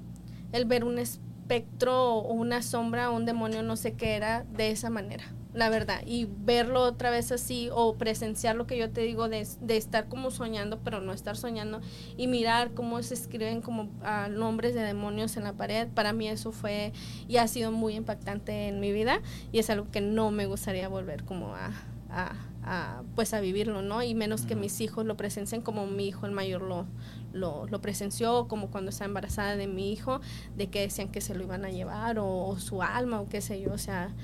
el 0.55 0.67
ver 0.67 0.85
un 0.85 1.01
espectro 1.01 2.15
o 2.15 2.33
una 2.33 2.63
sombra 2.63 3.11
o 3.11 3.17
un 3.17 3.27
demonio, 3.27 3.65
no 3.65 3.75
sé 3.75 3.95
qué 3.95 4.15
era, 4.15 4.45
de 4.45 4.71
esa 4.71 4.89
manera, 4.89 5.25
la 5.53 5.69
verdad. 5.69 6.01
Y 6.07 6.29
verlo 6.31 6.83
otra 6.83 7.11
vez 7.11 7.33
así 7.33 7.71
o 7.73 7.97
presenciar 7.97 8.55
lo 8.55 8.65
que 8.65 8.79
yo 8.79 8.89
te 8.89 9.01
digo 9.01 9.29
de, 9.29 9.41
estar 9.41 10.09
como 10.09 10.31
soñando, 10.31 10.79
pero 10.85 11.01
no 11.01 11.13
estar 11.13 11.37
soñando 11.37 11.81
y 12.17 12.29
mirar 12.29 12.71
cómo 12.73 13.03
se 13.03 13.15
escriben 13.15 13.63
como 13.63 13.91
ah, 14.05 14.29
nombres 14.31 14.77
de 14.77 14.83
demonios 14.83 15.37
en 15.37 15.43
la 15.43 15.55
pared, 15.55 15.89
para 15.89 16.13
mí 16.13 16.29
eso 16.29 16.53
fue 16.53 16.93
y 17.27 17.39
ha 17.39 17.49
sido 17.49 17.73
muy 17.73 17.97
impactante 17.97 18.69
en 18.69 18.79
mi 18.79 18.93
vida 18.93 19.23
y 19.51 19.59
es 19.59 19.69
algo 19.71 19.91
que 19.91 20.01
no 20.01 20.31
me 20.31 20.47
gustaría 20.47 20.87
volver 20.87 21.25
como 21.25 21.57
a, 21.57 21.73
a 22.11 23.03
pues 23.17 23.35
a 23.35 23.41
vivirlo, 23.41 23.83
¿no? 23.83 24.05
Y 24.05 24.15
menos 24.15 24.43
que 24.43 24.55
mis 24.55 24.81
hijos 24.81 25.05
lo 25.05 25.17
presencien 25.17 25.63
como 25.63 25.87
mi 25.89 26.07
hijo 26.07 26.27
el 26.27 26.33
mayor 26.33 26.63
lo, 26.63 26.87
lo, 27.35 27.67
presenció, 27.81 28.49
como 28.49 28.71
cuando 28.71 28.91
estaba 28.91 29.07
embarazada 29.07 29.57
de 29.57 29.67
mi 29.67 29.93
hijo, 29.93 30.21
de 30.57 30.69
que 30.69 30.81
decían 30.81 31.09
que 31.09 31.21
se 31.21 31.35
lo 31.35 31.43
iban 31.43 31.65
a 31.65 31.71
llevar 31.71 32.19
o, 32.19 32.57
su 32.59 32.83
alma 32.83 33.21
o 33.21 33.29
qué 33.29 33.41
sé 33.41 33.61
yo, 33.61 33.73
o 33.73 33.79
sea, 33.79 34.15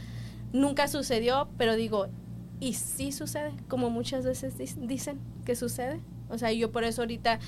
nunca 0.52 0.88
sucedió, 0.88 1.48
pero 1.58 1.76
digo, 1.76 2.08
¿y 2.60 2.74
sí 2.74 3.12
sucede? 3.12 3.52
Como 3.68 3.90
muchas 3.90 4.24
veces 4.24 4.54
dicen 4.86 5.18
que 5.44 5.56
sucede. 5.56 6.00
O 6.28 6.38
sea, 6.38 6.52
yo 6.52 6.70
por 6.70 6.84
eso 6.84 7.02
ahorita, 7.02 7.40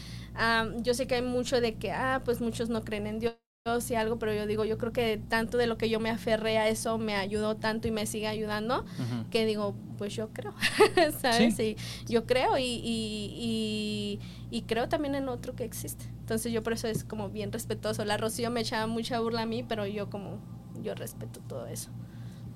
yo 0.82 0.94
sé 0.94 1.06
que 1.06 1.16
hay 1.16 1.22
mucho 1.22 1.60
de 1.60 1.74
que, 1.74 1.92
ah, 1.92 2.20
pues 2.24 2.40
muchos 2.40 2.68
no 2.68 2.82
creen 2.82 3.06
en 3.06 3.18
Dios 3.20 3.41
y 3.88 3.94
algo, 3.94 4.18
pero 4.18 4.34
yo 4.34 4.48
digo, 4.48 4.64
yo 4.64 4.76
creo 4.76 4.92
que 4.92 5.22
tanto 5.28 5.56
de 5.56 5.68
lo 5.68 5.78
que 5.78 5.88
yo 5.88 6.00
me 6.00 6.10
aferré 6.10 6.58
a 6.58 6.66
eso 6.66 6.98
me 6.98 7.14
ayudó 7.14 7.54
tanto 7.54 7.86
y 7.86 7.92
me 7.92 8.06
sigue 8.06 8.26
ayudando, 8.26 8.84
que 9.30 9.46
digo, 9.46 9.76
pues 9.98 10.16
yo 10.16 10.30
creo, 10.30 10.52
¿sabes? 11.20 11.54
¿Sí? 11.54 11.76
yo 12.08 12.26
creo 12.26 12.58
y, 12.58 12.64
y, 12.64 14.18
y, 14.50 14.62
creo 14.62 14.88
también 14.88 15.14
en 15.14 15.28
otro 15.28 15.54
que 15.54 15.62
existe. 15.62 16.06
Entonces 16.18 16.52
yo 16.52 16.64
por 16.64 16.72
eso 16.72 16.88
es 16.88 17.04
como 17.04 17.30
bien 17.30 17.52
respetuoso. 17.52 18.04
La 18.04 18.16
Rocío 18.16 18.50
me 18.50 18.62
echaba 18.62 18.88
mucha 18.88 19.20
burla 19.20 19.42
a 19.42 19.46
mí, 19.46 19.62
pero 19.62 19.86
yo 19.86 20.10
como, 20.10 20.40
yo 20.82 20.96
respeto 20.96 21.38
todo 21.46 21.66
eso, 21.66 21.90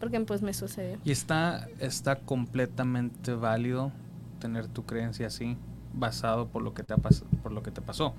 porque 0.00 0.18
pues 0.22 0.42
me 0.42 0.54
sucedió. 0.54 0.98
Y 1.04 1.12
está, 1.12 1.68
está 1.78 2.16
completamente 2.16 3.32
válido 3.32 3.92
tener 4.40 4.66
tu 4.66 4.84
creencia 4.84 5.28
así, 5.28 5.56
basado 5.94 6.48
por 6.48 6.62
lo 6.62 6.74
que 6.74 6.82
te, 6.82 6.94
ha 6.94 6.96
por 6.96 7.52
lo 7.52 7.62
que 7.62 7.70
te 7.70 7.80
pasó 7.80 8.12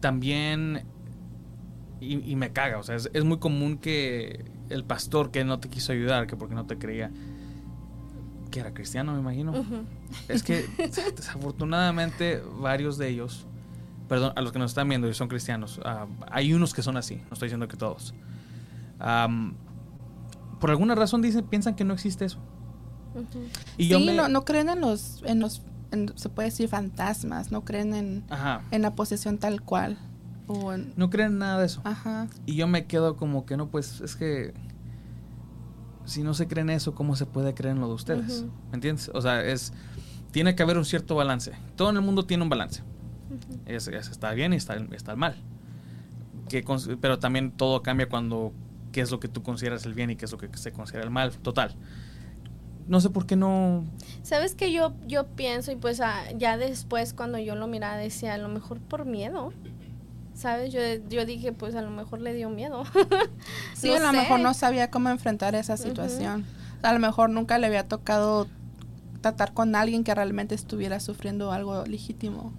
también, 0.00 0.84
y, 2.00 2.34
me 2.36 2.52
caga, 2.52 2.78
o 2.78 2.82
sea, 2.82 2.96
es, 2.96 3.24
muy 3.24 3.38
común 3.38 3.76
que 3.76 4.44
el 4.70 4.84
pastor 4.84 5.30
que 5.30 5.44
no 5.44 5.60
te 5.60 5.68
quiso 5.68 5.92
ayudar, 5.92 6.26
que 6.26 6.36
porque 6.36 6.54
no 6.54 6.66
te 6.66 6.78
creía, 6.78 7.10
que 8.50 8.60
era 8.60 8.72
cristiano, 8.72 9.12
me 9.12 9.20
imagino. 9.20 9.52
Es 10.28 10.42
que 10.42 10.66
desafortunadamente 11.16 12.42
varios 12.58 12.96
de 12.96 13.08
ellos, 13.08 13.46
perdón, 14.08 14.32
a 14.34 14.40
los 14.40 14.52
que 14.52 14.58
nos 14.58 14.70
están 14.70 14.88
viendo 14.88 15.08
y 15.08 15.14
son 15.14 15.28
cristianos, 15.28 15.80
ah, 15.84 16.06
hay 16.30 16.54
unos 16.54 16.72
que 16.72 16.82
son 16.82 16.96
así, 16.96 17.16
no 17.16 17.34
estoy 17.34 17.46
diciendo 17.46 17.68
que 17.68 17.76
todos. 17.76 18.14
por 20.58 20.70
alguna 20.70 20.94
razón 20.94 21.20
dicen, 21.20 21.44
piensan 21.44 21.74
que 21.74 21.84
no 21.84 21.92
existe 21.92 22.24
eso. 22.24 22.38
Y 23.76 23.88
sí, 23.88 24.06
no, 24.14 24.28
no 24.28 24.44
creen 24.44 24.68
en 24.70 24.80
los, 24.80 25.22
en 25.24 25.40
los 25.40 25.62
se 26.14 26.28
puede 26.28 26.48
decir 26.48 26.68
fantasmas, 26.68 27.50
no 27.50 27.64
creen 27.64 27.94
en, 27.94 28.24
en 28.70 28.82
la 28.82 28.94
posesión 28.94 29.38
tal 29.38 29.62
cual. 29.62 29.98
O 30.46 30.76
no 30.76 31.10
creen 31.10 31.32
en 31.32 31.38
nada 31.38 31.60
de 31.60 31.66
eso. 31.66 31.80
Ajá. 31.84 32.28
Y 32.46 32.56
yo 32.56 32.66
me 32.66 32.86
quedo 32.86 33.16
como 33.16 33.46
que 33.46 33.56
no, 33.56 33.68
pues 33.68 34.00
es 34.00 34.16
que 34.16 34.52
si 36.04 36.22
no 36.22 36.34
se 36.34 36.48
cree 36.48 36.62
en 36.62 36.70
eso, 36.70 36.94
¿cómo 36.94 37.14
se 37.14 37.26
puede 37.26 37.54
creer 37.54 37.76
en 37.76 37.80
lo 37.80 37.88
de 37.88 37.94
ustedes? 37.94 38.44
¿Me 38.70 38.74
entiendes? 38.74 39.10
O 39.14 39.20
sea, 39.20 39.44
es 39.44 39.72
tiene 40.32 40.54
que 40.54 40.62
haber 40.62 40.78
un 40.78 40.84
cierto 40.84 41.14
balance. 41.14 41.52
Todo 41.76 41.90
en 41.90 41.96
el 41.96 42.02
mundo 42.02 42.24
tiene 42.24 42.42
un 42.42 42.48
balance. 42.48 42.82
es, 43.66 43.86
está 43.88 44.32
bien 44.32 44.52
y 44.52 44.56
está, 44.56 44.74
está 44.92 45.14
mal. 45.16 45.36
Que, 46.48 46.64
pero 47.00 47.18
también 47.18 47.52
todo 47.52 47.82
cambia 47.82 48.08
cuando 48.08 48.52
qué 48.90 49.00
es 49.00 49.10
lo 49.10 49.20
que 49.20 49.28
tú 49.28 49.42
consideras 49.42 49.86
el 49.86 49.94
bien 49.94 50.10
y 50.10 50.16
qué 50.16 50.24
es 50.24 50.32
lo 50.32 50.38
que 50.38 50.48
se 50.56 50.72
considera 50.72 51.04
el 51.04 51.10
mal. 51.10 51.32
Total 51.38 51.76
no 52.90 53.00
sé 53.00 53.08
por 53.08 53.24
qué 53.24 53.36
no. 53.36 53.84
Sabes 54.24 54.56
que 54.56 54.72
yo, 54.72 54.92
yo 55.06 55.24
pienso, 55.24 55.70
y 55.70 55.76
pues 55.76 56.00
ah, 56.00 56.24
ya 56.36 56.58
después 56.58 57.14
cuando 57.14 57.38
yo 57.38 57.54
lo 57.54 57.68
miraba 57.68 57.96
decía, 57.96 58.34
a 58.34 58.38
lo 58.38 58.48
mejor 58.48 58.80
por 58.80 59.06
miedo. 59.06 59.52
¿Sabes? 60.34 60.72
Yo, 60.72 60.80
yo 61.08 61.24
dije, 61.24 61.52
pues 61.52 61.76
a 61.76 61.82
lo 61.82 61.90
mejor 61.90 62.20
le 62.20 62.34
dio 62.34 62.50
miedo. 62.50 62.82
sí, 63.74 63.92
a 63.92 64.00
lo 64.00 64.12
mejor 64.12 64.40
no 64.40 64.54
sabía 64.54 64.90
cómo 64.90 65.08
enfrentar 65.08 65.54
esa 65.54 65.76
situación. 65.76 66.44
A 66.82 66.92
lo 66.92 66.98
mejor 66.98 67.30
nunca 67.30 67.58
le 67.58 67.68
había 67.68 67.86
tocado 67.86 68.48
tratar 69.20 69.52
con 69.52 69.76
alguien 69.76 70.02
que 70.02 70.12
realmente 70.12 70.56
estuviera 70.56 70.98
sufriendo 70.98 71.52
algo 71.52 71.84
legítimo. 71.86 72.52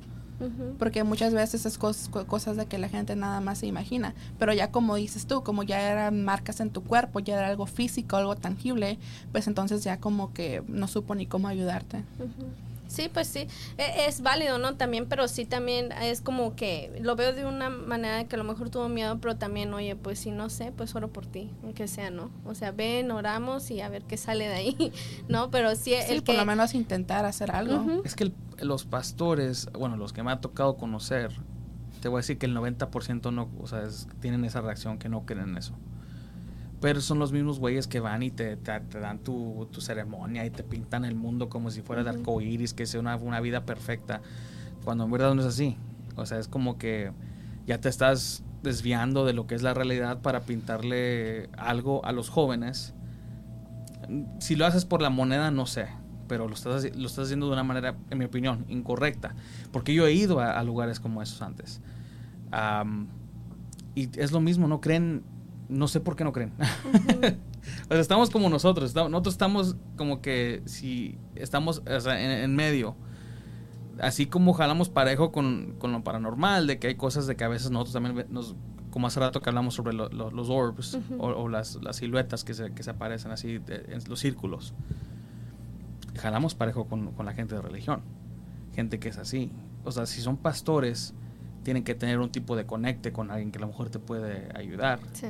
Porque 0.80 1.04
muchas 1.04 1.34
veces 1.34 1.66
es 1.66 1.78
cosas 1.78 2.58
de 2.58 2.66
que 2.66 2.78
la 2.78 2.90
gente 2.90 3.16
nada 3.16 3.42
más 3.42 3.60
se 3.60 3.68
imagina. 3.68 4.14
Pero 4.40 4.54
ya 4.54 4.72
como 4.72 4.96
dices 4.96 5.28
tú, 5.28 5.44
como 5.44 5.64
ya 5.64 5.80
eran 5.92 6.24
marcas 6.24 6.60
en 6.60 6.70
tu 6.70 6.84
cuerpo, 6.84 7.20
ya 7.20 7.38
era 7.38 7.48
algo 7.48 7.66
físico, 7.66 8.16
algo 8.16 8.36
tangible, 8.36 8.98
pues 9.32 9.48
entonces 9.48 9.84
ya 9.84 9.98
como 10.00 10.34
que 10.34 10.64
no 10.68 10.88
supo 10.88 11.16
ni 11.16 11.26
cómo 11.26 11.48
ayudarte. 11.48 12.04
Sí, 12.92 13.10
pues 13.12 13.28
sí, 13.28 13.48
e, 13.78 14.06
es, 14.08 14.22
válido, 14.22 14.58
¿no? 14.58 14.76
También, 14.76 15.06
pero 15.08 15.30
sí 15.30 15.46
también 15.46 15.94
es 15.94 16.20
como 16.20 16.58
que 16.58 16.92
lo 17.02 17.16
veo 17.16 17.34
de 17.34 17.46
una 17.46 17.70
manera 17.70 18.18
de 18.18 18.26
que 18.26 18.36
a 18.36 18.38
lo 18.38 18.44
mejor 18.44 18.70
tuvo 18.70 18.90
miedo, 18.90 19.18
pero 19.22 19.38
también, 19.38 19.74
oye, 19.74 19.96
pues 19.96 20.20
si 20.20 20.32
no 20.32 20.50
sé, 20.50 20.74
pues 20.76 20.94
oro 20.94 21.08
por 21.08 21.26
ti, 21.26 21.50
aunque 21.64 21.88
sea, 21.88 22.12
¿no? 22.12 22.32
O 22.44 22.54
sea, 22.54 22.72
ven, 22.74 23.10
oramos 23.12 23.72
y 23.72 23.80
a 23.80 23.88
ver 23.88 24.04
qué 24.04 24.18
sale 24.18 24.50
de 24.50 24.54
ahí, 24.54 24.92
¿no? 25.30 25.50
Pero 25.52 25.74
sí, 25.76 25.94
sí 26.06 26.14
el 26.14 26.22
por 26.22 26.36
lo 26.36 26.46
menos 26.46 26.74
intentar 26.74 27.24
hacer 27.24 27.52
algo. 27.52 28.02
Es 28.04 28.16
que 28.16 28.34
los 28.60 28.84
pastores, 28.84 29.70
bueno, 29.72 29.96
los 29.96 30.12
que 30.12 30.22
me 30.22 30.32
ha 30.32 30.42
tocado 30.42 30.76
conocer, 30.76 31.32
te 32.02 32.10
voy 32.10 32.18
a 32.18 32.20
decir 32.20 32.38
que 32.38 32.46
el 32.46 32.56
90% 32.58 33.32
no, 33.32 33.50
o 33.58 33.68
sea, 33.68 33.84
tienen 34.20 34.44
esa 34.44 34.60
reacción 34.60 34.98
que 34.98 35.08
no 35.08 35.26
creen 35.26 35.50
en 35.50 35.58
eso. 35.58 35.78
Pero 36.82 37.00
son 37.00 37.20
los 37.20 37.32
mismos 37.32 37.60
güeyes 37.60 37.88
que 37.88 38.00
van 38.00 38.24
y 38.24 38.32
te, 38.32 38.58
te, 38.58 39.00
dan 39.00 39.20
tu, 39.20 39.68
tu, 39.72 39.82
ceremonia 39.82 40.46
y 40.48 40.50
te 40.50 40.64
pintan 40.64 41.06
el 41.06 41.14
mundo 41.14 41.48
como 41.48 41.70
si 41.70 41.84
fuera 41.84 42.04
de 42.04 42.10
arco 42.10 42.42
iris, 42.42 42.74
que 42.74 42.88
sea 42.88 43.00
una, 43.00 43.16
una, 43.18 43.40
vida 43.40 43.66
perfecta. 43.66 44.22
Cuando 44.84 45.04
en 45.04 45.12
verdad 45.12 45.36
no 45.36 45.42
es 45.42 45.48
así. 45.48 45.78
O 46.16 46.26
sea, 46.26 46.40
es 46.40 46.48
como 46.48 46.80
que 46.80 47.12
ya 47.68 47.80
te 47.80 47.88
estás 47.88 48.44
desviando 48.64 49.26
de 49.26 49.34
lo 49.34 49.46
que 49.46 49.54
es 49.54 49.62
la 49.62 49.76
realidad 49.76 50.22
para 50.22 50.42
pintarle 50.42 51.50
algo 51.56 52.04
a 52.04 52.12
los 52.12 52.30
jóvenes. 52.30 52.96
Si 54.40 54.56
lo 54.56 54.66
haces 54.66 54.86
por 54.86 55.04
la 55.04 55.12
moneda, 55.12 55.52
no 55.52 55.68
sé. 55.68 55.88
Pero 56.28 56.48
lo 56.48 56.56
estás, 56.56 56.96
lo 56.96 57.06
estás 57.06 57.26
haciendo 57.26 57.46
de 57.46 57.54
una 57.54 57.64
manera, 57.64 57.96
en 58.10 58.18
mi 58.18 58.26
opinión, 58.26 58.66
incorrecta. 58.70 59.36
Porque 59.72 59.94
yo 59.94 60.08
he 60.08 60.14
ido 60.14 60.40
a, 60.40 60.64
lugares 60.64 61.00
como 61.00 61.22
esos 61.22 61.44
antes. 61.44 61.80
y 63.94 64.20
es 64.20 64.32
lo 64.32 64.40
mismo, 64.40 64.68
no 64.68 64.82
creen 64.82 65.24
no 65.72 65.88
sé 65.88 66.02
por 66.02 66.16
qué 66.16 66.24
no 66.24 66.34
creen. 66.34 66.54
o 66.60 67.94
sea, 67.94 68.00
estamos 68.00 68.30
como 68.30 68.50
nosotros. 68.50 68.94
nosotros 68.94 69.34
estamos 69.34 69.78
como 69.96 70.22
que 70.22 70.62
si 70.66 71.18
estamos 71.36 71.82
en, 71.86 72.56
medio. 72.56 72.96
Así 74.00 74.26
como 74.26 74.54
jalamos 74.54 74.90
parejo 74.90 75.32
con, 75.32 75.78
lo 75.82 76.04
paranormal, 76.04 76.68
de 76.68 76.78
que 76.78 76.88
hay 76.88 76.96
cosas 76.96 77.26
de 77.26 77.36
que 77.36 77.44
a 77.44 77.48
veces 77.48 77.72
nosotros 77.72 77.94
también 77.94 78.28
nos 78.30 78.56
como 78.90 79.08
hace 79.08 79.22
rato 79.22 79.42
que 79.42 79.50
hablamos 79.50 79.74
sobre 79.74 79.94
los 79.94 80.50
orbs 80.50 81.00
o, 81.18 81.48
las, 81.48 81.76
las, 81.82 81.96
siluetas 81.96 82.44
que 82.44 82.54
se, 82.54 82.74
que 82.74 82.84
se 82.84 82.90
aparecen 82.90 83.32
así 83.32 83.62
en 83.68 84.04
los 84.10 84.20
círculos, 84.20 84.74
jalamos 86.18 86.56
parejo 86.56 86.88
con, 86.88 87.14
con 87.14 87.26
la 87.26 87.34
gente 87.34 87.56
de 87.56 87.62
religión, 87.62 88.02
gente 88.76 89.00
que 89.00 89.08
es 89.08 89.18
así. 89.18 89.54
O 89.86 89.94
sea, 89.94 90.06
si 90.06 90.20
son 90.20 90.36
pastores, 90.36 91.14
tienen 91.64 91.86
que 91.86 91.96
tener 91.96 92.20
un 92.20 92.34
tipo 92.34 92.58
de 92.58 92.66
conecte 92.66 93.14
con 93.14 93.32
alguien 93.32 93.54
que 93.54 93.60
a 93.60 93.62
lo 93.62 93.68
mejor 93.68 93.90
te 93.90 94.00
puede 94.00 94.50
ayudar. 94.54 95.00
Sí. 95.14 95.28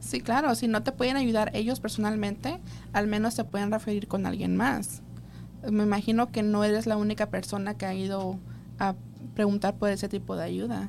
Sí, 0.00 0.20
claro, 0.20 0.54
si 0.54 0.66
no 0.66 0.82
te 0.82 0.92
pueden 0.92 1.16
ayudar 1.16 1.50
ellos 1.54 1.78
personalmente, 1.78 2.58
al 2.92 3.06
menos 3.06 3.36
te 3.36 3.44
pueden 3.44 3.70
referir 3.70 4.08
con 4.08 4.26
alguien 4.26 4.56
más. 4.56 5.02
Me 5.70 5.82
imagino 5.82 6.32
que 6.32 6.42
no 6.42 6.64
eres 6.64 6.86
la 6.86 6.96
única 6.96 7.26
persona 7.30 7.76
que 7.76 7.86
ha 7.86 7.94
ido 7.94 8.38
a 8.78 8.94
preguntar 9.34 9.76
por 9.76 9.90
ese 9.90 10.08
tipo 10.08 10.36
de 10.36 10.44
ayuda. 10.44 10.88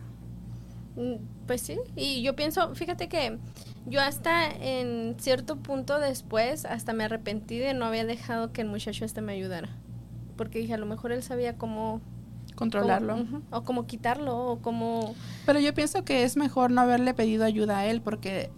Mm, 0.95 1.15
pues 1.45 1.62
sí, 1.62 1.78
y 1.95 2.21
yo 2.21 2.36
pienso, 2.36 2.74
fíjate 2.76 3.10
que 3.10 3.38
yo 3.86 4.02
hasta 4.02 4.50
en 4.50 5.15
cierto 5.19 5.58
punto 5.58 6.00
después, 6.00 6.65
hasta 6.65 6.93
me 6.93 7.04
arrepentí 7.04 7.58
de 7.58 7.74
no 7.74 7.86
haber 7.86 8.08
dejado 8.08 8.52
que 8.52 8.62
el 8.62 8.67
muchacho 8.67 9.06
este 9.06 9.21
me 9.21 9.34
ayudara. 9.34 9.69
Porque 10.38 10.60
dije, 10.60 10.74
a 10.74 10.78
lo 10.78 10.86
mejor 10.86 11.12
él 11.12 11.24
sabía 11.24 11.58
cómo 11.58 12.02
controlarlo. 12.56 13.26
o 13.52 13.63
cómo 13.63 13.88
quitarlo, 13.88 14.38
o 14.38 14.62
cómo... 14.62 15.15
Pero 15.45 15.60
yo 15.60 15.74
pienso 15.74 16.06
que 16.06 16.24
es 16.24 16.38
mejor 16.38 16.71
no 16.71 16.82
haberle 16.82 17.13
pedido 17.13 17.43
ayuda 17.43 17.80
a 17.80 17.86
él 17.88 18.02
porque 18.02 18.50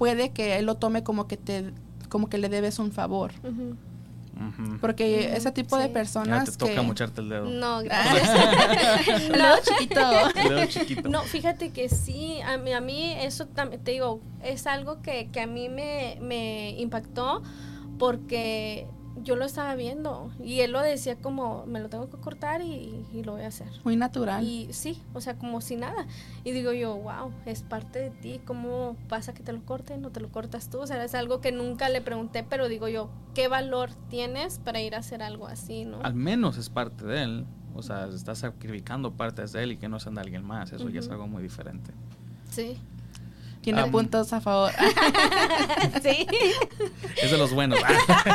puede 0.00 0.30
que 0.30 0.56
él 0.56 0.64
lo 0.64 0.76
tome 0.76 1.04
como 1.04 1.28
que 1.28 1.36
te 1.36 1.74
como 2.08 2.30
que 2.30 2.38
le 2.38 2.48
debes 2.48 2.78
un 2.78 2.90
favor. 2.90 3.32
Porque 4.80 5.36
ese 5.36 5.52
tipo 5.52 5.76
de 5.76 5.90
personas. 5.90 6.46
Ya 6.46 6.52
te 6.52 6.56
toca 6.56 6.80
mucharte 6.80 7.20
el 7.20 7.28
dedo. 7.28 7.44
No, 7.44 7.80
gracias. 7.84 9.08
el 9.08 9.32
dedo 9.32 9.56
chiquito. 9.62 10.00
El 10.36 10.48
dedo 10.48 10.66
chiquito. 10.66 11.08
No, 11.10 11.22
fíjate 11.24 11.68
que 11.68 11.90
sí. 11.90 12.40
A 12.40 12.56
mí, 12.56 12.72
a 12.72 12.80
mí 12.80 13.12
eso 13.18 13.46
también, 13.46 13.84
te 13.84 13.90
digo, 13.90 14.22
es 14.42 14.66
algo 14.66 15.02
que, 15.02 15.28
que 15.30 15.42
a 15.42 15.46
mí 15.46 15.68
me, 15.68 16.16
me 16.22 16.70
impactó 16.80 17.42
porque 17.98 18.86
yo 19.22 19.36
lo 19.36 19.44
estaba 19.44 19.74
viendo 19.74 20.30
y 20.42 20.60
él 20.60 20.72
lo 20.72 20.80
decía 20.80 21.16
como 21.16 21.66
me 21.66 21.80
lo 21.80 21.88
tengo 21.88 22.08
que 22.10 22.16
cortar 22.18 22.62
y, 22.62 23.04
lo 23.24 23.32
voy 23.32 23.42
a 23.42 23.48
hacer. 23.48 23.68
Muy 23.84 23.96
natural. 23.96 24.44
Y 24.44 24.72
sí, 24.72 25.02
o 25.12 25.20
sea, 25.20 25.36
como 25.36 25.60
si 25.60 25.76
nada. 25.76 26.06
Y 26.44 26.52
digo 26.52 26.72
yo, 26.72 26.96
wow, 26.96 27.32
es 27.44 27.62
parte 27.62 27.98
de 27.98 28.10
ti, 28.10 28.40
¿cómo 28.44 28.96
pasa 29.08 29.34
que 29.34 29.42
te 29.42 29.52
lo 29.52 29.64
corten? 29.64 30.00
¿No 30.00 30.10
te 30.10 30.20
lo 30.20 30.30
cortas 30.30 30.70
tú? 30.70 30.80
O 30.80 30.86
sea, 30.86 31.02
es 31.04 31.14
algo 31.14 31.40
que 31.40 31.52
nunca 31.52 31.88
le 31.88 32.00
pregunté, 32.00 32.44
pero 32.48 32.68
digo 32.68 32.88
yo, 32.88 33.10
¿qué 33.34 33.48
valor 33.48 33.90
tienes 34.08 34.58
para 34.58 34.80
ir 34.80 34.94
a 34.94 34.98
hacer 34.98 35.22
algo 35.22 35.46
así, 35.46 35.84
no? 35.84 36.00
Al 36.02 36.14
menos 36.14 36.56
es 36.56 36.70
parte 36.70 37.04
de 37.04 37.22
él. 37.22 37.46
O 37.74 37.82
sea, 37.82 38.06
estás 38.08 38.38
sacrificando 38.38 39.12
partes 39.12 39.52
de 39.52 39.62
él 39.62 39.72
y 39.72 39.76
que 39.76 39.88
no 39.88 40.00
sean 40.00 40.14
de 40.14 40.22
alguien 40.22 40.44
más. 40.44 40.72
Eso 40.72 40.88
ya 40.88 41.00
es 41.00 41.08
algo 41.08 41.28
muy 41.28 41.42
diferente. 41.42 41.92
Sí. 42.50 42.78
Tiene 43.60 43.84
puntos 43.86 44.32
a 44.32 44.40
favor. 44.40 44.72
sí. 46.02 46.26
Es 47.22 47.30
de 47.30 47.38
los 47.38 47.52
buenos. 47.52 47.78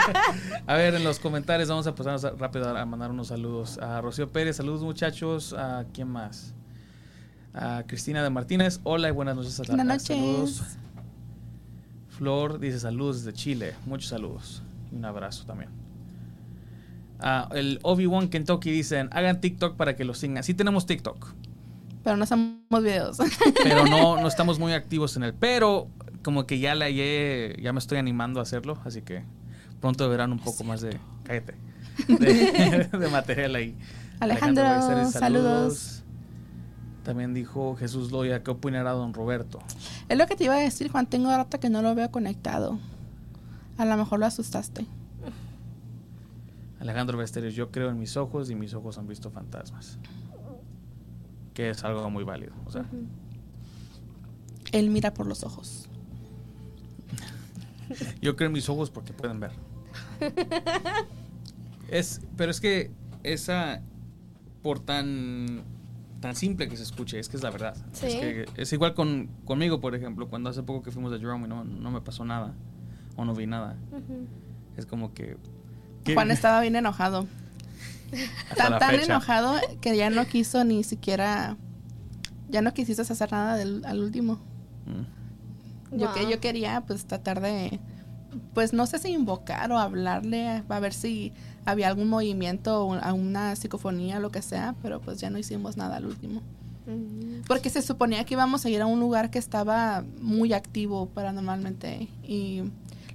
a 0.67 0.73
ver, 0.75 0.95
en 0.95 1.03
los 1.03 1.19
comentarios 1.19 1.67
vamos 1.69 1.87
a 1.87 1.95
pasar 1.95 2.37
rápido 2.37 2.77
a 2.77 2.85
mandar 2.85 3.09
unos 3.09 3.27
saludos. 3.27 3.79
A 3.79 4.01
Rocío 4.01 4.31
Pérez, 4.31 4.57
saludos 4.57 4.81
muchachos. 4.83 5.53
¿A 5.53 5.85
quién 5.93 6.09
más? 6.09 6.53
A 7.53 7.83
Cristina 7.87 8.21
de 8.21 8.29
Martínez, 8.29 8.79
hola 8.83 9.07
y 9.07 9.11
buenas 9.11 9.35
noches. 9.35 9.59
A 9.59 9.63
buenas 9.63 9.85
noches. 9.85 10.07
Saludos. 10.07 10.61
Flor 12.09 12.59
dice 12.59 12.79
saludos 12.79 13.23
desde 13.23 13.33
Chile. 13.35 13.73
Muchos 13.85 14.09
saludos. 14.09 14.61
Y 14.91 14.95
un 14.95 15.05
abrazo 15.05 15.45
también. 15.45 15.71
el 17.51 17.79
Obi-Wan 17.81 18.29
Kentucky 18.29 18.69
dicen, 18.69 19.09
hagan 19.11 19.41
TikTok 19.41 19.75
para 19.75 19.95
que 19.95 20.05
lo 20.05 20.13
sigan. 20.13 20.43
Sí 20.43 20.53
tenemos 20.53 20.85
TikTok. 20.85 21.33
Pero 22.05 22.17
no 22.17 22.23
hacemos 22.23 22.83
videos. 22.83 23.17
Pero 23.63 23.83
no, 23.87 24.21
no 24.21 24.27
estamos 24.27 24.59
muy 24.59 24.73
activos 24.73 25.17
en 25.17 25.23
él. 25.23 25.33
Pero 25.33 25.87
como 26.21 26.45
que 26.45 26.59
ya 26.59 26.75
la 26.75 26.87
ya 26.87 27.73
me 27.73 27.79
estoy 27.79 27.97
animando 27.97 28.39
a 28.39 28.43
hacerlo, 28.43 28.77
así 28.85 29.01
que 29.01 29.23
pronto 29.81 30.07
verán 30.07 30.31
un 30.31 30.37
poco 30.37 30.63
más 30.63 30.81
de. 30.81 30.99
Cállate. 31.23 31.55
De, 32.07 33.07
material 33.11 33.55
ahí. 33.55 33.75
Alejandro, 34.19 34.63
saludos. 35.09 36.03
También 37.03 37.33
dijo 37.33 37.75
Jesús 37.75 38.11
Loya, 38.11 38.43
¿qué 38.43 38.51
opinará 38.51 38.91
don 38.91 39.13
Roberto? 39.13 39.59
Es 40.07 40.17
lo 40.17 40.27
que 40.27 40.35
te 40.35 40.43
iba 40.43 40.53
a 40.53 40.59
decir, 40.59 40.91
Juan, 40.91 41.07
tengo 41.07 41.29
rato 41.35 41.59
que 41.59 41.69
no 41.69 41.81
lo 41.81 41.95
veo 41.95 42.11
conectado. 42.11 42.77
A 43.77 43.85
lo 43.85 43.97
mejor 43.97 44.19
lo 44.19 44.27
asustaste. 44.27 44.85
Alejandro 46.79 47.17
Besteros, 47.17 47.55
yo 47.55 47.71
creo 47.71 47.89
en 47.89 47.97
mis 47.97 48.15
ojos 48.15 48.51
y 48.51 48.55
mis 48.55 48.75
ojos 48.75 48.99
han 48.99 49.07
visto 49.07 49.31
fantasmas 49.31 49.97
que 51.55 51.71
es 51.71 51.83
algo 51.83 52.07
muy 52.11 52.23
válido. 52.23 52.53
O 52.67 52.71
sea. 52.71 52.85
Él 54.71 54.91
mira 54.91 55.13
por 55.13 55.25
los 55.25 55.43
ojos. 55.43 55.89
Yo 58.21 58.35
creo 58.35 58.47
en 58.47 58.53
mis 58.53 58.69
ojos 58.69 58.91
porque 58.91 59.13
pueden 59.13 59.39
ver. 59.39 59.51
es, 61.89 62.21
pero 62.35 62.51
es 62.51 62.59
que 62.59 62.91
esa, 63.23 63.81
por 64.61 64.79
tan, 64.79 65.63
tan 66.19 66.35
simple 66.35 66.67
que 66.67 66.75
se 66.75 66.83
escuche, 66.83 67.19
es 67.19 67.29
que 67.29 67.37
es 67.37 67.43
la 67.43 67.51
verdad. 67.51 67.77
Es, 67.93 67.99
que 67.99 68.45
es 68.57 68.73
igual 68.73 68.93
con, 68.93 69.29
conmigo, 69.45 69.79
por 69.79 69.95
ejemplo, 69.95 70.27
cuando 70.27 70.49
hace 70.49 70.61
poco 70.61 70.83
que 70.83 70.91
fuimos 70.91 71.13
a 71.13 71.19
Jerome 71.19 71.45
y 71.45 71.49
no, 71.49 71.63
no 71.63 71.89
me 71.89 72.01
pasó 72.01 72.25
nada, 72.25 72.53
o 73.15 73.23
no 73.23 73.33
vi 73.33 73.47
nada. 73.47 73.77
Es 74.75 74.85
como 74.85 75.13
que... 75.13 75.37
Juan 76.13 76.31
estaba 76.31 76.59
bien 76.61 76.75
enojado 76.75 77.27
tan, 78.55 78.79
tan 78.79 78.95
enojado 78.95 79.55
que 79.81 79.95
ya 79.95 80.09
no 80.09 80.25
quiso 80.25 80.63
ni 80.63 80.83
siquiera. 80.83 81.57
Ya 82.49 82.61
no 82.61 82.73
quisiste 82.73 83.01
hacer 83.01 83.31
nada 83.31 83.55
del, 83.55 83.83
al 83.85 83.99
último. 83.99 84.39
Mm. 84.85 85.97
Yo, 85.97 86.13
que, 86.13 86.29
yo 86.29 86.39
quería, 86.39 86.81
pues, 86.85 87.05
tratar 87.05 87.41
de. 87.41 87.79
Pues 88.53 88.73
no 88.73 88.85
sé 88.85 88.99
si 88.99 89.09
invocar 89.09 89.71
o 89.71 89.79
hablarle 89.79 90.63
a 90.67 90.79
ver 90.79 90.93
si 90.93 91.31
había 91.65 91.87
algún 91.87 92.09
movimiento 92.09 92.85
o 92.85 92.93
a 92.93 93.13
una 93.13 93.55
psicofonía 93.55 94.17
o 94.17 94.19
lo 94.19 94.31
que 94.31 94.41
sea, 94.41 94.75
pero 94.81 94.99
pues 94.99 95.19
ya 95.19 95.29
no 95.29 95.37
hicimos 95.37 95.77
nada 95.77 95.97
al 95.97 96.05
último. 96.05 96.41
Mm. 96.85 97.43
Porque 97.47 97.69
se 97.69 97.81
suponía 97.81 98.23
que 98.25 98.35
íbamos 98.35 98.65
a 98.65 98.69
ir 98.69 98.81
a 98.81 98.85
un 98.85 98.99
lugar 98.99 99.31
que 99.31 99.39
estaba 99.39 100.03
muy 100.21 100.53
activo 100.53 101.07
paranormalmente 101.07 102.09
y 102.23 102.63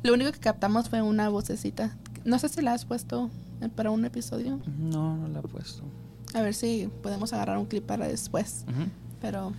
lo 0.02 0.14
único 0.14 0.32
que 0.32 0.40
captamos 0.40 0.88
fue 0.88 1.02
una 1.02 1.28
vocecita. 1.28 1.96
No 2.24 2.38
sé 2.38 2.48
si 2.48 2.60
la 2.62 2.72
has 2.72 2.84
puesto 2.84 3.30
para 3.68 3.90
un 3.90 4.04
episodio? 4.04 4.60
No, 4.78 5.16
no 5.16 5.28
la 5.28 5.40
he 5.40 5.42
puesto. 5.42 5.84
A 6.34 6.42
ver 6.42 6.54
si 6.54 6.88
podemos 7.02 7.32
agarrar 7.32 7.58
un 7.58 7.66
clip 7.66 7.84
para 7.84 8.06
después. 8.08 8.64
Pero. 9.20 9.52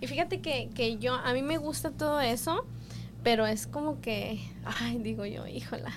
Y 0.00 0.06
fíjate 0.06 0.40
que, 0.40 0.70
que 0.74 0.98
yo, 0.98 1.14
a 1.14 1.32
mí 1.32 1.42
me 1.42 1.58
gusta 1.58 1.90
todo 1.90 2.20
eso, 2.20 2.64
pero 3.22 3.46
es 3.46 3.66
como 3.66 4.00
que, 4.00 4.40
ay, 4.64 4.98
digo 4.98 5.24
yo, 5.24 5.46
híjola, 5.46 5.92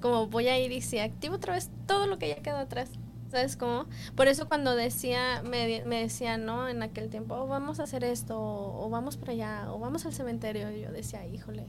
como 0.00 0.26
voy 0.26 0.48
a 0.48 0.58
ir 0.58 0.72
y 0.72 0.80
si 0.80 0.98
activo 0.98 1.36
otra 1.36 1.54
vez 1.54 1.70
todo 1.86 2.06
lo 2.06 2.18
que 2.18 2.28
ya 2.28 2.36
quedó 2.36 2.56
atrás. 2.56 2.90
¿Sabes 3.30 3.56
cómo? 3.56 3.84
Por 4.16 4.26
eso 4.26 4.48
cuando 4.48 4.74
decía, 4.74 5.42
me, 5.42 5.82
me 5.84 6.00
decía, 6.00 6.38
¿no? 6.38 6.66
En 6.66 6.82
aquel 6.82 7.10
tiempo, 7.10 7.34
oh, 7.34 7.46
vamos 7.46 7.78
a 7.78 7.82
hacer 7.82 8.02
esto, 8.02 8.38
o, 8.38 8.88
vamos 8.88 9.18
para 9.18 9.32
allá, 9.32 9.72
o 9.72 9.78
vamos 9.78 10.06
al 10.06 10.14
cementerio, 10.14 10.70
yo 10.70 10.90
decía, 10.90 11.26
híjole, 11.26 11.66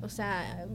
o 0.00 0.08
sea, 0.08 0.66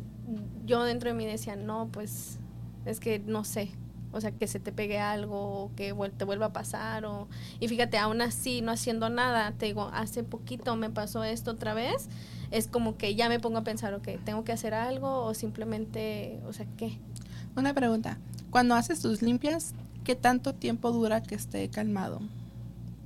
yo 0.66 0.84
dentro 0.84 1.10
de 1.10 1.16
mí 1.16 1.26
decía, 1.26 1.56
no, 1.56 1.88
pues 1.92 2.40
es 2.86 3.00
que 3.00 3.20
no 3.20 3.44
sé, 3.44 3.72
o 4.12 4.22
sea, 4.22 4.32
que 4.32 4.48
se 4.48 4.60
te 4.60 4.72
pegue 4.72 5.00
algo 5.00 5.64
o 5.64 5.72
que 5.76 5.94
te 6.18 6.26
vuelva 6.26 6.48
a 6.48 6.54
pasar 6.54 7.06
o 7.06 7.28
y 7.60 7.68
fíjate, 7.68 7.98
aún 7.98 8.22
así 8.22 8.62
no 8.62 8.72
haciendo 8.72 9.10
nada, 9.10 9.52
te 9.52 9.68
digo, 9.68 9.90
hace 9.94 10.24
poquito 10.24 10.76
me 10.76 10.90
pasó 10.90 11.24
esto 11.24 11.52
otra 11.52 11.74
vez, 11.74 12.10
es 12.52 12.68
como 12.68 12.98
que 12.98 13.16
ya 13.16 13.30
me 13.30 13.40
pongo 13.40 13.60
a 13.60 13.64
pensar, 13.64 13.94
ok, 13.94 14.08
tengo 14.24 14.44
que 14.44 14.52
hacer 14.52 14.74
algo 14.74 15.24
o 15.24 15.34
simplemente, 15.34 16.40
o 16.48 16.54
sea, 16.54 16.66
¿qué? 16.78 16.98
Una 17.56 17.74
pregunta, 17.74 18.18
cuando 18.50 18.76
haces 18.76 19.02
tus 19.02 19.22
limpias, 19.22 19.74
¿qué 20.04 20.16
tanto 20.16 20.54
tiempo 20.54 20.92
dura 20.92 21.22
que 21.22 21.36
esté 21.36 21.70
calmado? 21.70 22.22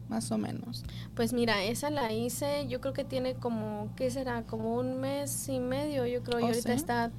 Más 0.07 0.29
o 0.31 0.37
menos. 0.37 0.83
Pues 1.15 1.31
mira, 1.31 1.63
esa 1.63 1.89
la 1.89 2.11
hice, 2.11 2.67
yo 2.67 2.81
creo 2.81 2.93
que 2.93 3.05
tiene 3.05 3.35
como, 3.35 3.89
¿qué 3.95 4.11
será? 4.11 4.43
Como 4.43 4.75
un 4.75 4.99
mes 4.99 5.47
y 5.47 5.59
medio, 5.59 6.05
yo 6.05 6.21
creo, 6.21 6.41
y 6.41 6.43
ahorita 6.43 6.73
está 6.73 7.11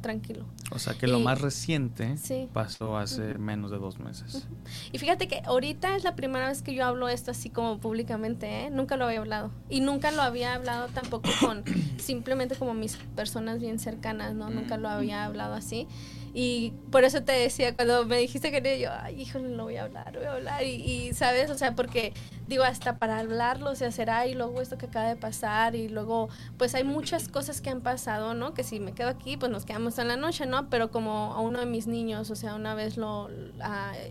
tranquilo. 0.00 0.44
O 0.70 0.78
sea 0.78 0.94
que 0.94 1.06
lo 1.06 1.20
más 1.20 1.40
reciente 1.40 2.16
pasó 2.52 2.96
hace 2.96 3.34
menos 3.38 3.70
de 3.70 3.78
dos 3.78 3.98
meses. 3.98 4.46
Y 4.92 4.98
fíjate 4.98 5.28
que 5.28 5.42
ahorita 5.44 5.96
es 5.96 6.04
la 6.04 6.14
primera 6.14 6.48
vez 6.48 6.62
que 6.62 6.74
yo 6.74 6.84
hablo 6.84 7.08
esto 7.08 7.30
así 7.30 7.50
como 7.50 7.78
públicamente, 7.78 8.66
¿eh? 8.66 8.70
Nunca 8.70 8.96
lo 8.96 9.06
había 9.06 9.20
hablado. 9.20 9.50
Y 9.68 9.80
nunca 9.80 10.10
lo 10.10 10.22
había 10.22 10.54
hablado 10.54 10.88
tampoco 10.88 11.28
con 11.40 11.64
simplemente 11.98 12.54
como 12.56 12.74
mis 12.74 12.96
personas 13.16 13.60
bien 13.60 13.78
cercanas, 13.78 14.34
¿no? 14.34 14.50
Nunca 14.50 14.76
lo 14.76 14.88
había 14.88 15.24
hablado 15.24 15.54
así. 15.54 15.86
Y 16.34 16.72
por 16.90 17.04
eso 17.04 17.22
te 17.22 17.32
decía, 17.32 17.74
cuando 17.74 18.04
me 18.06 18.18
dijiste 18.18 18.50
que 18.50 18.80
yo, 18.80 18.90
ay, 18.92 19.20
híjole, 19.20 19.48
lo 19.50 19.64
voy 19.64 19.76
a 19.76 19.84
hablar, 19.84 20.12
voy 20.16 20.26
a 20.26 20.32
hablar. 20.32 20.62
Y, 20.64 21.12
¿sabes? 21.14 21.50
O 21.50 21.56
sea, 21.56 21.74
porque 21.74 22.12
digo, 22.46 22.64
hasta 22.64 22.98
para 22.98 23.18
hablarlo 23.18 23.74
se 23.74 23.86
hacerá 23.86 24.26
y 24.26 24.34
luego 24.34 24.60
esto 24.60 24.78
que 24.78 24.86
acaba 24.86 25.08
de 25.08 25.16
pasar 25.16 25.74
y 25.74 25.88
luego, 25.88 26.28
pues 26.56 26.74
hay 26.74 26.84
muchas 26.84 27.28
cosas 27.28 27.60
que 27.60 27.70
han 27.70 27.80
pasado, 27.80 28.34
¿no? 28.34 28.54
Que 28.54 28.64
si 28.64 28.80
me 28.80 28.92
quedo 28.92 29.08
aquí, 29.08 29.36
pues 29.36 29.50
nos 29.50 29.64
quedamos 29.64 29.98
en 29.98 30.08
la 30.08 30.16
noche, 30.16 30.46
¿no? 30.46 30.68
Pero 30.70 30.90
como 30.90 31.34
a 31.34 31.40
uno 31.40 31.60
de 31.60 31.66
mis 31.66 31.86
niños, 31.86 32.30
o 32.30 32.36
sea, 32.36 32.54
una 32.54 32.74
vez 32.74 32.96
lo, 32.96 33.28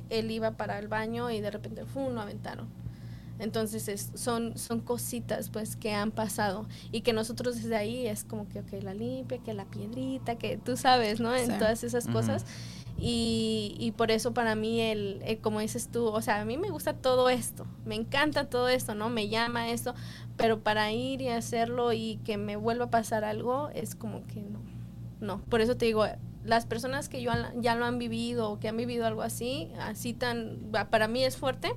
él 0.09 0.32
iba 0.32 0.51
para 0.51 0.80
el 0.80 0.88
baño 0.88 1.32
y 1.32 1.41
de 1.41 1.51
repente, 1.51 1.86
¡fum!, 1.86 2.13
lo 2.13 2.22
aventaron. 2.22 2.86
Entonces 3.39 4.11
son, 4.15 4.57
son 4.57 4.79
cositas 4.79 5.49
pues 5.49 5.75
que 5.75 5.93
han 5.93 6.11
pasado 6.11 6.67
y 6.91 7.01
que 7.01 7.13
nosotros 7.13 7.55
desde 7.55 7.75
ahí 7.75 8.07
es 8.07 8.23
como 8.23 8.47
que, 8.49 8.59
ok, 8.59 8.81
la 8.81 8.93
limpia, 8.93 9.38
que 9.39 9.53
la 9.53 9.65
piedrita, 9.65 10.38
que 10.38 10.57
tú 10.57 10.75
sabes, 10.77 11.19
¿no? 11.19 11.35
En 11.35 11.57
todas 11.59 11.83
esas 11.83 12.07
cosas. 12.07 12.45
Y, 12.99 13.75
y, 13.77 13.91
por 13.91 14.09
eso 14.09 14.33
para 14.33 14.55
mí, 14.55 14.81
el, 14.81 15.39
como 15.41 15.59
dices 15.59 15.89
tú, 15.91 16.05
o 16.07 16.21
sea, 16.23 16.41
a 16.41 16.45
mí 16.45 16.57
me 16.57 16.71
gusta 16.71 16.93
todo 16.93 17.29
esto, 17.29 17.67
me 17.85 17.93
encanta 17.93 18.49
todo 18.49 18.69
esto, 18.69 18.95
¿no? 18.95 19.09
Me 19.09 19.29
llama 19.29 19.69
esto, 19.69 19.93
pero 20.35 20.61
para 20.61 20.91
ir 20.91 21.21
y 21.21 21.27
hacerlo 21.29 21.93
y 21.93 22.19
que 22.25 22.38
me 22.38 22.55
vuelva 22.55 22.85
a 22.85 22.89
pasar 22.89 23.23
algo, 23.23 23.69
es 23.75 23.93
como 23.93 24.25
que 24.25 24.41
no, 24.41 24.61
no. 25.19 25.41
Por 25.43 25.61
eso 25.61 25.77
te 25.77 25.85
digo, 25.85 26.05
las 26.43 26.65
personas 26.65 27.07
que 27.07 27.21
yo 27.21 27.31
ya 27.59 27.75
lo 27.75 27.85
han 27.85 27.99
vivido 27.99 28.49
o 28.49 28.59
que 28.59 28.67
han 28.67 28.77
vivido 28.77 29.05
algo 29.05 29.21
así, 29.21 29.71
así 29.79 30.13
tan, 30.13 30.57
para 30.89 31.07
mí 31.07 31.23
es 31.23 31.38
fuerte, 31.38 31.73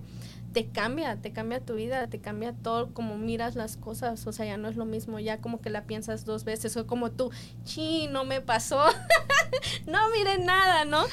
te 0.52 0.66
cambia, 0.66 1.16
te 1.16 1.32
cambia 1.32 1.60
tu 1.60 1.74
vida, 1.74 2.08
te 2.08 2.20
cambia 2.20 2.52
todo 2.52 2.92
como 2.92 3.16
miras 3.16 3.54
las 3.54 3.76
cosas, 3.76 4.26
o 4.26 4.32
sea, 4.32 4.46
ya 4.46 4.56
no 4.56 4.68
es 4.68 4.76
lo 4.76 4.84
mismo, 4.84 5.20
ya 5.20 5.40
como 5.40 5.60
que 5.60 5.70
la 5.70 5.84
piensas 5.84 6.24
dos 6.24 6.44
veces, 6.44 6.76
o 6.76 6.86
como 6.86 7.12
tú, 7.12 7.30
chi, 7.64 8.08
no 8.08 8.24
me 8.24 8.40
pasó, 8.40 8.82
no 9.86 9.98
miren 10.10 10.46
nada, 10.46 10.84
¿no? 10.84 11.04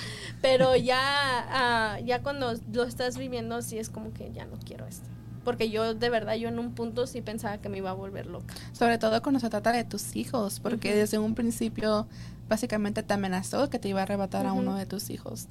Pero 0.41 0.75
ya, 0.75 0.99
ah, 0.99 1.99
ya 1.99 2.23
cuando 2.23 2.53
lo 2.71 2.83
estás 2.83 3.17
viviendo, 3.17 3.61
sí 3.61 3.77
es 3.77 3.89
como 3.89 4.11
que 4.13 4.31
ya 4.31 4.45
no 4.45 4.57
quiero 4.57 4.87
esto. 4.87 5.07
Porque 5.43 5.69
yo, 5.69 5.93
de 5.93 6.09
verdad, 6.09 6.35
yo 6.35 6.49
en 6.49 6.59
un 6.59 6.73
punto 6.73 7.07
sí 7.07 7.21
pensaba 7.21 7.59
que 7.59 7.69
me 7.69 7.77
iba 7.77 7.91
a 7.91 7.93
volver 7.93 8.25
loca. 8.25 8.53
Sobre 8.73 8.97
todo 8.97 9.21
cuando 9.21 9.39
se 9.39 9.49
trata 9.49 9.71
de 9.71 9.85
tus 9.85 10.15
hijos, 10.15 10.59
porque 10.59 10.93
desde 10.93 11.19
un 11.19 11.35
principio 11.35 12.05
básicamente 12.49 13.01
te 13.01 13.13
amenazó 13.13 13.69
que 13.69 13.79
te 13.79 13.87
iba 13.87 14.01
a 14.01 14.03
arrebatar 14.03 14.45
a 14.45 14.51
uno 14.51 14.75
de 14.75 14.85
tus 14.85 15.09
hijos. 15.09 15.47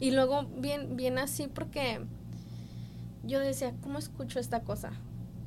Y 0.00 0.12
luego, 0.12 0.46
bien, 0.56 0.96
bien 0.96 1.18
así, 1.18 1.46
porque 1.46 2.00
yo 3.24 3.40
decía, 3.40 3.74
¿cómo 3.82 3.98
escucho 3.98 4.38
esta 4.38 4.62
cosa? 4.62 4.92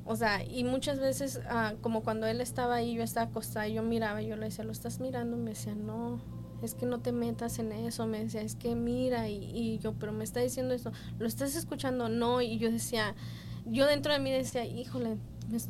O 0.05 0.15
sea, 0.15 0.43
y 0.43 0.63
muchas 0.63 0.99
veces, 0.99 1.41
ah, 1.49 1.73
como 1.81 2.03
cuando 2.03 2.27
él 2.27 2.39
estaba 2.39 2.75
ahí, 2.75 2.93
yo 2.93 3.03
estaba 3.03 3.27
acostada, 3.27 3.67
y 3.67 3.73
yo 3.73 3.83
miraba, 3.83 4.21
yo 4.21 4.35
le 4.35 4.45
decía, 4.45 4.63
¿lo 4.63 4.71
estás 4.71 4.99
mirando? 4.99 5.35
Me 5.35 5.51
decía, 5.51 5.73
no, 5.73 6.19
es 6.61 6.75
que 6.75 6.85
no 6.85 6.99
te 6.99 7.11
metas 7.11 7.57
en 7.57 7.71
eso. 7.71 8.05
Me 8.05 8.23
decía, 8.23 8.41
es 8.41 8.55
que 8.55 8.75
mira, 8.75 9.27
y, 9.29 9.37
y 9.37 9.79
yo, 9.79 9.93
pero 9.93 10.11
me 10.11 10.23
está 10.23 10.41
diciendo 10.41 10.73
esto, 10.73 10.91
¿lo 11.17 11.25
estás 11.25 11.55
escuchando? 11.55 12.07
No, 12.07 12.41
y 12.41 12.59
yo 12.59 12.71
decía, 12.71 13.15
yo 13.65 13.87
dentro 13.87 14.13
de 14.13 14.19
mí 14.19 14.31
decía, 14.31 14.63
híjole, 14.63 15.17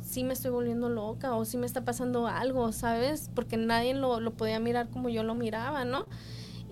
sí 0.02 0.22
me 0.22 0.34
estoy 0.34 0.50
volviendo 0.50 0.90
loca, 0.90 1.34
o 1.34 1.44
sí 1.46 1.56
me 1.56 1.66
está 1.66 1.84
pasando 1.84 2.26
algo, 2.26 2.72
¿sabes? 2.72 3.30
Porque 3.34 3.56
nadie 3.56 3.94
lo, 3.94 4.20
lo 4.20 4.34
podía 4.34 4.60
mirar 4.60 4.90
como 4.90 5.08
yo 5.08 5.22
lo 5.22 5.34
miraba, 5.34 5.86
¿no? 5.86 6.06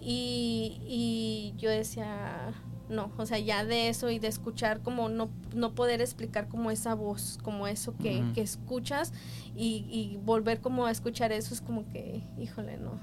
Y, 0.00 0.82
y 0.86 1.54
yo 1.56 1.70
decía, 1.70 2.52
no, 2.94 3.10
o 3.16 3.26
sea, 3.26 3.38
ya 3.38 3.64
de 3.64 3.88
eso 3.88 4.10
y 4.10 4.18
de 4.18 4.28
escuchar 4.28 4.80
como 4.80 5.08
no, 5.08 5.28
no 5.54 5.74
poder 5.74 6.00
explicar 6.00 6.48
como 6.48 6.70
esa 6.70 6.94
voz, 6.94 7.38
como 7.42 7.66
eso 7.66 7.94
que, 7.96 8.24
que 8.34 8.40
escuchas 8.40 9.12
y, 9.54 9.86
y, 9.90 10.18
volver 10.24 10.60
como 10.60 10.86
a 10.86 10.90
escuchar 10.90 11.32
eso 11.32 11.52
es 11.52 11.60
como 11.60 11.86
que, 11.90 12.22
híjole, 12.38 12.78
no, 12.78 12.98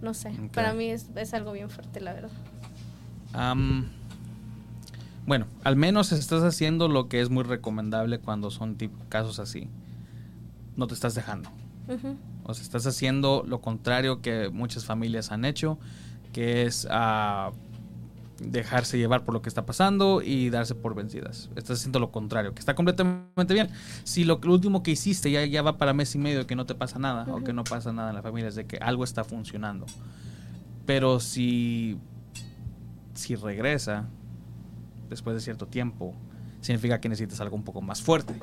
no 0.00 0.14
sé, 0.14 0.32
para 0.52 0.72
mí 0.72 0.86
es, 0.86 1.10
es, 1.14 1.34
algo 1.34 1.52
bien 1.52 1.70
fuerte, 1.70 2.00
la 2.00 2.12
verdad. 2.12 2.30
bueno, 5.26 5.46
al 5.64 5.76
menos 5.76 6.12
estás 6.12 6.42
haciendo 6.42 6.88
lo 6.88 7.08
que 7.08 7.20
es 7.20 7.30
muy 7.30 7.44
recomendable 7.44 8.18
cuando 8.18 8.50
son 8.50 8.76
casos 9.08 9.38
así. 9.38 9.68
No 10.76 10.86
te 10.86 10.94
estás 10.94 11.14
dejando. 11.14 11.50
O 12.44 12.54
sea, 12.54 12.62
estás 12.62 12.86
haciendo 12.86 13.44
lo 13.46 13.60
contrario 13.60 14.22
que 14.22 14.48
muchas 14.48 14.84
familias 14.84 15.32
han 15.32 15.44
hecho, 15.44 15.78
que 16.32 16.62
es... 16.62 16.86
Uh, 16.86 17.52
dejarse 18.40 18.98
llevar 18.98 19.24
por 19.24 19.34
lo 19.34 19.42
que 19.42 19.48
está 19.48 19.66
pasando 19.66 20.22
y 20.22 20.50
darse 20.50 20.74
por 20.74 20.94
vencidas. 20.94 21.50
Estás 21.56 21.78
haciendo 21.78 21.98
lo 21.98 22.12
contrario, 22.12 22.54
que 22.54 22.60
está 22.60 22.74
completamente 22.74 23.54
bien. 23.54 23.68
Si 24.04 24.24
lo, 24.24 24.40
último 24.44 24.82
que 24.82 24.92
hiciste 24.92 25.30
ya, 25.30 25.44
ya 25.44 25.62
va 25.62 25.76
para 25.76 25.92
mes 25.92 26.14
y 26.14 26.18
medio 26.18 26.46
que 26.46 26.54
no 26.54 26.66
te 26.66 26.74
pasa 26.74 26.98
nada 26.98 27.26
o 27.32 27.42
que 27.42 27.52
no 27.52 27.64
pasa 27.64 27.92
nada 27.92 28.10
en 28.10 28.16
la 28.16 28.22
familia, 28.22 28.48
es 28.48 28.54
de 28.54 28.66
que 28.66 28.76
algo 28.78 29.04
está 29.04 29.24
funcionando. 29.24 29.86
Pero 30.86 31.20
si, 31.20 31.98
si 33.14 33.34
regresa 33.34 34.06
después 35.08 35.34
de 35.34 35.40
cierto 35.40 35.66
tiempo, 35.66 36.14
significa 36.60 37.00
que 37.00 37.08
necesitas 37.08 37.40
algo 37.40 37.56
un 37.56 37.64
poco 37.64 37.82
más 37.82 38.00
fuerte. 38.02 38.34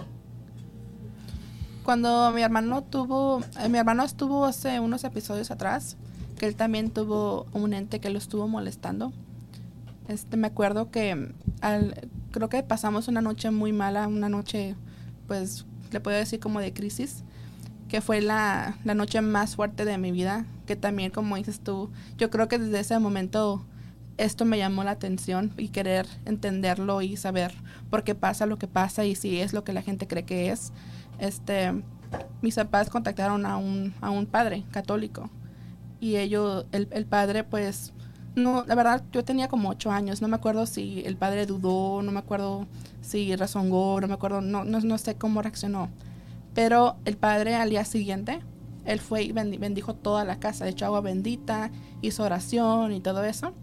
Cuando 1.83 2.31
mi 2.31 2.41
hermano 2.41 2.83
tuvo, 2.83 3.41
eh, 3.59 3.69
mi 3.69 3.77
hermano 3.77 4.03
estuvo 4.03 4.45
hace 4.45 4.79
unos 4.79 5.03
episodios 5.03 5.51
atrás, 5.51 5.97
que 6.37 6.47
él 6.47 6.55
también 6.55 6.89
tuvo 6.89 7.45
un 7.53 7.73
ente 7.73 7.99
que 7.99 8.09
lo 8.09 8.17
estuvo 8.17 8.47
molestando 8.47 9.13
este, 10.07 10.37
me 10.37 10.47
acuerdo 10.47 10.91
que 10.91 11.33
al, 11.61 12.09
creo 12.31 12.49
que 12.49 12.63
pasamos 12.63 13.07
una 13.07 13.21
noche 13.21 13.51
muy 13.51 13.73
mala, 13.73 14.07
una 14.07 14.29
noche, 14.29 14.75
pues, 15.27 15.65
le 15.91 15.99
puedo 15.99 16.17
decir 16.17 16.39
como 16.39 16.59
de 16.59 16.73
crisis, 16.73 17.23
que 17.87 18.01
fue 18.01 18.21
la, 18.21 18.77
la 18.83 18.93
noche 18.93 19.21
más 19.21 19.55
fuerte 19.55 19.85
de 19.85 19.97
mi 19.97 20.11
vida, 20.11 20.45
que 20.65 20.75
también, 20.75 21.11
como 21.11 21.35
dices 21.35 21.59
tú, 21.59 21.91
yo 22.17 22.29
creo 22.29 22.47
que 22.47 22.59
desde 22.59 22.79
ese 22.79 22.99
momento 22.99 23.63
esto 24.17 24.45
me 24.45 24.57
llamó 24.57 24.83
la 24.83 24.91
atención 24.91 25.51
y 25.57 25.69
querer 25.69 26.07
entenderlo 26.25 27.01
y 27.01 27.17
saber 27.17 27.53
por 27.89 28.03
qué 28.03 28.15
pasa 28.15 28.45
lo 28.45 28.57
que 28.57 28.67
pasa 28.67 29.05
y 29.05 29.15
si 29.15 29.39
es 29.39 29.53
lo 29.53 29.63
que 29.63 29.73
la 29.73 29.81
gente 29.81 30.07
cree 30.07 30.23
que 30.23 30.51
es. 30.51 30.71
Este, 31.19 31.73
mis 32.41 32.55
papás 32.55 32.89
contactaron 32.89 33.45
a 33.45 33.57
un, 33.57 33.93
a 34.01 34.09
un 34.09 34.25
padre 34.25 34.63
católico 34.71 35.29
y 35.99 36.17
ellos, 36.17 36.65
el, 36.71 36.87
el 36.91 37.05
padre 37.05 37.43
pues 37.43 37.93
no, 38.35 38.65
la 38.67 38.75
verdad, 38.75 39.01
yo 39.13 39.23
tenía 39.23 39.47
como 39.47 39.69
ocho 39.69 39.91
años. 39.91 40.21
No 40.21 40.27
me 40.27 40.35
acuerdo 40.35 40.65
si 40.65 41.03
el 41.05 41.15
padre 41.15 41.45
dudó, 41.45 42.01
no 42.01 42.11
me 42.11 42.19
acuerdo 42.19 42.67
si 43.01 43.35
razongó, 43.35 43.99
no 44.01 44.07
me 44.07 44.13
acuerdo, 44.13 44.41
no, 44.41 44.65
no, 44.65 44.97
sé 44.97 45.15
cómo 45.15 45.41
reaccionó. 45.41 45.89
Pero 46.53 46.97
el 47.05 47.17
padre 47.17 47.55
al 47.55 47.69
día 47.69 47.85
siguiente, 47.85 48.41
él 48.85 48.99
fue 48.99 49.23
y 49.23 49.31
bendijo 49.31 49.93
toda 49.95 50.25
la 50.25 50.39
casa, 50.39 50.67
echó 50.67 50.85
agua 50.85 51.01
bendita, 51.01 51.71
hizo 52.01 52.23
oración 52.23 52.91
y 52.91 52.99
todo 52.99 53.23
eso. 53.23 53.53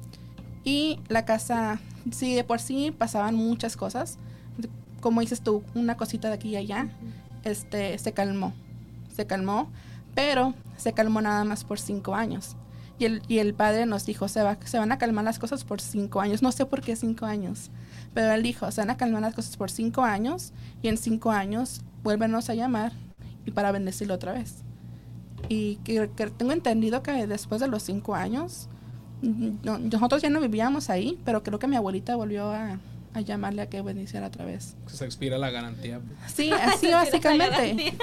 Y 0.65 1.01
la 1.09 1.25
casa, 1.25 1.81
sí, 2.11 2.35
de 2.35 2.45
por 2.45 2.61
sí 2.61 2.95
pasaban 2.97 3.35
muchas 3.35 3.77
cosas. 3.77 4.19
Como 5.01 5.21
dices 5.21 5.43
tú, 5.43 5.63
una 5.75 5.97
cosita 5.97 6.29
de 6.29 6.35
aquí 6.35 6.51
y 6.51 6.57
allá, 6.57 6.89
este, 7.45 7.99
se 7.99 8.13
calmó. 8.13 8.55
Se 9.15 9.27
calmó, 9.27 9.69
pero 10.15 10.55
se 10.79 10.95
calmó 10.95 11.21
nada 11.21 11.45
más 11.45 11.65
por 11.65 11.79
cinco 11.79 12.15
años 12.15 12.57
y 12.99 13.05
el, 13.05 13.23
y 13.29 13.39
el 13.39 13.55
padre 13.55 13.87
nos 13.87 14.07
dijo, 14.07 14.29
se, 14.29 14.43
va, 14.43 14.59
se 14.65 14.79
van 14.79 14.93
a 14.93 14.99
calmar 14.99 15.25
las 15.25 15.39
cosas 15.39 15.65
por 15.65 15.81
cinco 15.81 16.21
años. 16.21 16.43
No 16.43 16.53
sé 16.53 16.67
por 16.67 16.83
qué 16.83 16.97
cinco 16.97 17.27
años, 17.27 17.71
pero 18.15 18.33
él 18.33 18.43
dijo, 18.43 18.71
se 18.71 18.81
van 18.81 18.91
a 18.91 18.97
calmar 18.97 19.23
las 19.23 19.35
cosas 19.35 19.57
por 19.57 19.71
cinco 19.71 20.03
años 20.03 20.53
y 20.83 20.89
en 20.89 20.97
cinco 20.97 21.31
años 21.31 21.83
vuélvenos 22.03 22.51
a 22.51 22.55
llamar 22.55 22.93
y 23.45 23.51
para 23.51 23.73
bendecirlo 23.73 24.15
otra 24.15 24.33
vez. 24.33 24.63
Y 25.49 25.77
que, 25.77 26.07
tengo 26.37 26.53
entendido 26.53 27.03
que 27.03 27.27
después 27.27 27.61
de 27.61 27.69
los 27.69 27.83
cinco 27.83 28.15
años, 28.15 28.69
nosotros 29.21 30.23
ya 30.23 30.31
no 30.31 30.41
vivíamos 30.41 30.91
ahí, 30.91 31.19
pero 31.25 31.43
creo 31.43 31.59
que 31.59 31.67
mi 31.67 31.77
abuelita 31.77 32.17
volvió 32.17 32.51
a, 32.51 32.79
a 33.15 33.21
llamarle 33.21 33.63
a 33.63 33.67
que 33.69 33.83
bendiciera 33.83 34.27
otra 34.27 34.45
vez. 34.45 34.77
Se 34.87 35.05
expira 35.05 35.39
la 35.39 35.51
garantía. 35.51 36.01
Sí, 36.33 36.51
así 36.63 36.91
básicamente. 36.91 37.95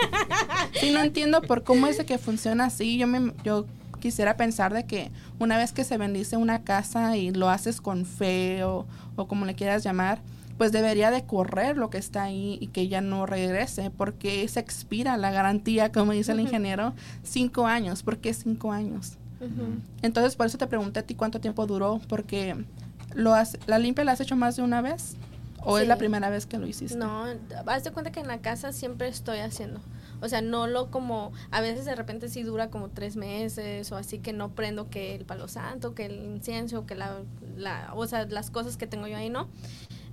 sí, 0.73 0.91
no 0.91 1.01
entiendo 1.01 1.41
por 1.41 1.63
cómo 1.63 1.87
es 1.87 2.03
que 2.03 2.17
funciona 2.17 2.65
así. 2.65 2.97
Yo 2.97 3.07
me, 3.07 3.33
yo 3.43 3.65
quisiera 3.99 4.37
pensar 4.37 4.73
de 4.73 4.85
que 4.85 5.11
una 5.39 5.57
vez 5.57 5.71
que 5.71 5.83
se 5.83 5.97
bendice 5.97 6.37
una 6.37 6.63
casa 6.63 7.17
y 7.17 7.31
lo 7.31 7.49
haces 7.49 7.81
con 7.81 8.05
fe 8.05 8.63
o, 8.63 8.85
como 9.27 9.45
le 9.45 9.55
quieras 9.55 9.83
llamar, 9.83 10.21
pues 10.57 10.71
debería 10.71 11.11
de 11.11 11.25
correr 11.25 11.77
lo 11.77 11.89
que 11.89 11.97
está 11.97 12.23
ahí 12.23 12.57
y 12.59 12.67
que 12.67 12.87
ya 12.87 13.01
no 13.01 13.25
regrese, 13.25 13.91
porque 13.91 14.45
se 14.47 14.59
expira 14.59 15.15
la 15.17 15.31
garantía, 15.31 15.91
como 15.91 16.11
dice 16.11 16.33
el 16.33 16.39
ingeniero, 16.41 16.93
cinco 17.23 17.65
años. 17.65 18.03
¿Por 18.03 18.17
qué 18.17 18.33
cinco 18.33 18.71
años? 18.71 19.17
Entonces, 20.01 20.35
por 20.35 20.47
eso 20.47 20.57
te 20.57 20.67
pregunté 20.67 20.99
a 20.99 21.03
ti 21.03 21.15
cuánto 21.15 21.39
tiempo 21.39 21.65
duró, 21.65 22.01
porque 22.09 22.57
lo 23.13 23.33
has, 23.33 23.57
la 23.67 23.79
limpia 23.79 24.03
la 24.03 24.11
has 24.11 24.19
hecho 24.19 24.35
más 24.35 24.57
de 24.57 24.63
una 24.63 24.81
vez 24.81 25.15
o 25.63 25.77
es 25.77 25.87
la 25.87 25.97
primera 25.97 26.29
vez 26.29 26.45
que 26.45 26.57
lo 26.57 26.67
hiciste. 26.67 26.97
No, 26.97 27.25
haz 27.65 27.83
de 27.83 27.91
cuenta 27.91 28.11
que 28.11 28.19
en 28.19 28.27
la 28.27 28.39
casa 28.39 28.71
siempre 28.71 29.07
estoy 29.07 29.39
haciendo. 29.39 29.79
O 30.21 30.29
sea, 30.29 30.41
no 30.41 30.67
lo 30.67 30.91
como, 30.91 31.31
a 31.51 31.61
veces 31.61 31.85
de 31.85 31.95
repente 31.95 32.29
sí 32.29 32.43
dura 32.43 32.69
como 32.69 32.89
tres 32.89 33.15
meses 33.15 33.91
o 33.91 33.95
así 33.95 34.19
que 34.19 34.33
no 34.33 34.53
prendo 34.53 34.89
que 34.89 35.15
el 35.15 35.25
palo 35.25 35.47
santo, 35.47 35.93
que 35.95 36.05
el 36.05 36.25
incienso, 36.25 36.85
que 36.85 36.95
la, 36.95 37.21
la 37.55 37.91
o 37.95 38.05
sea, 38.07 38.25
las 38.25 38.51
cosas 38.51 38.77
que 38.77 38.87
tengo 38.87 39.07
yo 39.07 39.17
ahí, 39.17 39.29
¿no? 39.29 39.49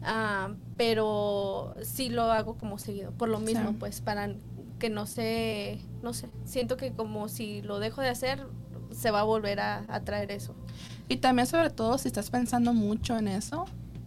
Ah, 0.03 0.51
pero 0.77 1.75
sí 1.83 2.09
lo 2.09 2.31
hago 2.31 2.57
como 2.57 2.79
seguido, 2.79 3.11
por 3.13 3.29
lo 3.29 3.41
mismo, 3.41 3.75
pues 3.79 4.01
para 4.01 4.35
que 4.79 4.91
no 4.91 5.07
se, 5.07 5.81
no 6.03 6.13
sé, 6.13 6.29
siento 6.45 6.77
que 6.77 6.93
como 6.93 7.29
si 7.29 7.63
lo 7.63 7.79
dejo 7.79 8.03
de 8.03 8.09
hacer, 8.09 8.47
se 8.93 9.11
va 9.11 9.21
a 9.21 9.25
volver 9.25 9.61
a, 9.61 9.85
a 9.89 10.01
traer 10.01 10.31
eso. 10.31 10.55
Y 11.09 11.17
también 11.17 11.47
sobre 11.47 11.71
todo 11.71 11.99
si 11.99 12.09
estás 12.09 12.31
pensando 12.31 12.73
mucho 12.73 13.17
en 13.17 13.29
eso, 13.29 13.65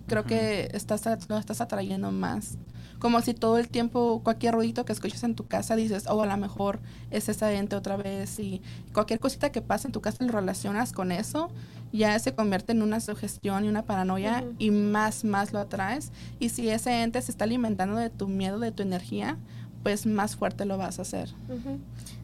creo 0.08 0.26
que 0.26 0.70
estás, 0.74 1.06
lo 1.30 1.38
estás 1.38 1.62
atrayendo 1.62 2.12
más 2.12 2.58
Como 3.00 3.22
si 3.22 3.34
todo 3.34 3.58
el 3.58 3.70
tiempo, 3.70 4.22
cualquier 4.24 4.54
ruido 4.54 4.86
que 4.86 4.94
escuches 4.94 5.24
en 5.24 5.36
tu 5.36 5.48
casa, 5.48 5.76
dices, 5.76 6.06
oh, 6.08 6.22
a 6.22 6.26
lo 6.26 6.38
mejor 6.38 6.80
es 7.12 7.30
esa 7.30 7.52
ente 7.54 7.76
otra 7.76 7.98
vez. 7.98 8.40
Y 8.40 8.62
cualquier 8.94 9.20
cosita 9.20 9.52
que 9.52 9.62
pasa 9.62 9.88
en 9.88 9.92
tu 9.92 10.02
casa 10.02 10.24
lo 10.24 10.32
relacionas 10.32 10.92
con 10.92 11.12
eso, 11.12 11.50
ya 11.92 12.18
se 12.20 12.36
convierte 12.36 12.74
en 12.74 12.82
una 12.82 13.00
sugestión 13.00 13.66
y 13.66 13.70
una 13.70 13.84
paranoia 13.84 14.44
y 14.58 14.72
más, 14.72 15.24
más 15.24 15.54
lo 15.54 15.60
atraes. 15.60 16.12
Y 16.40 16.50
si 16.50 16.70
ese 16.70 17.02
ente 17.02 17.22
se 17.22 17.32
está 17.32 17.46
alimentando 17.46 17.96
de 17.96 18.10
tu 18.10 18.28
miedo, 18.28 18.60
de 18.60 18.72
tu 18.72 18.84
energía, 18.84 19.38
pues 19.84 20.06
más 20.06 20.36
fuerte 20.36 20.66
lo 20.66 20.78
vas 20.78 21.00
a 21.00 21.04
hacer. 21.04 21.30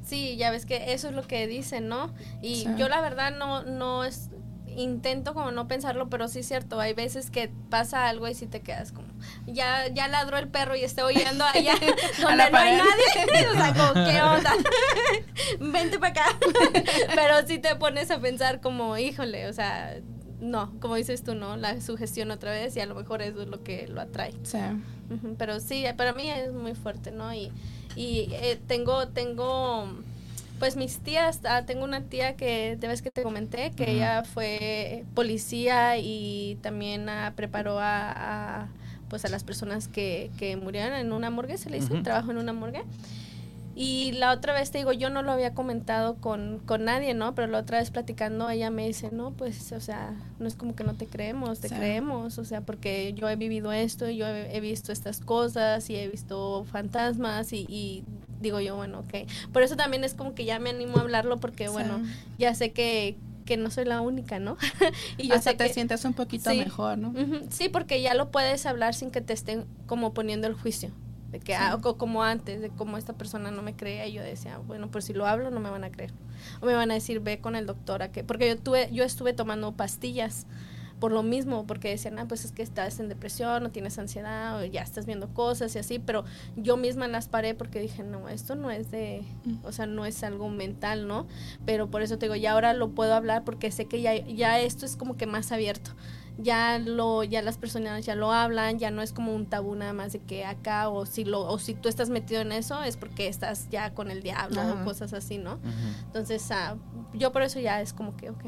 Sí, 0.05 0.35
ya 0.37 0.51
ves 0.51 0.65
que 0.65 0.93
eso 0.93 1.09
es 1.09 1.15
lo 1.15 1.25
que 1.25 1.47
dicen, 1.47 1.87
¿no? 1.87 2.13
Y 2.41 2.65
yo 2.77 2.89
la 2.89 3.01
verdad 3.01 3.35
no, 3.37 3.63
no 3.63 4.03
es, 4.03 4.29
intento 4.75 5.33
como 5.33 5.51
no 5.51 5.67
pensarlo, 5.67 6.09
pero 6.09 6.27
sí 6.27 6.39
es 6.39 6.47
cierto, 6.47 6.79
hay 6.79 6.93
veces 6.93 7.31
que 7.31 7.49
pasa 7.69 8.07
algo 8.07 8.27
y 8.27 8.33
si 8.33 8.45
te 8.45 8.61
quedas 8.61 8.91
como, 8.91 9.07
ya, 9.47 9.87
ya 9.87 10.07
ladró 10.07 10.37
el 10.37 10.47
perro 10.47 10.75
y 10.75 10.83
estoy 10.83 11.15
oyendo 11.15 11.43
allá 11.53 11.73
donde 12.21 12.51
no 12.51 12.57
hay 12.57 12.77
nadie. 12.77 13.47
o 13.51 13.53
sea, 13.53 13.73
como, 13.73 14.05
¿qué 14.05 14.21
onda? 14.21 14.53
Vente 15.59 15.99
para 15.99 16.11
acá. 16.11 16.37
pero 17.13 17.45
si 17.47 17.59
te 17.59 17.75
pones 17.75 18.11
a 18.11 18.19
pensar 18.19 18.61
como, 18.61 18.97
híjole, 18.97 19.47
o 19.47 19.53
sea, 19.53 19.95
no, 20.39 20.73
como 20.79 20.95
dices 20.95 21.23
tú, 21.23 21.35
¿no? 21.35 21.57
La 21.57 21.81
sugestión 21.81 22.31
otra 22.31 22.51
vez 22.51 22.75
y 22.75 22.79
a 22.79 22.85
lo 22.85 22.95
mejor 22.95 23.21
eso 23.21 23.41
es 23.41 23.47
lo 23.47 23.63
que 23.63 23.87
lo 23.87 24.01
atrae. 24.01 24.33
Sí. 24.43 24.59
pero 25.37 25.59
sí, 25.59 25.85
para 25.95 26.13
mí 26.13 26.29
es 26.29 26.51
muy 26.51 26.75
fuerte, 26.75 27.11
¿no? 27.11 27.33
Y, 27.33 27.51
y 27.95 28.29
eh, 28.33 28.59
tengo, 28.67 29.07
tengo 29.07 29.89
pues 30.59 30.77
mis 30.77 30.99
tías, 30.99 31.41
ah, 31.45 31.63
tengo 31.65 31.83
una 31.83 32.01
tía 32.01 32.35
que 32.35 32.77
de 32.77 32.87
vez 32.87 33.01
que 33.01 33.11
te 33.11 33.23
comenté, 33.23 33.71
que 33.71 33.91
ella 33.91 34.23
fue 34.23 35.03
policía 35.13 35.97
y 35.97 36.57
también 36.61 37.09
ah, 37.09 37.33
preparó 37.35 37.77
a, 37.79 38.67
pues 39.09 39.25
a 39.25 39.29
las 39.29 39.43
personas 39.43 39.87
que, 39.87 40.31
que 40.37 40.55
murieron 40.57 40.93
en 40.93 41.11
una 41.11 41.29
morgue, 41.29 41.57
se 41.57 41.69
le 41.69 41.77
hizo 41.77 41.93
un 41.93 42.03
trabajo 42.03 42.31
en 42.31 42.37
una 42.37 42.53
morgue. 42.53 42.83
Y 43.77 44.13
la 44.13 44.31
otra 44.31 44.53
vez 44.53 44.71
te 44.71 44.77
digo, 44.77 44.93
yo 44.93 45.09
no 45.09 45.21
lo 45.21 45.33
había 45.33 45.53
comentado 45.53 46.15
con, 46.15 46.59
con, 46.65 46.85
nadie, 46.85 47.13
¿no? 47.13 47.35
Pero 47.35 47.49
la 47.49 47.59
otra 47.59 47.79
vez 47.79 47.91
platicando, 47.91 48.49
ella 48.49 48.69
me 48.69 48.87
dice, 48.87 49.09
no, 49.11 49.31
pues, 49.31 49.73
o 49.73 49.81
sea, 49.81 50.13
no 50.39 50.47
es 50.47 50.55
como 50.55 50.75
que 50.75 50.85
no 50.85 50.93
te 50.93 51.07
creemos, 51.07 51.59
te 51.59 51.67
creemos, 51.67 52.37
o 52.37 52.45
sea, 52.45 52.61
porque 52.61 53.13
yo 53.15 53.27
he 53.27 53.35
vivido 53.35 53.73
esto, 53.73 54.09
yo 54.09 54.27
he, 54.27 54.61
visto 54.61 54.93
estas 54.93 55.19
cosas 55.19 55.89
y 55.89 55.97
he 55.97 56.07
visto 56.07 56.63
fantasmas 56.71 57.51
y, 57.51 57.65
y, 57.67 58.05
digo 58.39 58.61
yo, 58.61 58.77
bueno, 58.77 58.99
ok. 58.99 59.29
Por 59.51 59.61
eso 59.61 59.75
también 59.75 60.05
es 60.05 60.13
como 60.13 60.35
que 60.35 60.45
ya 60.45 60.57
me 60.57 60.69
animo 60.69 60.97
a 60.97 61.01
hablarlo 61.01 61.41
porque, 61.41 61.67
bueno, 61.67 62.01
ya 62.37 62.55
sé 62.55 62.71
que, 62.71 63.17
que 63.45 63.57
no 63.57 63.69
soy 63.69 63.85
la 63.85 64.01
única, 64.01 64.39
¿no? 64.39 64.57
y 65.17 65.27
yo 65.29 65.35
Hasta 65.35 65.55
te 65.55 65.69
sientes 65.69 66.03
un 66.03 66.13
poquito 66.13 66.49
mejor, 66.49 66.97
¿no? 66.97 67.13
Sí, 67.49 67.69
porque 67.69 68.01
ya 68.01 68.13
lo 68.13 68.31
puedes 68.31 68.65
hablar 68.65 68.93
sin 68.93 69.11
que 69.11 69.21
te 69.21 69.33
estén 69.33 69.65
como 69.85 70.13
poniendo 70.13 70.47
el 70.47 70.53
juicio 70.53 70.91
de 71.31 71.39
que 71.39 71.55
ah, 71.55 71.77
como 71.97 72.23
antes, 72.23 72.61
de 72.61 72.69
como 72.69 72.97
esta 72.97 73.13
persona 73.13 73.51
no 73.51 73.61
me 73.61 73.75
creía 73.75 74.07
y 74.07 74.13
yo 74.13 74.21
decía, 74.21 74.57
bueno, 74.59 74.89
pues 74.89 75.05
si 75.05 75.13
lo 75.13 75.25
hablo 75.25 75.51
no 75.51 75.59
me 75.59 75.69
van 75.69 75.83
a 75.83 75.91
creer. 75.91 76.13
O 76.61 76.65
me 76.65 76.73
van 76.73 76.91
a 76.91 76.93
decir, 76.93 77.19
ve 77.19 77.39
con 77.39 77.55
el 77.55 77.65
doctor 77.65 78.03
a 78.03 78.11
que, 78.11 78.23
porque 78.23 78.47
yo 78.47 78.57
tuve, 78.57 78.89
yo 78.91 79.03
estuve 79.03 79.33
tomando 79.33 79.73
pastillas 79.73 80.45
por 80.99 81.11
lo 81.11 81.23
mismo, 81.23 81.67
porque 81.67 81.89
decían, 81.89 82.19
ah, 82.19 82.27
pues 82.27 82.45
es 82.45 82.51
que 82.51 82.63
estás 82.63 82.99
en 82.99 83.09
depresión, 83.09 83.63
no 83.63 83.71
tienes 83.71 83.99
ansiedad, 83.99 84.59
o 84.59 84.65
ya 84.65 84.81
estás 84.81 85.05
viendo 85.05 85.27
cosas 85.33 85.75
y 85.75 85.79
así, 85.79 85.99
pero 85.99 86.23
yo 86.55 86.77
misma 86.77 87.07
las 87.07 87.27
paré 87.27 87.53
porque 87.53 87.79
dije, 87.79 88.03
no, 88.03 88.29
esto 88.29 88.55
no 88.55 88.71
es 88.71 88.91
de, 88.91 89.23
o 89.63 89.71
sea, 89.71 89.85
no 89.85 90.05
es 90.05 90.23
algo 90.23 90.49
mental, 90.49 91.07
¿no? 91.07 91.27
Pero 91.65 91.91
por 91.91 92.01
eso 92.01 92.17
te 92.17 92.27
digo, 92.27 92.35
ya 92.35 92.53
ahora 92.53 92.73
lo 92.73 92.89
puedo 92.91 93.13
hablar 93.13 93.43
porque 93.43 93.71
sé 93.71 93.85
que 93.85 94.01
ya, 94.01 94.15
ya 94.15 94.59
esto 94.59 94.85
es 94.85 94.95
como 94.95 95.17
que 95.17 95.25
más 95.25 95.51
abierto. 95.51 95.91
Ya 96.37 96.79
lo 96.79 97.23
ya 97.23 97.41
las 97.41 97.57
personas 97.57 98.05
ya 98.05 98.13
lo 98.13 98.33
hablan 98.33 98.77
ya 98.77 98.91
no 98.91 99.01
es 99.01 99.13
como 99.13 99.33
un 99.33 99.45
tabú 99.45 99.73
nada 99.73 99.93
más 99.93 100.11
de 100.11 100.19
que 100.19 100.43
acá 100.43 100.89
o 100.89 101.05
si 101.05 101.23
lo 101.23 101.47
o 101.47 101.57
si 101.59 101.75
tú 101.75 101.87
estás 101.87 102.09
metido 102.09 102.41
en 102.41 102.51
eso 102.51 102.83
es 102.83 102.97
porque 102.97 103.29
estás 103.29 103.69
ya 103.69 103.93
con 103.93 104.11
el 104.11 104.21
diablo 104.21 104.61
o 104.61 104.83
cosas 104.83 105.13
así 105.13 105.37
no 105.37 105.59
entonces 106.07 106.51
ah, 106.51 106.75
yo 107.13 107.31
por 107.31 107.41
eso 107.41 107.61
ya 107.61 107.79
es 107.79 107.93
como 107.93 108.17
que 108.17 108.31
ok 108.31 108.43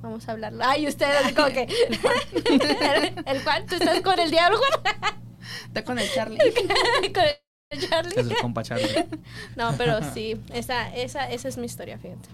vamos 0.00 0.28
a 0.28 0.32
hablarlo. 0.32 0.64
Ay 0.64 0.86
ustedes 0.86 1.32
como 1.34 1.48
que 1.48 1.62
el, 3.26 3.44
cual 3.44 3.66
tú 3.66 3.76
estás 3.76 4.00
con 4.00 4.18
el 4.18 4.30
diablo 4.30 4.58
está 5.66 5.84
con 5.84 5.98
el 5.98 6.10
Charlie. 6.12 6.38
Con 7.14 7.24
el 7.70 7.88
Charlie. 7.88 8.14
Es 8.16 8.26
el 8.26 8.36
compa 8.36 8.62
Charlie. 8.62 9.06
No 9.56 9.74
pero 9.76 10.00
sí 10.14 10.40
esa 10.52 10.88
esa 10.94 11.30
esa 11.30 11.48
es 11.48 11.58
mi 11.58 11.66
historia 11.66 11.98
fíjate. 11.98 12.28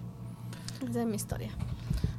Esa 0.88 1.00
es 1.00 1.06
mi 1.06 1.16
historia. 1.16 1.50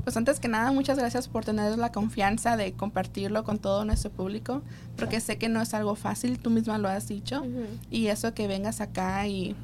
Pues 0.04 0.16
antes 0.18 0.40
que 0.40 0.48
nada, 0.48 0.72
muchas 0.72 1.00
gracias 1.00 1.28
por 1.28 1.46
tener 1.46 1.80
la 1.80 1.92
confianza 1.92 2.58
de 2.58 2.74
compartirlo 2.74 3.44
con 3.44 3.58
todo 3.58 3.86
nuestro 3.86 4.12
público, 4.12 4.62
porque 4.98 5.20
sé 5.20 5.40
que 5.40 5.50
no 5.50 5.60
es 5.64 5.74
algo 5.74 5.96
fácil, 5.96 6.38
tú 6.38 6.52
misma 6.52 6.78
lo 6.78 6.88
has 6.88 7.08
dicho, 7.08 7.44
y 7.90 8.08
eso 8.08 8.36
que 8.36 8.48
vengas 8.48 8.82
acá 8.82 9.26
y, 9.26 9.56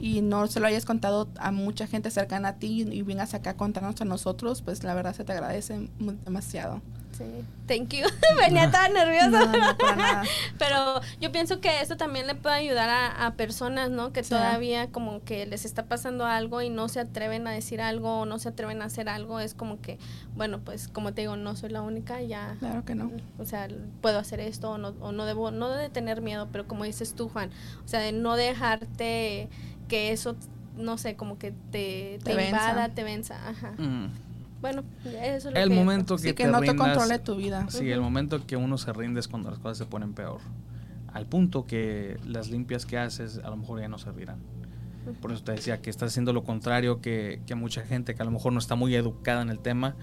y, 0.00 0.20
no 0.22 0.46
se 0.46 0.60
lo 0.60 0.66
hayas 0.66 0.84
contado 0.84 1.28
a 1.38 1.50
mucha 1.50 1.86
gente 1.86 2.10
cercana 2.10 2.50
a 2.50 2.56
ti 2.56 2.82
y 2.90 3.02
vengas 3.02 3.34
acá 3.34 3.50
a 3.50 3.56
contarnos 3.56 4.00
a 4.00 4.04
nosotros, 4.04 4.62
pues 4.62 4.82
la 4.84 4.94
verdad 4.94 5.14
se 5.14 5.24
te 5.24 5.32
agradece 5.32 5.88
demasiado. 6.24 6.80
Thank 7.66 7.94
you. 7.94 8.06
Venía 8.36 8.70
tan 8.70 8.92
nerviosa. 8.92 9.76
Pero 10.58 11.00
yo 11.20 11.30
pienso 11.30 11.60
que 11.60 11.80
esto 11.80 11.96
también 11.96 12.26
le 12.26 12.34
puede 12.34 12.56
ayudar 12.56 12.88
a, 13.16 13.34
personas, 13.34 13.90
¿no? 13.90 14.12
Que 14.12 14.22
todavía 14.22 14.90
como 14.90 15.22
que 15.22 15.46
les 15.46 15.64
está 15.64 15.84
pasando 15.84 16.26
algo 16.26 16.62
y 16.62 16.70
no 16.70 16.88
se 16.88 17.00
atreven 17.00 17.46
a 17.46 17.52
decir 17.52 17.80
algo 17.80 18.20
o 18.20 18.26
no 18.26 18.38
se 18.38 18.48
atreven 18.48 18.82
a 18.82 18.86
hacer 18.86 19.08
algo. 19.08 19.38
Es 19.40 19.54
como 19.54 19.80
que, 19.80 19.98
bueno, 20.34 20.60
pues 20.60 20.88
como 20.88 21.12
te 21.12 21.22
digo, 21.22 21.36
no 21.36 21.54
soy 21.56 21.70
la 21.70 21.82
única, 21.82 22.20
ya. 22.22 22.56
Claro 22.58 22.84
que 22.84 22.94
no. 22.94 23.12
O 23.38 23.44
sea, 23.44 23.68
puedo 24.00 24.18
hacer 24.18 24.40
esto 24.40 24.72
o 24.72 24.78
no, 24.78 24.94
o 25.00 25.12
no 25.12 25.26
debo, 25.26 25.50
no 25.50 25.70
de 25.70 25.90
tener 25.90 26.22
miedo, 26.22 26.48
pero 26.50 26.66
como 26.66 26.84
dices 26.84 27.14
tú, 27.14 27.28
Juan, 27.28 27.50
o 27.84 27.88
sea, 27.88 28.00
de 28.00 28.12
no 28.12 28.36
dejarte 28.36 29.48
que 29.90 30.12
eso, 30.12 30.36
no 30.78 30.96
sé, 30.96 31.16
como 31.16 31.36
que 31.36 31.52
te, 31.70 32.20
te, 32.22 32.46
invada, 32.46 32.88
te 32.90 33.02
venza. 33.02 33.36
Ajá. 33.50 33.72
Mm. 33.72 34.10
Bueno, 34.60 34.84
eso 35.04 35.48
es 35.48 35.54
lo 35.54 35.60
el 35.60 35.70
momento 35.70 36.16
que, 36.16 36.34
que 36.34 36.46
no 36.46 36.60
te 36.60 36.76
controle 36.76 37.18
tu 37.18 37.34
vida. 37.34 37.66
Sí, 37.68 37.90
el 37.90 38.00
momento 38.00 38.46
que 38.46 38.56
uno 38.56 38.78
se 38.78 38.92
rinde 38.92 39.20
es 39.20 39.26
cuando 39.26 39.50
las 39.50 39.58
cosas 39.58 39.78
se 39.78 39.86
ponen 39.86 40.12
peor. 40.12 40.40
Al 41.12 41.26
punto 41.26 41.66
que 41.66 42.18
las 42.24 42.50
limpias 42.50 42.86
que 42.86 42.96
haces 42.96 43.40
a 43.42 43.50
lo 43.50 43.56
mejor 43.56 43.80
ya 43.80 43.88
no 43.88 43.98
servirán. 43.98 44.38
Por 45.20 45.32
eso 45.32 45.42
te 45.42 45.52
decía 45.52 45.80
que 45.80 45.90
estás 45.90 46.12
haciendo 46.12 46.32
lo 46.32 46.44
contrario 46.44 47.00
que, 47.00 47.40
que 47.46 47.54
mucha 47.54 47.82
gente 47.82 48.14
que 48.14 48.22
a 48.22 48.24
lo 48.24 48.30
mejor 48.30 48.52
no 48.52 48.58
está 48.58 48.76
muy 48.76 48.94
educada 48.94 49.42
en 49.42 49.48
el 49.48 49.58
tema, 49.58 49.96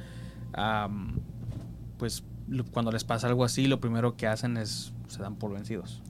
pues 1.98 2.24
cuando 2.72 2.92
les 2.92 3.04
pasa 3.04 3.28
algo 3.28 3.44
así, 3.44 3.68
lo 3.68 3.80
primero 3.80 4.16
que 4.16 4.28
hacen 4.28 4.58
es 4.58 4.94
se 5.08 5.22
dan 5.22 5.36
por 5.36 5.54
vencidos. 5.54 6.02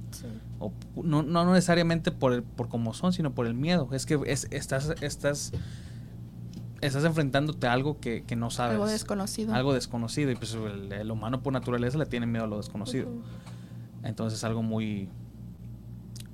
O, 0.59 0.71
no, 0.95 1.21
no 1.23 1.53
necesariamente 1.53 2.11
por, 2.11 2.33
el, 2.33 2.43
por 2.43 2.69
cómo 2.69 2.93
son, 2.93 3.13
sino 3.13 3.33
por 3.33 3.45
el 3.45 3.53
miedo. 3.53 3.89
Es 3.91 4.05
que 4.05 4.19
es, 4.25 4.47
estás, 4.51 4.95
estás 5.01 5.51
estás 6.81 7.03
enfrentándote 7.03 7.67
a 7.67 7.73
algo 7.73 7.99
que, 7.99 8.23
no 8.35 8.49
sabes. 8.49 8.73
Algo 8.73 8.88
desconocido. 8.88 9.53
Algo 9.53 9.73
desconocido. 9.73 10.31
Y 10.31 10.35
pues 10.35 10.55
el, 10.55 11.11
humano 11.11 11.41
por 11.41 11.53
naturaleza 11.53 11.97
le 11.97 12.05
tiene 12.05 12.25
miedo 12.25 12.45
a 12.45 12.47
lo 12.47 12.57
desconocido. 12.57 13.09
Entonces 14.03 14.39
es 14.39 14.43
algo 14.43 14.63
muy, 14.63 15.09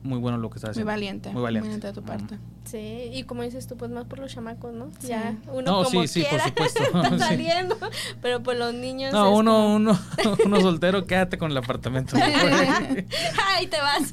muy 0.04 0.20
bueno 0.20 0.38
lo 0.38 0.50
que 0.50 0.58
estás 0.58 0.72
haciendo. 0.72 0.92
Muy 0.92 0.94
valiente. 0.94 1.30
Muy 1.32 1.42
valiente. 1.42 1.88
de 1.88 1.94
tu 1.94 2.04
parte. 2.04 2.38
Sí, 2.66 3.10
y 3.14 3.24
como 3.24 3.44
dices 3.44 3.68
tú, 3.68 3.78
pues 3.78 3.90
más 3.92 4.06
por 4.06 4.20
los 4.20 4.32
chamacos, 4.34 4.74
¿no? 4.74 4.90
Ya, 5.02 5.38
uno 5.48 5.84
como 5.84 6.02
sí, 6.02 6.08
sí, 6.08 6.26
por 6.30 6.40
supuesto. 6.42 6.84
está 7.04 7.18
saliendo, 7.30 7.78
pero 8.22 8.44
por 8.44 8.56
los 8.56 8.74
niños 8.74 9.14
No, 9.14 9.36
uno, 9.36 9.76
uno, 9.76 10.00
uno 10.46 10.62
soltero, 10.62 11.06
quédate 11.06 11.38
con 11.38 11.52
el 11.52 11.58
apartamento. 11.58 12.16
Ay, 12.18 13.68
te 13.68 13.78
vas. 13.78 14.12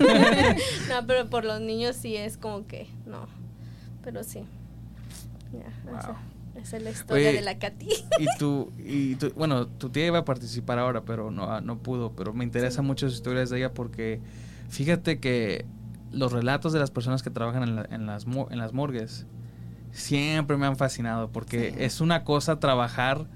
no, 0.88 1.06
pero 1.06 1.28
por 1.28 1.44
los 1.44 1.60
niños 1.60 1.96
sí 1.96 2.16
es 2.16 2.36
como 2.36 2.66
que, 2.66 2.88
no, 3.06 3.26
pero 4.02 4.22
sí. 4.24 4.44
Esa, 6.60 6.76
es 6.76 6.82
la 6.82 6.90
historia 6.90 7.32
de 7.32 7.40
la 7.40 7.58
Katy. 7.58 7.88
Y 8.18 8.26
tú, 8.38 8.70
y 8.78 9.16
bueno, 9.34 9.66
tu 9.66 9.90
tía 9.90 10.06
iba 10.06 10.18
a 10.18 10.24
participar 10.24 10.78
ahora, 10.78 11.02
pero 11.02 11.30
no, 11.30 11.60
no 11.60 11.78
pudo. 11.78 12.12
Pero 12.12 12.32
me 12.32 12.44
interesan 12.44 12.84
mucho 12.84 13.06
las 13.06 13.14
historias 13.14 13.50
de 13.50 13.58
ella 13.58 13.72
porque 13.72 14.20
fíjate 14.68 15.18
que 15.18 15.64
los 16.12 16.32
relatos 16.32 16.72
de 16.72 16.78
las 16.78 16.90
personas 16.90 17.22
que 17.22 17.30
trabajan 17.30 17.62
en, 17.62 17.92
en, 17.92 18.06
las, 18.06 18.26
en 18.26 18.58
las 18.58 18.72
morgues 18.72 19.26
siempre 19.92 20.56
me 20.56 20.66
han 20.66 20.76
fascinado 20.76 21.30
porque 21.30 21.74
es 21.78 22.00
una 22.00 22.24
cosa 22.24 22.60
trabajar 22.60 23.26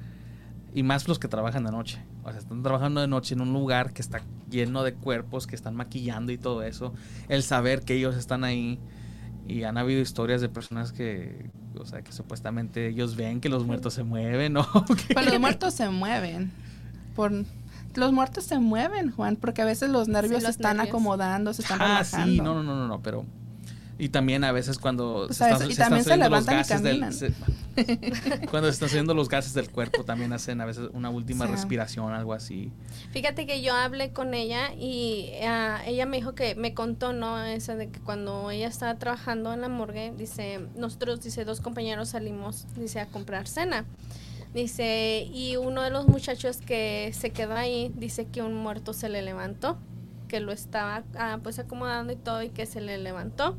y 0.72 0.83
más 0.83 1.09
los 1.09 1.18
que 1.18 1.29
trabajan 1.29 1.64
de 1.64 1.70
noche. 1.70 2.05
O 2.25 2.31
sea, 2.31 2.39
están 2.39 2.62
trabajando 2.62 3.01
de 3.01 3.07
noche 3.07 3.35
en 3.35 3.43
un 3.43 3.53
lugar 3.53 3.93
que 3.93 4.03
está 4.03 4.22
lleno 4.51 4.83
de 4.83 4.95
cuerpos, 4.95 5.47
que 5.47 5.55
están 5.55 5.77
maquillando 5.77 6.33
y 6.33 6.39
todo 6.39 6.62
eso. 6.62 6.93
El 7.29 7.43
saber 7.43 7.83
que 7.83 7.95
ellos 7.95 8.16
están 8.16 8.45
ahí. 8.45 8.79
Y 9.47 9.64
han 9.64 9.77
habido 9.77 10.01
historias 10.01 10.41
de 10.41 10.49
personas 10.49 10.93
que, 10.93 11.51
o 11.79 11.85
sea, 11.85 12.01
que 12.01 12.12
supuestamente 12.12 12.89
ellos 12.89 13.14
ven 13.14 13.43
que 13.43 13.51
los 13.51 13.66
muertos 13.66 13.93
se 13.93 14.03
mueven, 14.03 14.55
¿no? 14.55 14.66
Pero 15.09 15.22
los 15.22 15.39
muertos 15.39 15.75
se 15.75 15.91
mueven. 15.91 16.51
Por, 17.14 17.45
los 17.95 18.12
muertos 18.12 18.45
se 18.45 18.59
mueven, 18.59 19.11
Juan, 19.11 19.36
porque 19.36 19.62
a 19.62 19.64
veces 19.64 19.90
los 19.90 20.09
nervios 20.09 20.42
se 20.42 20.51
están 20.51 20.80
acomodando, 20.80 21.53
se 21.53 21.62
están 21.62 21.80
ah, 21.80 22.05
sí, 22.05 22.40
no, 22.40 22.62
no, 22.62 22.62
no, 22.62 22.88
no, 22.88 23.03
pero... 23.03 23.24
Y 23.97 24.09
también 24.09 24.42
a 24.42 24.51
veces 24.51 24.78
cuando 24.78 25.26
pues 25.28 25.40
y 25.70 25.76
también 25.76 26.03
se 26.03 26.16
levantan 26.16 26.61
y 26.61 26.64
caminan. 26.64 27.14
Cuando 28.51 28.68
están 28.68 28.88
haciendo 28.88 29.14
los 29.14 29.28
gases 29.28 29.55
del 29.55 29.68
cuerpo 29.70 30.05
también 30.05 30.32
hacen 30.32 30.61
a 30.61 30.64
veces 30.64 30.90
una 30.92 31.11
última 31.11 31.47
respiración, 31.47 32.12
algo 32.12 32.32
así. 32.32 32.72
Fíjate 33.12 33.47
que 33.47 33.62
yo 33.62 33.74
hablé 33.74 34.12
con 34.12 34.34
ella 34.34 34.72
y 34.74 35.32
ah, 35.45 35.80
ella 35.86 36.07
me 36.07 36.16
dijo 36.16 36.34
que 36.34 36.55
me 36.55 36.74
contó, 36.74 37.12
¿no? 37.12 37.42
Esa 37.42 37.74
de 37.76 37.88
que 37.88 38.01
cuando 38.01 38.51
ella 38.51 38.68
estaba 38.68 38.97
trabajando 38.97 39.53
en 39.53 39.61
la 39.61 39.68
morgue, 39.68 40.12
dice, 40.16 40.61
nosotros, 40.76 41.22
dice, 41.22 41.45
dos 41.45 41.61
compañeros 41.61 42.11
salimos, 42.11 42.66
dice, 42.76 43.01
a 43.01 43.07
comprar 43.07 43.49
cena. 43.49 43.84
Dice, 44.55 45.28
y 45.32 45.57
uno 45.57 45.82
de 45.82 45.90
los 45.90 46.07
muchachos 46.07 46.59
que 46.59 47.11
se 47.12 47.30
quedó 47.30 47.55
ahí, 47.55 47.92
dice 47.96 48.26
que 48.26 48.40
un 48.40 48.55
muerto 48.55 48.92
se 48.92 49.09
le 49.09 49.20
levantó, 49.20 49.78
que 50.28 50.38
lo 50.38 50.52
estaba 50.52 51.02
ah, 51.16 51.40
pues 51.42 51.59
acomodando 51.59 52.12
y 52.12 52.16
todo 52.16 52.40
y 52.40 52.50
que 52.50 52.64
se 52.64 52.80
le 52.80 52.98
levantó. 52.98 53.57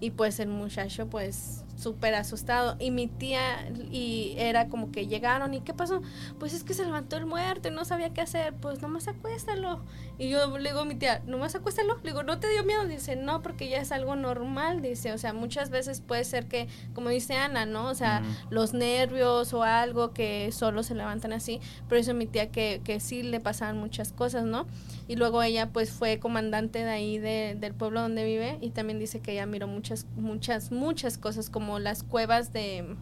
Y 0.00 0.10
pues 0.10 0.40
el 0.40 0.48
muchacho 0.48 1.08
pues 1.08 1.63
súper 1.84 2.14
asustado. 2.14 2.76
Y 2.80 2.90
mi 2.90 3.06
tía, 3.06 3.70
y 3.92 4.34
era 4.38 4.68
como 4.68 4.90
que 4.90 5.06
llegaron, 5.06 5.54
¿y 5.54 5.60
qué 5.60 5.74
pasó? 5.74 6.02
Pues 6.40 6.54
es 6.54 6.64
que 6.64 6.74
se 6.74 6.84
levantó 6.84 7.16
el 7.16 7.26
muerto 7.26 7.68
y 7.68 7.70
no 7.70 7.84
sabía 7.84 8.12
qué 8.12 8.22
hacer, 8.22 8.54
pues 8.54 8.82
nomás 8.82 9.06
acuéstalo. 9.06 9.84
Y 10.18 10.28
yo 10.28 10.58
le 10.58 10.70
digo 10.70 10.80
a 10.80 10.84
mi 10.84 10.94
tía, 10.94 11.22
nomás 11.26 11.54
acuéstalo. 11.54 11.96
Le 12.02 12.10
digo, 12.10 12.22
¿no 12.22 12.40
te 12.40 12.48
dio 12.48 12.64
miedo? 12.64 12.84
Dice, 12.86 13.16
no, 13.16 13.42
porque 13.42 13.68
ya 13.68 13.78
es 13.78 13.92
algo 13.92 14.16
normal, 14.16 14.82
dice, 14.82 15.12
o 15.12 15.18
sea, 15.18 15.32
muchas 15.32 15.70
veces 15.70 16.00
puede 16.00 16.24
ser 16.24 16.46
que, 16.46 16.68
como 16.94 17.10
dice 17.10 17.34
Ana, 17.34 17.66
¿no? 17.66 17.88
O 17.88 17.94
sea, 17.94 18.22
los 18.50 18.72
nervios 18.72 19.52
o 19.52 19.62
algo 19.62 20.12
que 20.12 20.50
solo 20.52 20.82
se 20.82 20.94
levantan 20.94 21.32
así, 21.32 21.60
pero 21.88 22.00
eso 22.00 22.14
mi 22.14 22.26
tía 22.26 22.50
que, 22.50 22.80
que 22.82 22.98
sí 22.98 23.22
le 23.22 23.40
pasaban 23.40 23.78
muchas 23.78 24.12
cosas, 24.12 24.44
¿no? 24.44 24.66
Y 25.06 25.16
luego 25.16 25.42
ella 25.42 25.70
pues 25.70 25.90
fue 25.90 26.18
comandante 26.18 26.78
de 26.78 26.90
ahí 26.90 27.18
del 27.18 27.74
pueblo 27.74 28.00
donde 28.00 28.24
vive 28.24 28.58
y 28.62 28.70
también 28.70 28.98
dice 28.98 29.20
que 29.20 29.32
ella 29.32 29.44
miró 29.44 29.66
muchas, 29.66 30.06
muchas, 30.16 30.72
muchas 30.72 31.18
cosas 31.18 31.50
como 31.50 31.73
las 31.78 32.02
cuevas 32.02 32.52
de, 32.52 32.96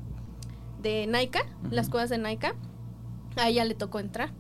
de 0.83 1.07
Naika, 1.07 1.47
las 1.71 1.89
cuevas 1.89 2.11
de 2.11 2.19
Naika. 2.19 2.55
A 3.37 3.49
ella 3.49 3.65
le 3.65 3.75
tocó 3.75 3.99
entrar. 3.99 4.31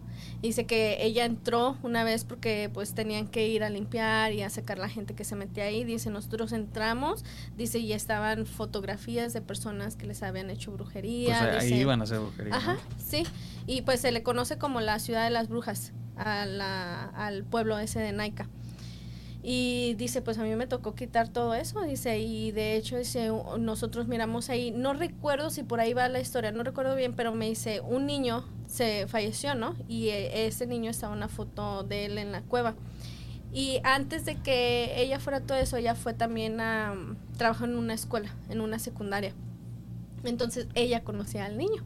Dice 0.41 0.67
que 0.67 0.99
ella 1.01 1.25
entró 1.25 1.77
una 1.83 2.05
vez 2.05 2.25
porque 2.25 2.71
pues 2.73 2.95
tenían 2.95 3.29
que 3.29 3.47
ir 3.47 3.63
a 3.63 3.71
limpiar 3.71 4.33
y 4.33 4.43
a 4.43 4.51
sacar 4.51 4.79
la 4.79 4.89
gente 4.89 5.15
que 5.15 5.25
se 5.25 5.37
metía 5.37 5.65
ahí. 5.65 5.85
Dice, 5.85 6.11
nosotros 6.11 6.53
entramos, 6.53 7.25
dice, 7.57 7.79
y 7.79 7.93
estaban 7.93 8.47
fotografías 8.47 9.33
de 9.33 9.41
personas 9.41 9.97
que 9.97 10.07
les 10.07 10.23
habían 10.23 10.51
hecho 10.51 10.73
brujería. 10.73 11.39
Pues 11.39 11.63
ahí 11.63 11.75
iban 11.75 12.01
a 12.01 12.05
hacer 12.05 12.19
brujería. 12.19 12.57
Ajá, 12.57 12.77
sí. 12.99 13.25
Y 13.67 13.83
pues 13.83 14.01
se 14.01 14.11
le 14.11 14.23
conoce 14.23 14.59
como 14.59 14.81
la 14.81 14.99
ciudad 14.99 15.25
de 15.25 15.31
las 15.31 15.49
brujas 15.49 15.93
a 16.17 16.45
la, 16.45 17.05
al 17.05 17.45
pueblo 17.45 17.79
ese 17.79 18.01
de 18.01 18.13
Naika. 18.13 18.49
Y 19.45 19.95
dice, 19.95 20.23
pues 20.23 20.39
a 20.39 20.45
mí 20.45 20.55
me 20.55 20.69
tocó 20.69 20.95
quitar 20.95 21.29
todo 21.29 21.55
eso, 21.55 21.83
dice, 21.83 22.21
y 22.21 22.53
de 22.53 22.77
hecho 22.77 22.97
dice, 22.97 23.31
nosotros 23.59 24.07
miramos 24.07 24.51
ahí, 24.51 24.71
no 24.71 24.93
recuerdo 24.93 25.51
si 25.51 25.65
por 25.65 25.81
ahí 25.81 25.95
va 25.95 26.09
la 26.09 26.21
historia, 26.21 26.53
no 26.53 26.63
recuerdo 26.63 26.95
bien, 26.95 27.15
pero 27.15 27.33
me 27.33 27.49
dice, 27.49 27.81
un 27.81 28.07
niño 28.07 28.45
se 28.69 29.09
falleció, 29.09 29.57
¿no? 29.57 29.75
Y 29.89 30.09
e, 30.11 30.47
ese 30.47 30.67
niño 30.67 30.91
estaba 30.91 31.13
una 31.13 31.29
foto 31.29 31.83
de 31.83 32.05
él 32.05 32.19
en 32.19 32.31
la 32.31 32.43
cueva. 32.43 32.77
Y 33.53 33.81
antes 33.85 34.25
de 34.25 34.37
que 34.37 34.95
ella 34.97 35.19
fuera 35.19 35.41
todo 35.41 35.59
eso, 35.59 35.77
ella 35.77 35.95
fue 35.95 36.15
también 36.15 36.61
a 36.61 36.95
trabajar 37.37 37.69
en 37.69 37.77
una 37.77 37.95
escuela, 37.95 38.35
en 38.49 38.61
una 38.61 38.79
secundaria. 38.79 39.35
Entonces 40.25 40.69
ella 40.75 41.03
conocía 41.05 41.45
al 41.45 41.59
niño. 41.59 41.85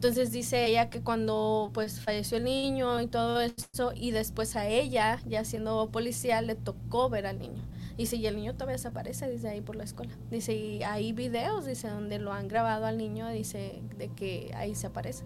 Entonces 0.00 0.32
dice 0.32 0.64
ella 0.64 0.88
que 0.88 1.02
cuando 1.02 1.70
pues 1.74 2.00
falleció 2.00 2.38
el 2.38 2.44
niño 2.44 3.02
y 3.02 3.06
todo 3.06 3.42
eso 3.42 3.92
y 3.94 4.12
después 4.12 4.56
a 4.56 4.66
ella, 4.66 5.20
ya 5.26 5.44
siendo 5.44 5.90
policía, 5.90 6.40
le 6.40 6.54
tocó 6.54 7.10
ver 7.10 7.26
al 7.26 7.38
niño. 7.38 7.62
Dice, 7.98 8.16
y 8.16 8.26
el 8.26 8.34
niño 8.34 8.54
todavía 8.54 8.76
desaparece, 8.76 9.30
dice 9.30 9.50
ahí 9.50 9.60
por 9.60 9.76
la 9.76 9.84
escuela. 9.84 10.16
Dice, 10.30 10.54
y 10.54 10.82
hay 10.84 11.12
videos, 11.12 11.66
dice, 11.66 11.88
donde 11.88 12.18
lo 12.18 12.32
han 12.32 12.48
grabado 12.48 12.86
al 12.86 12.96
niño, 12.96 13.28
dice, 13.28 13.82
de 13.98 14.08
que 14.08 14.50
ahí 14.56 14.74
se 14.74 14.86
aparece. 14.86 15.24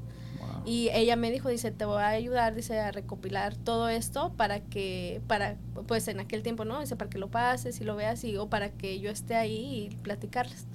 Y 0.65 0.89
ella 0.93 1.15
me 1.15 1.31
dijo, 1.31 1.49
dice, 1.51 1.71
te 1.71 1.85
voy 1.85 2.03
a 2.03 2.09
ayudar, 2.09 2.57
dice, 2.57 2.81
a 2.81 2.91
recopilar 2.91 3.55
todo 3.55 3.89
esto 3.89 4.33
para 4.37 4.59
que, 4.59 5.23
para, 5.29 5.57
pues 5.87 6.09
en 6.09 6.19
aquel 6.19 6.43
tiempo, 6.43 6.65
¿no? 6.65 6.81
Dice, 6.81 6.97
para 6.97 7.11
que 7.11 7.19
lo 7.19 7.31
pases 7.31 7.81
y 7.81 7.85
lo 7.85 7.95
veas 7.95 8.25
y, 8.25 8.37
o 8.39 8.49
para 8.49 8.71
que 8.71 8.99
yo 8.99 9.09
esté 9.13 9.37
ahí 9.37 9.89
y 9.93 9.97
platicarles. 9.99 10.67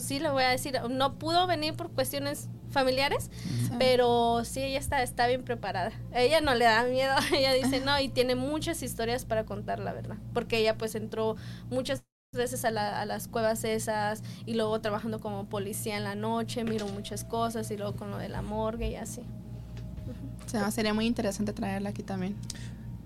Sí, 0.00 0.18
le 0.18 0.30
voy 0.30 0.42
a 0.42 0.48
decir, 0.48 0.78
no 0.90 1.18
pudo 1.18 1.46
venir 1.46 1.74
por 1.74 1.90
cuestiones 1.90 2.48
familiares, 2.70 3.30
pero 3.78 4.44
sí, 4.44 4.62
ella 4.62 4.78
está, 4.78 5.02
está 5.02 5.26
bien 5.26 5.44
preparada. 5.44 5.92
ella 6.12 6.40
no 6.40 6.54
le 6.54 6.64
da 6.64 6.84
miedo, 6.84 7.14
ella 7.34 7.52
dice 7.52 7.80
no, 7.80 7.98
y 8.00 8.08
tiene 8.08 8.34
muchas 8.34 8.82
historias 8.82 9.24
para 9.24 9.44
contar, 9.44 9.78
la 9.78 9.92
verdad, 9.92 10.16
porque 10.32 10.58
ella 10.58 10.76
pues 10.76 10.94
entró 10.94 11.36
muchas 11.70 12.04
veces 12.32 12.64
a, 12.64 12.70
las 12.70 13.28
cuevas 13.28 13.64
esas 13.64 14.22
y 14.44 14.54
luego 14.54 14.80
trabajando 14.80 15.20
como 15.20 15.46
policía 15.46 15.96
en 15.96 16.04
la 16.04 16.14
noche, 16.14 16.64
miró 16.64 16.86
muchas 16.88 17.24
cosas 17.24 17.70
y 17.70 17.76
luego 17.76 17.96
con 17.96 18.10
lo 18.10 18.18
de 18.18 18.28
la 18.28 18.42
morgue 18.42 18.90
y 18.90 18.96
así. 18.96 19.22
sería 20.70 20.92
muy 20.92 21.06
interesante 21.06 21.52
traerla 21.52 21.90
aquí 21.90 22.02
también. 22.02 22.36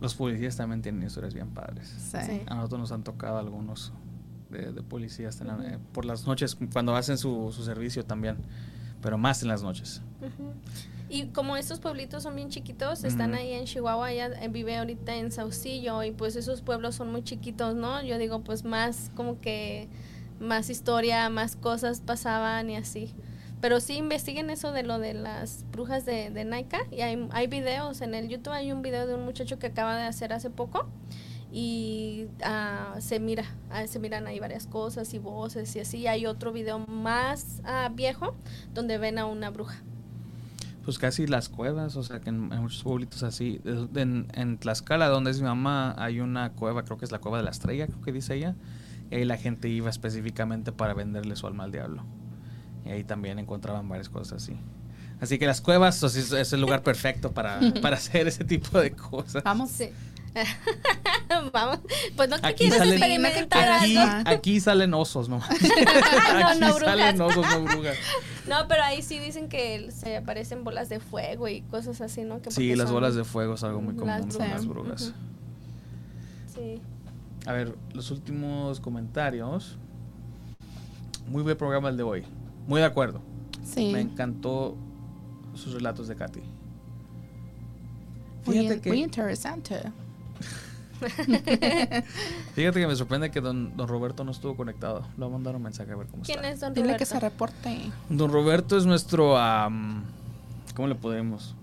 Los 0.01 0.15
policías 0.15 0.57
también 0.57 0.81
tienen 0.83 1.07
historias 1.07 1.35
bien 1.35 1.51
padres. 1.51 2.15
A 2.47 2.55
nosotros 2.55 2.81
nos 2.81 2.93
han 2.93 3.05
tocado 3.05 3.39
algunos 3.39 3.93
de, 4.51 4.83
policías 4.83 5.41
eh, 5.41 5.79
por 5.93 6.05
las 6.05 6.27
noches 6.27 6.57
cuando 6.73 6.95
hacen 6.97 7.19
su, 7.19 7.53
su 7.53 7.65
servicio 7.65 8.05
también 8.05 8.37
pero 9.03 9.19
más 9.19 9.43
en 9.43 9.49
las 9.49 9.63
noches. 9.63 10.03
Y 11.09 11.27
como 11.27 11.57
estos 11.57 11.81
pueblitos 11.81 12.23
son 12.23 12.37
bien 12.37 12.51
chiquitos, 12.51 13.03
están 13.05 13.35
ahí 13.35 13.53
en 13.53 13.65
Chihuahua, 13.65 14.13
ella 14.13 14.29
eh, 14.41 14.49
vive 14.49 14.77
ahorita 14.77 15.17
en 15.17 15.33
Saucillo 15.33 16.05
y 16.05 16.13
pues 16.13 16.37
esos 16.37 16.63
pueblos 16.63 16.95
son 16.95 17.11
muy 17.11 17.25
chiquitos, 17.25 17.75
¿no? 17.75 18.03
Yo 18.03 18.19
digo, 18.19 18.43
pues 18.43 18.65
más 18.65 19.11
como 19.17 19.41
que 19.41 19.89
más 20.39 20.71
historia, 20.71 21.29
más 21.29 21.57
cosas 21.57 22.01
pasaban 22.01 22.71
y 22.71 22.77
así. 22.77 23.13
Pero 23.61 23.81
sí 23.81 23.97
investiguen 23.97 24.51
eso 24.51 24.73
de 24.73 24.85
lo 24.85 24.99
de 24.99 25.15
las 25.15 25.65
brujas 25.73 26.07
de, 26.07 26.31
de 26.31 26.45
Naika 26.45 26.81
y 26.91 27.03
hay, 27.03 27.29
hay 27.33 27.47
videos 27.47 28.01
en 28.01 28.15
el 28.15 28.29
YouTube, 28.29 28.53
hay 28.53 28.73
un 28.73 28.81
video 28.81 29.07
de 29.07 29.15
un 29.15 29.25
muchacho 29.25 29.59
que 29.59 29.67
acaba 29.67 29.97
de 29.97 30.05
hacer 30.05 30.33
hace 30.33 30.49
poco 30.49 30.89
y 31.53 32.29
ah, 32.45 32.97
se 33.01 33.19
mira, 33.19 33.45
ah, 33.71 33.87
se 33.87 33.99
miran 33.99 34.27
ahí 34.27 34.39
varias 34.39 34.67
cosas 34.67 35.13
y 35.15 35.19
voces 35.19 35.75
y 35.75 35.81
así. 35.81 36.07
Hay 36.07 36.27
otro 36.27 36.53
video 36.53 36.79
más 36.79 37.61
ah, 37.65 37.91
viejo 37.93 38.37
donde 38.73 38.99
ven 38.99 39.19
a 39.19 39.27
una 39.27 39.51
bruja. 39.51 39.83
Pues 40.85 40.99
casi 40.99 41.27
las 41.27 41.49
cuevas, 41.49 41.97
o 41.97 42.03
sea 42.03 42.21
que 42.21 42.31
en, 42.31 42.41
muchos 42.41 42.83
pueblitos 42.83 43.23
así. 43.23 43.61
En, 43.65 44.29
en, 44.33 44.59
Tlaxcala, 44.59 45.09
donde 45.09 45.31
es 45.31 45.41
mi 45.41 45.47
mamá, 45.47 45.95
hay 45.99 46.21
una 46.21 46.53
cueva, 46.53 46.85
creo 46.85 46.99
que 46.99 47.05
es 47.05 47.13
la 47.13 47.19
cueva 47.19 47.39
de 47.39 47.45
la 47.45 47.51
estrella, 47.51 47.87
creo 47.87 48.01
que 48.01 48.13
dice 48.13 48.37
ella. 48.37 48.55
Y 49.11 49.17
ahí 49.17 49.25
la 49.25 49.37
gente 49.37 49.69
iba 49.69 49.91
específicamente 49.91 50.73
para 50.73 50.95
venderle 50.95 51.35
su 51.37 51.47
alma 51.47 51.65
al 51.65 51.73
diablo. 51.73 52.05
Y 52.87 52.91
ahí 52.91 53.05
también 53.05 53.39
encontraban 53.39 53.89
varias 53.89 54.09
cosas 54.09 54.43
así. 54.43 54.57
Así 55.21 55.39
que 55.39 55.47
las 55.47 55.61
cuevas 55.61 56.03
es, 56.03 56.53
el 56.53 56.61
lugar 56.61 56.83
perfecto 56.85 57.33
para, 57.33 57.61
para 57.83 57.97
hacer 57.97 58.29
ese 58.29 58.45
tipo 58.45 58.79
de 58.81 58.93
cosas. 58.93 59.43
Vamos. 59.43 59.71
Sí. 59.71 59.91
Vamos, 61.53 61.81
pues 62.17 62.29
no 62.29 62.39
te 62.39 62.55
quieres 62.55 62.81
experimentar 62.81 63.83
aquí, 63.83 63.97
aquí 63.97 64.61
salen 64.61 64.95
osos, 64.95 65.29
¿no? 65.29 65.37
aquí 65.51 66.61
no, 66.61 66.79
salen 66.79 67.21
osos, 67.21 67.47
no 67.47 67.65
brujas. 67.65 67.97
No, 68.49 68.67
pero 68.69 68.83
ahí 68.83 69.03
sí 69.03 69.19
dicen 69.19 69.49
que 69.49 69.91
se 69.91 70.17
aparecen 70.17 70.65
bolas 70.65 70.89
de 70.89 71.01
fuego 71.01 71.49
y 71.49 71.63
cosas 71.63 72.01
así, 72.01 72.23
¿no? 72.23 72.41
Que 72.43 72.51
sí, 72.51 72.75
las 72.75 72.91
bolas 72.91 73.15
de 73.15 73.25
fuego 73.25 73.55
es 73.55 73.65
algo 73.65 73.81
muy 73.81 73.95
común 73.95 74.29
con 74.29 74.49
las 74.49 74.67
brujas. 74.67 75.13
Sí. 76.55 76.81
A 77.47 77.53
ver, 77.53 77.75
los 77.95 78.11
últimos 78.11 78.81
comentarios. 78.81 79.79
Muy 81.27 81.43
buen 81.43 81.57
programa 81.57 81.89
el 81.89 81.97
de 81.97 82.03
hoy. 82.03 82.25
Muy 82.67 82.81
de 82.81 82.87
acuerdo. 82.87 83.23
Sí. 83.65 83.91
Me 83.93 84.01
encantó 84.01 84.77
sus 85.55 85.75
relatos 85.75 86.09
de 86.09 86.17
Katy. 86.17 86.41
Fíjate 88.43 88.81
que, 88.81 88.89
muy 88.89 89.03
interesante. 89.03 89.81
Fíjate 92.55 92.81
que 92.81 92.87
me 92.87 92.97
sorprende 92.97 93.31
que 93.31 93.41
don, 93.41 93.77
don, 93.77 93.89
Roberto 93.89 94.25
no 94.25 94.31
estuvo 94.33 94.57
conectado. 94.57 95.07
Le 95.17 95.25
voy 95.25 95.29
a 95.29 95.33
mandar 95.33 95.57
un 95.57 95.63
mensaje 95.63 95.93
a 95.93 95.97
ver 95.97 96.07
cómo 96.09 96.23
¿Quién 96.23 96.39
está. 96.39 96.51
es 96.51 96.61
don 96.61 96.75
Dile 96.75 96.97
que 96.97 97.07
se 97.07 97.19
reporte. 97.19 97.79
Don 98.09 98.33
Roberto 98.33 98.77
es 98.77 98.87
nuestro. 98.87 99.37
¿Cómo 100.75 100.89
le 100.89 100.95
podemos? 100.95 101.55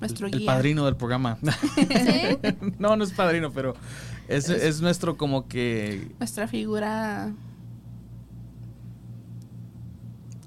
Nuestro 0.00 0.26
el, 0.26 0.32
guía. 0.32 0.40
el 0.40 0.46
padrino 0.46 0.84
del 0.84 0.96
programa. 0.96 1.38
¿Sí? 1.42 2.38
no, 2.78 2.96
no 2.96 3.04
es 3.04 3.12
padrino, 3.12 3.52
pero 3.52 3.74
es, 4.28 4.48
es 4.48 4.80
nuestro 4.80 5.16
como 5.16 5.48
que. 5.48 6.08
Nuestra 6.18 6.46
figura 6.48 7.32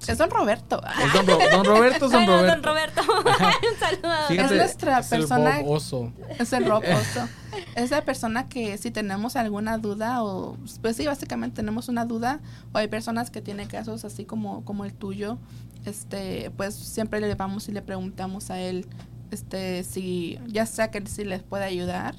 es 0.08 0.18
don 0.18 0.30
Roberto. 0.30 0.82
Es 0.84 1.12
don, 1.12 1.26
don, 1.26 1.64
Roberto, 1.64 2.06
es 2.06 2.12
don 2.12 2.26
Roberto. 2.26 2.54
Don 2.54 2.62
Roberto. 2.62 3.02
Un 3.12 3.78
saludo. 3.78 4.44
es 4.44 4.50
nuestra 4.50 4.98
es 4.98 5.08
persona. 5.08 5.60
El 5.60 5.66
oso. 5.68 6.12
Es 6.38 6.52
el 6.52 6.64
Rob 6.64 6.82
Oso. 6.82 7.28
es 7.74 7.90
la 7.90 8.04
persona 8.04 8.48
que 8.48 8.78
si 8.78 8.90
tenemos 8.90 9.36
alguna 9.36 9.78
duda 9.78 10.22
o 10.22 10.56
pues 10.80 10.96
sí, 10.96 11.06
básicamente 11.06 11.56
tenemos 11.56 11.88
una 11.88 12.04
duda 12.04 12.40
o 12.72 12.78
hay 12.78 12.88
personas 12.88 13.30
que 13.30 13.40
tienen 13.40 13.68
casos 13.68 14.04
así 14.04 14.24
como 14.24 14.64
como 14.64 14.84
el 14.84 14.94
tuyo, 14.94 15.38
este, 15.84 16.50
pues 16.56 16.74
siempre 16.74 17.20
le 17.20 17.34
vamos 17.34 17.68
y 17.68 17.72
le 17.72 17.82
preguntamos 17.82 18.50
a 18.50 18.58
él 18.60 18.86
este 19.30 19.84
si 19.84 20.38
ya 20.46 20.66
sea 20.66 20.90
que 20.90 21.06
si 21.06 21.24
les 21.24 21.42
puede 21.42 21.64
ayudar 21.64 22.14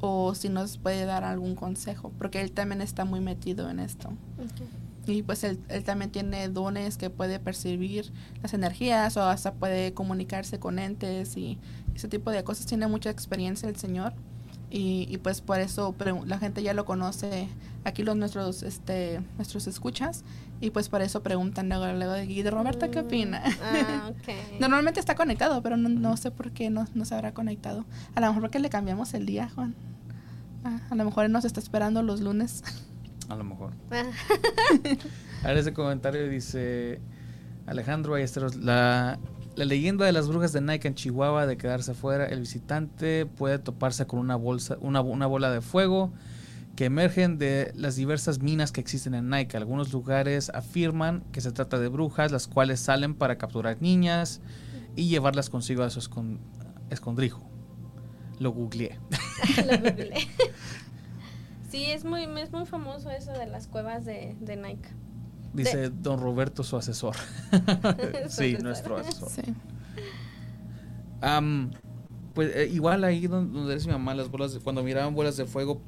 o 0.00 0.34
si 0.34 0.48
nos 0.48 0.78
puede 0.78 1.04
dar 1.04 1.24
algún 1.24 1.54
consejo, 1.54 2.12
porque 2.18 2.40
él 2.40 2.52
también 2.52 2.80
está 2.80 3.04
muy 3.04 3.20
metido 3.20 3.68
en 3.70 3.80
esto. 3.80 4.10
Y 5.08 5.22
pues 5.22 5.42
él, 5.42 5.58
también 5.84 6.10
tiene 6.10 6.48
dones 6.48 6.98
que 6.98 7.08
puede 7.08 7.40
percibir 7.40 8.12
las 8.42 8.52
energías 8.52 9.16
o 9.16 9.22
hasta 9.22 9.54
puede 9.54 9.94
comunicarse 9.94 10.58
con 10.58 10.78
entes 10.78 11.36
y 11.36 11.58
ese 11.94 12.08
tipo 12.08 12.30
de 12.30 12.44
cosas. 12.44 12.66
Tiene 12.66 12.86
mucha 12.86 13.10
experiencia 13.10 13.68
el 13.68 13.76
Señor 13.76 14.12
y, 14.70 15.16
pues 15.22 15.40
por 15.40 15.60
eso 15.60 15.94
la 16.26 16.38
gente 16.38 16.62
ya 16.62 16.74
lo 16.74 16.84
conoce. 16.84 17.48
Aquí 17.84 18.02
los 18.02 18.16
nuestros 18.16 18.62
este 18.62 19.22
nuestros 19.36 19.66
escuchas 19.66 20.24
y 20.60 20.70
pues 20.70 20.90
por 20.90 21.00
eso 21.00 21.22
preguntan 21.22 21.70
luego, 21.70 21.86
luego 21.86 22.12
de, 22.12 22.26
de 22.26 22.50
Roberto 22.50 22.90
qué 22.90 22.98
opina 22.98 23.40
ah, 23.62 24.10
normalmente 24.60 24.98
está 24.98 25.14
conectado 25.14 25.62
pero 25.62 25.76
no, 25.76 26.16
sé 26.16 26.32
por 26.32 26.50
qué 26.50 26.68
no, 26.68 26.86
no 26.94 27.04
se 27.06 27.14
habrá 27.14 27.32
conectado. 27.32 27.86
A 28.14 28.20
lo 28.20 28.26
mejor 28.26 28.42
porque 28.42 28.58
le 28.58 28.68
cambiamos 28.68 29.14
el 29.14 29.24
día 29.24 29.48
Juan. 29.54 29.74
Ah, 30.64 30.80
a 30.90 30.94
lo 30.96 31.04
mejor 31.04 31.24
él 31.24 31.32
nos 31.32 31.46
está 31.46 31.60
esperando 31.60 32.02
los 32.02 32.20
lunes 32.20 32.62
a 33.28 33.36
lo 33.36 33.44
mejor. 33.44 33.72
a 35.42 35.48
ver, 35.48 35.56
ese 35.56 35.72
comentario 35.72 36.28
dice 36.28 37.00
Alejandro 37.66 38.12
Ballesteros, 38.12 38.56
la, 38.56 39.18
la 39.56 39.64
leyenda 39.64 40.06
de 40.06 40.12
las 40.12 40.28
brujas 40.28 40.52
de 40.52 40.60
Nike 40.60 40.88
en 40.88 40.94
Chihuahua 40.94 41.46
de 41.46 41.56
quedarse 41.56 41.92
afuera, 41.92 42.26
el 42.26 42.40
visitante 42.40 43.26
puede 43.26 43.58
toparse 43.58 44.06
con 44.06 44.20
una 44.20 44.36
bolsa, 44.36 44.76
una, 44.80 45.00
una 45.00 45.26
bola 45.26 45.50
de 45.50 45.60
fuego 45.60 46.12
que 46.78 46.84
emergen 46.84 47.38
de 47.38 47.72
las 47.74 47.96
diversas 47.96 48.38
minas 48.38 48.70
que 48.70 48.80
existen 48.80 49.14
en 49.14 49.28
Nike. 49.28 49.56
Algunos 49.56 49.92
lugares 49.92 50.48
afirman 50.54 51.24
que 51.32 51.40
se 51.40 51.50
trata 51.50 51.80
de 51.80 51.88
brujas, 51.88 52.30
las 52.30 52.46
cuales 52.46 52.78
salen 52.78 53.14
para 53.14 53.36
capturar 53.36 53.78
niñas 53.82 54.40
y 54.94 55.08
llevarlas 55.08 55.50
consigo 55.50 55.82
a 55.82 55.90
su 55.90 55.98
escondrijo. 56.88 57.42
Lo 58.38 58.52
googleé. 58.52 59.00
Lo 59.66 59.76
googleé. 59.76 60.28
Sí, 61.68 61.84
es 61.84 62.04
muy, 62.04 62.24
es 62.24 62.50
muy 62.52 62.66
famoso 62.66 63.10
eso 63.10 63.32
de 63.32 63.46
las 63.46 63.68
cuevas 63.68 64.04
de, 64.04 64.36
de 64.40 64.56
Nike. 64.56 64.88
Dice 65.52 65.90
don 65.90 66.20
Roberto, 66.20 66.62
su 66.62 66.76
asesor. 66.76 67.14
sí, 68.28 68.56
nuestro 68.62 68.96
asesor. 68.96 69.28
Sí. 69.30 69.42
pues 72.34 72.56
eh, 72.56 72.68
igual 72.72 73.04
ahí 73.04 73.26
donde, 73.26 73.58
donde 73.58 73.76
mi 73.86 73.92
mamá, 73.92 74.14
las 74.14 74.30
bolas 74.30 74.58
cuando 74.62 74.82
miraban 74.82 75.14
bolas 75.14 75.36
de 75.36 75.46
fuego, 75.46 75.82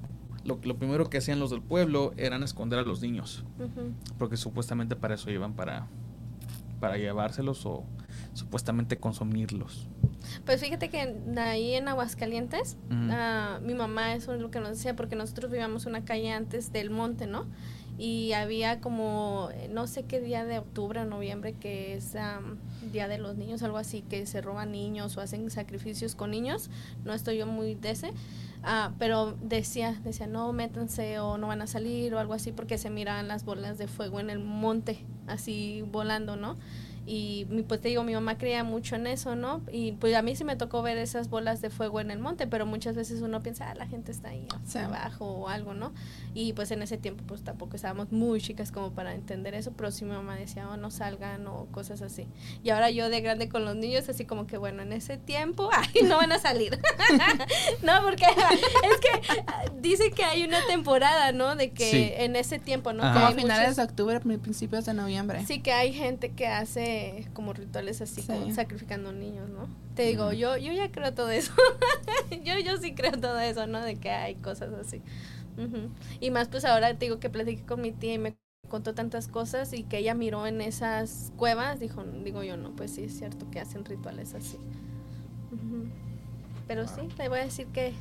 lo, 0.45 0.59
lo, 0.62 0.76
primero 0.76 1.09
que 1.09 1.18
hacían 1.18 1.39
los 1.39 1.51
del 1.51 1.62
pueblo 1.62 2.12
eran 2.16 2.43
esconder 2.43 2.78
a 2.78 2.83
los 2.83 3.01
niños. 3.01 3.45
Porque 4.18 4.37
supuestamente 4.37 4.97
para 4.97 5.14
eso 5.14 5.31
iban 5.31 5.55
para, 5.55 5.87
para 6.81 6.97
llevárselos 6.97 7.64
o 7.66 7.85
supuestamente 8.35 8.97
consumirlos. 8.97 9.89
Pues 10.45 10.61
fíjate 10.61 10.89
que 10.91 11.16
ahí 11.39 11.74
en 11.74 11.89
Aguascalientes, 11.89 12.76
ah, 13.11 13.59
mi 13.62 13.74
mamá 13.74 14.14
eso 14.14 14.35
es 14.35 14.41
lo 14.41 14.51
que 14.51 14.61
nos 14.61 14.70
decía, 14.70 14.95
porque 14.95 15.16
nosotros 15.16 15.51
vivíamos 15.51 15.87
una 15.87 16.05
calle 16.05 16.33
antes 16.33 16.72
del 16.72 16.91
monte, 16.91 17.26
¿no? 17.26 17.47
Y 17.99 18.33
había 18.33 18.81
como, 18.81 19.51
no 19.70 19.87
sé 19.87 20.05
qué 20.05 20.20
día 20.20 20.47
de 20.47 20.59
octubre 20.59 21.01
o 21.01 21.05
noviembre, 21.05 21.53
que 21.53 21.95
es 21.95 22.14
Día 22.93 23.09
de 23.09 23.18
los 23.18 23.37
Niños, 23.37 23.62
algo 23.62 23.76
así, 23.76 24.01
que 24.01 24.24
se 24.24 24.41
roban 24.41 24.72
niños 24.72 25.18
o 25.18 25.20
hacen 25.20 25.51
sacrificios 25.51 26.14
con 26.14 26.31
niños. 26.31 26.70
No 27.05 27.12
estoy 27.12 27.37
yo 27.37 27.47
muy 27.47 27.74
de 27.74 27.91
ese. 27.91 28.12
Ah, 28.62 28.93
pero 28.99 29.37
decía, 29.43 30.01
decía, 30.03 30.26
no 30.26 30.53
métanse 30.55 31.18
o 31.18 31.37
no 31.37 31.49
van 31.49 31.61
a 31.61 31.66
salir 31.66 32.14
o 32.14 32.18
algo 32.18 32.33
así, 32.33 32.53
porque 32.53 32.78
se 32.78 32.89
miraban 32.89 33.28
las 33.28 33.45
bolas 33.45 33.76
de 33.76 33.87
fuego 33.87 34.18
en 34.18 34.31
el 34.31 34.39
monte, 34.39 35.05
así 35.26 35.83
volando, 35.91 36.37
¿no? 36.37 36.57
Y 37.13 37.45
pues 37.67 37.81
te 37.81 37.89
digo, 37.89 38.05
mi 38.05 38.15
mamá 38.15 38.39
creía 38.39 38.63
mucho 38.63 38.95
en 38.95 39.09
eso, 39.09 39.35
¿no? 39.35 39.63
Y 39.73 39.93
pues 39.93 40.15
a 40.15 40.23
mí 40.23 40.37
sí 40.37 40.45
me 40.45 40.55
tocó 40.55 40.81
ver 40.81 40.97
esas 40.97 41.29
bolas 41.29 41.61
de 41.61 41.69
fuego 41.69 42.01
en 42.01 42.13
el 42.13 42.21
monte, 42.21 42.47
pero 42.47 42.67
muchas 42.67 42.95
veces 42.95 43.21
uno 43.21 43.43
piensa, 43.43 43.69
ah, 43.69 43.75
la 43.75 43.89
gente 43.89 44.13
está 44.13 44.29
ahí 44.29 44.47
abajo 44.77 45.25
o 45.25 45.49
algo, 45.49 45.75
¿no? 45.75 45.93
Y 46.35 46.53
pues 46.53 46.71
en 46.71 46.83
ese 46.83 46.99
tiempo 46.99 47.25
pues 47.27 47.43
tampoco 47.43 47.75
estábamos 47.75 48.13
muy 48.13 48.41
chicas 48.41 48.71
como 48.71 48.93
para 48.93 49.13
entender 49.13 49.55
eso, 49.55 49.73
pero 49.73 49.91
sí 49.91 50.05
mi 50.05 50.13
mamá 50.13 50.37
decía, 50.37 50.69
oh, 50.71 50.77
no 50.77 50.93
salgan 50.93 51.49
o 51.49 51.67
cosas 51.73 52.01
así. 52.01 52.29
Y 52.63 52.71
ahora 52.71 52.91
yo 52.91 53.11
de 53.11 53.21
grande 53.21 53.49
con 53.49 53.65
los 53.65 53.75
niños, 53.75 54.09
así 54.09 54.25
como 54.25 54.47
que, 54.47 54.57
bueno, 54.57 54.83
en 54.83 54.93
ese 54.93 55.17
tiempo, 55.17 55.69
ay, 55.75 56.03
no 56.05 56.17
van 56.17 56.31
a 56.31 56.39
salir. 56.39 56.79
no, 57.83 58.03
porque 58.05 58.25
es 58.85 59.01
que 59.01 59.45
dice 59.81 60.13
que 60.13 60.23
hay 60.23 60.45
una 60.45 60.65
temporada, 60.69 61.33
¿no? 61.33 61.57
De 61.57 61.73
que 61.73 62.23
en 62.25 62.37
ese 62.37 62.61
tiempo, 62.61 62.93
¿no? 62.93 63.03
Como 63.13 63.27
a 63.27 63.33
finales 63.33 63.75
de 63.75 63.83
octubre, 63.83 64.21
principios 64.21 64.85
de 64.85 64.95
noviembre. 64.95 65.45
Sí, 65.45 65.59
que 65.59 65.73
hay 65.73 65.93
gente 65.93 66.31
que 66.31 66.47
hace 66.47 66.99
como 67.32 67.53
rituales 67.53 68.01
así, 68.01 68.22
como 68.22 68.53
sacrificando 68.53 69.12
niños, 69.12 69.48
¿no? 69.48 69.68
Te 69.94 70.03
digo, 70.03 70.32
yo, 70.32 70.57
yo 70.57 70.72
ya 70.72 70.90
creo 70.90 71.14
todo 71.14 71.30
eso. 71.30 71.53
yo, 72.44 72.59
yo 72.59 72.76
sí 72.78 72.94
creo 72.94 73.12
todo 73.12 73.38
eso, 73.40 73.66
¿no? 73.66 73.80
De 73.80 73.96
que 73.96 74.11
hay 74.11 74.34
cosas 74.36 74.72
así. 74.72 75.03
Y 76.20 76.30
más 76.30 76.48
pues 76.48 76.64
ahora 76.64 76.94
te 76.94 77.05
digo 77.05 77.20
que 77.20 77.28
platiqué 77.28 77.62
con 77.64 77.82
mi 77.82 77.92
tía 77.92 78.14
y 78.14 78.18
me 78.18 78.36
contó 78.68 78.94
tantas 78.94 79.28
cosas 79.28 79.72
y 79.72 79.82
que 79.82 79.98
ella 79.98 80.14
miró 80.14 80.46
en 80.46 80.61
esas 80.61 81.32
cuevas, 81.36 81.80
dijo, 81.80 82.03
digo 82.24 82.42
yo, 82.42 82.57
no, 82.57 82.70
pues 82.70 82.92
sí 82.92 83.05
es 83.05 83.18
cierto 83.18 83.51
que 83.51 83.61
hacen 83.61 83.84
rituales 83.84 84.34
así. 84.34 84.59
Pero 86.66 86.86
sí, 86.86 87.03
le 87.18 87.28
voy 87.28 87.40
a 87.40 87.44
decir 87.44 87.66
que, 87.68 87.92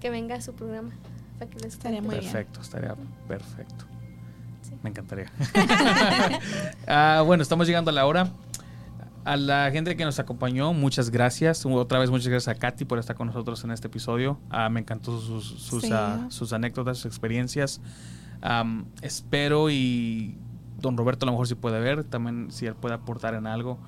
que 0.00 0.10
venga 0.10 0.36
a 0.36 0.40
su 0.40 0.54
programa. 0.54 0.90
Para 1.38 1.50
que 1.50 1.60
les 1.60 1.74
estaría 1.74 2.02
muy 2.02 2.16
perfecto, 2.16 2.60
estaría 2.60 2.96
perfecto. 3.28 3.84
Me 4.82 4.90
encantaría. 4.90 5.30
Ah, 6.90 7.22
bueno, 7.26 7.42
estamos 7.42 7.66
llegando 7.66 7.90
a 7.90 7.94
la 7.94 8.06
hora. 8.06 8.32
A 9.24 9.36
la 9.36 9.70
gente 9.70 9.94
que 9.94 10.04
nos 10.06 10.18
acompañó, 10.18 10.72
muchas 10.72 11.10
gracias. 11.10 11.66
Otra 11.66 11.98
vez, 11.98 12.10
muchas 12.10 12.28
gracias 12.28 12.56
a 12.56 12.58
Katy 12.58 12.86
por 12.86 12.98
estar 12.98 13.14
con 13.14 13.26
nosotros 13.26 13.62
en 13.62 13.72
este 13.72 13.88
episodio. 13.88 14.38
Ah, 14.48 14.70
me 14.70 14.80
encantó 14.80 15.20
sus, 15.20 15.44
sus, 15.44 15.84
ah, 15.92 16.26
sus, 16.30 16.54
anécdotas, 16.54 16.96
sus 16.96 17.06
experiencias. 17.06 17.82
espero 19.02 19.68
y 19.68 20.38
don 20.80 20.96
Roberto 20.96 21.24
a 21.24 21.26
lo 21.26 21.32
mejor 21.32 21.46
si 21.46 21.56
puede 21.56 21.80
ver, 21.80 22.04
también 22.04 22.50
si 22.50 22.66
él 22.66 22.74
puede 22.74 22.94
aportar 22.94 23.34
en 23.34 23.46
algo. 23.46 23.78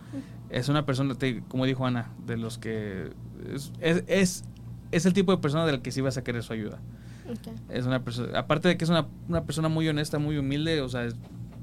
Es 0.50 0.68
una 0.68 0.84
persona, 0.84 1.14
como 1.48 1.64
dijo 1.64 1.86
Ana, 1.86 2.10
de 2.26 2.36
los 2.36 2.58
que 2.58 3.12
es, 3.54 3.72
es, 3.80 4.44
es, 4.90 5.06
el 5.06 5.12
tipo 5.12 5.32
de 5.32 5.38
persona 5.38 5.64
del 5.64 5.80
que 5.80 5.92
sí 5.92 6.00
vas 6.00 6.16
a 6.16 6.24
querer 6.24 6.42
su 6.42 6.52
ayuda. 6.52 6.80
Es 7.68 7.86
una 7.86 8.02
persona, 8.02 8.38
aparte 8.38 8.68
de 8.68 8.76
que 8.76 8.84
es 8.84 8.90
una, 8.90 9.06
una, 9.28 9.44
persona 9.44 9.68
muy 9.68 9.88
honesta, 9.88 10.18
muy 10.18 10.38
humilde, 10.38 10.80
o 10.80 10.88
sea, 10.88 11.08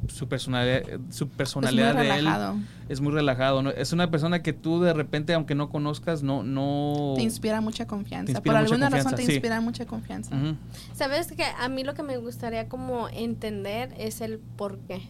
su 0.07 0.27
personalidad, 0.27 0.83
su 1.09 1.27
personalidad 1.29 1.95
de 1.95 2.19
él 2.19 2.27
es 2.89 3.01
muy 3.01 3.11
relajado. 3.11 3.61
¿no? 3.61 3.71
Es 3.71 3.93
una 3.93 4.09
persona 4.09 4.41
que 4.41 4.53
tú 4.53 4.81
de 4.81 4.93
repente, 4.93 5.33
aunque 5.33 5.55
no 5.55 5.69
conozcas, 5.69 6.23
no, 6.23 6.43
no 6.43 7.13
te 7.15 7.23
inspira 7.23 7.61
mucha 7.61 7.87
confianza. 7.87 8.41
Por 8.41 8.55
alguna 8.55 8.89
razón 8.89 9.15
te 9.15 9.23
inspira 9.23 9.59
mucha 9.61 9.85
confianza. 9.85 10.35
Sabes 10.93 11.31
que 11.31 11.43
a 11.43 11.69
mí 11.69 11.83
lo 11.83 11.93
que 11.93 12.03
me 12.03 12.17
gustaría 12.17 12.67
como 12.69 13.09
entender 13.09 13.93
es 13.97 14.21
el 14.21 14.39
por 14.39 14.79
qué. 14.79 15.01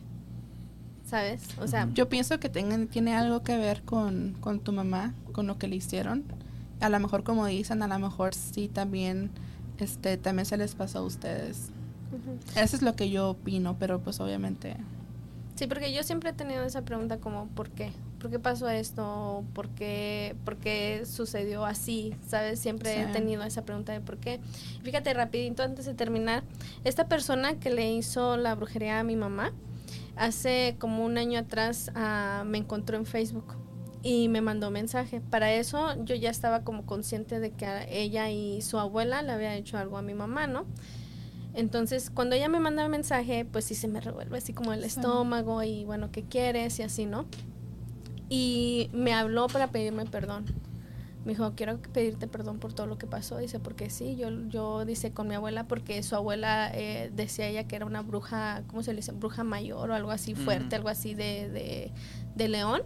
¿Sabes? 1.06 1.42
O 1.62 1.68
sea, 1.68 1.88
yo 1.94 2.10
pienso 2.10 2.40
que 2.40 2.50
tiene 2.50 3.16
algo 3.16 3.42
que 3.42 3.58
ver 3.58 3.82
con, 3.84 4.36
con 4.42 4.60
tu 4.60 4.74
mamá, 4.74 5.14
con 5.32 5.48
lo 5.48 5.58
que 5.58 5.68
le 5.68 5.78
hicieron. 5.78 6.26
A 6.80 6.90
lo 6.90 7.00
mejor 7.00 7.24
como 7.24 7.46
dicen, 7.46 7.82
a 7.82 7.88
lo 7.88 7.98
mejor 7.98 8.36
sí 8.36 8.68
también 8.68 9.32
este 9.84 10.18
también 10.18 10.46
se 10.46 10.58
les 10.58 10.76
pasó 10.76 11.00
a 11.00 11.04
ustedes. 11.04 11.70
Eso 12.56 12.76
es 12.76 12.82
lo 12.82 12.96
que 12.96 13.10
yo 13.10 13.32
opino, 13.32 13.78
pero 13.78 14.00
pues 14.00 14.20
obviamente... 14.20 14.78
Sí, 15.56 15.66
porque 15.66 15.92
yo 15.92 16.04
siempre 16.04 16.30
he 16.30 16.34
tenido 16.34 16.64
esa 16.64 16.84
pregunta 16.84 17.18
como, 17.18 17.48
¿por 17.48 17.70
qué? 17.72 17.92
¿Por 18.20 18.30
qué 18.30 18.38
pasó 18.38 18.70
esto? 18.70 19.44
¿Por 19.54 19.70
qué, 19.70 20.36
por 20.46 20.58
qué 20.58 21.04
sucedió 21.06 21.66
así? 21.66 22.16
¿Sabes? 22.28 22.60
Siempre 22.60 23.02
he 23.02 23.08
tenido 23.08 23.44
esa 23.44 23.64
pregunta 23.64 23.92
de 23.92 24.00
por 24.00 24.18
qué. 24.18 24.40
Fíjate, 24.84 25.14
rapidito, 25.14 25.64
antes 25.64 25.86
de 25.86 25.96
terminar, 25.96 26.44
esta 26.84 27.08
persona 27.08 27.60
que 27.60 27.72
le 27.72 27.92
hizo 27.92 28.38
la 28.38 28.54
brujería 28.54 29.00
a 29.00 29.04
mi 29.04 29.16
mamá, 29.16 29.52
hace 30.16 30.76
como 30.80 31.04
un 31.04 31.18
año 31.18 31.40
atrás 31.40 31.92
ah, 31.96 32.44
me 32.46 32.60
encontró 32.60 32.98
en 32.98 33.06
Facebook 33.06 33.56
y 34.04 34.28
me 34.30 34.42
mandó 34.42 34.72
mensaje. 34.72 35.22
Para 35.22 35.54
eso 35.54 36.04
yo 36.04 36.16
ya 36.16 36.30
estaba 36.30 36.64
como 36.64 36.86
consciente 36.86 37.40
de 37.40 37.52
que 37.52 37.68
ella 37.90 38.30
y 38.30 38.62
su 38.62 38.80
abuela 38.80 39.22
le 39.22 39.32
había 39.32 39.56
hecho 39.56 39.78
algo 39.78 39.98
a 39.98 40.02
mi 40.02 40.14
mamá, 40.14 40.48
¿no? 40.48 40.66
Entonces, 41.54 42.12
cuando 42.12 42.36
ella 42.36 42.50
me 42.50 42.60
manda 42.60 42.88
mensaje, 42.88 43.44
pues 43.44 43.66
sí 43.66 43.74
se 43.74 43.88
me 43.88 44.00
revuelve 44.00 44.38
así 44.38 44.54
como 44.54 44.74
el 44.74 44.84
estómago 44.84 45.64
y 45.64 45.86
bueno, 45.86 46.12
¿qué 46.12 46.24
quieres? 46.24 46.78
Y 46.80 46.84
así, 46.84 47.08
¿no? 47.08 47.26
Y 48.30 48.90
me 48.94 49.14
habló 49.14 49.48
para 49.48 49.72
pedirme 49.72 50.06
perdón. 50.06 50.46
Me 51.26 51.34
dijo, 51.34 51.54
quiero 51.56 51.80
pedirte 51.82 52.28
perdón 52.28 52.60
por 52.60 52.74
todo 52.74 52.86
lo 52.86 52.98
que 52.98 53.08
pasó. 53.08 53.38
Dice, 53.38 53.60
porque 53.60 53.90
sí, 53.90 54.16
yo, 54.16 54.30
yo 54.50 54.86
dice 54.86 55.12
con 55.12 55.28
mi 55.28 55.36
abuela, 55.36 55.68
porque 55.68 56.04
su 56.04 56.16
abuela 56.16 56.72
eh, 56.74 57.12
decía 57.14 57.48
ella 57.48 57.68
que 57.68 57.76
era 57.76 57.86
una 57.86 58.02
bruja, 58.02 58.64
¿cómo 58.68 58.84
se 58.84 58.92
le 58.92 58.98
dice? 58.98 59.12
Bruja 59.12 59.44
mayor 59.44 59.90
o 59.90 59.96
algo 59.96 60.12
así 60.12 60.36
fuerte, 60.36 60.76
algo 60.76 60.90
así 60.90 61.16
de, 61.16 61.50
de, 61.50 61.92
de 62.36 62.48
león. 62.48 62.84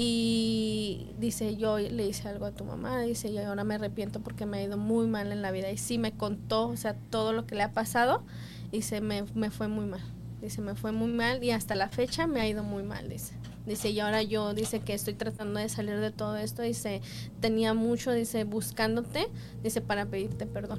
Y 0.00 1.08
dice, 1.18 1.56
yo 1.56 1.76
le 1.76 2.06
hice 2.06 2.28
algo 2.28 2.46
a 2.46 2.52
tu 2.52 2.64
mamá, 2.64 3.00
dice, 3.00 3.30
y 3.30 3.38
ahora 3.38 3.64
me 3.64 3.74
arrepiento 3.74 4.20
porque 4.20 4.46
me 4.46 4.58
ha 4.58 4.62
ido 4.62 4.76
muy 4.76 5.08
mal 5.08 5.32
en 5.32 5.42
la 5.42 5.50
vida. 5.50 5.72
Y 5.72 5.76
sí 5.76 5.98
me 5.98 6.12
contó, 6.12 6.68
o 6.68 6.76
sea, 6.76 6.94
todo 7.10 7.32
lo 7.32 7.46
que 7.46 7.56
le 7.56 7.64
ha 7.64 7.72
pasado, 7.72 8.22
dice, 8.70 9.00
me, 9.00 9.24
me 9.34 9.50
fue 9.50 9.66
muy 9.66 9.86
mal. 9.86 10.00
Dice, 10.40 10.62
me 10.62 10.76
fue 10.76 10.92
muy 10.92 11.10
mal 11.10 11.42
y 11.42 11.50
hasta 11.50 11.74
la 11.74 11.88
fecha 11.88 12.28
me 12.28 12.40
ha 12.40 12.46
ido 12.46 12.62
muy 12.62 12.84
mal, 12.84 13.08
dice. 13.08 13.34
Dice, 13.66 13.90
y 13.90 13.98
ahora 13.98 14.22
yo, 14.22 14.54
dice 14.54 14.78
que 14.78 14.94
estoy 14.94 15.14
tratando 15.14 15.58
de 15.58 15.68
salir 15.68 15.98
de 15.98 16.12
todo 16.12 16.36
esto, 16.36 16.62
dice, 16.62 17.02
tenía 17.40 17.74
mucho, 17.74 18.12
dice, 18.12 18.44
buscándote, 18.44 19.26
dice, 19.64 19.80
para 19.80 20.06
pedirte 20.06 20.46
perdón. 20.46 20.78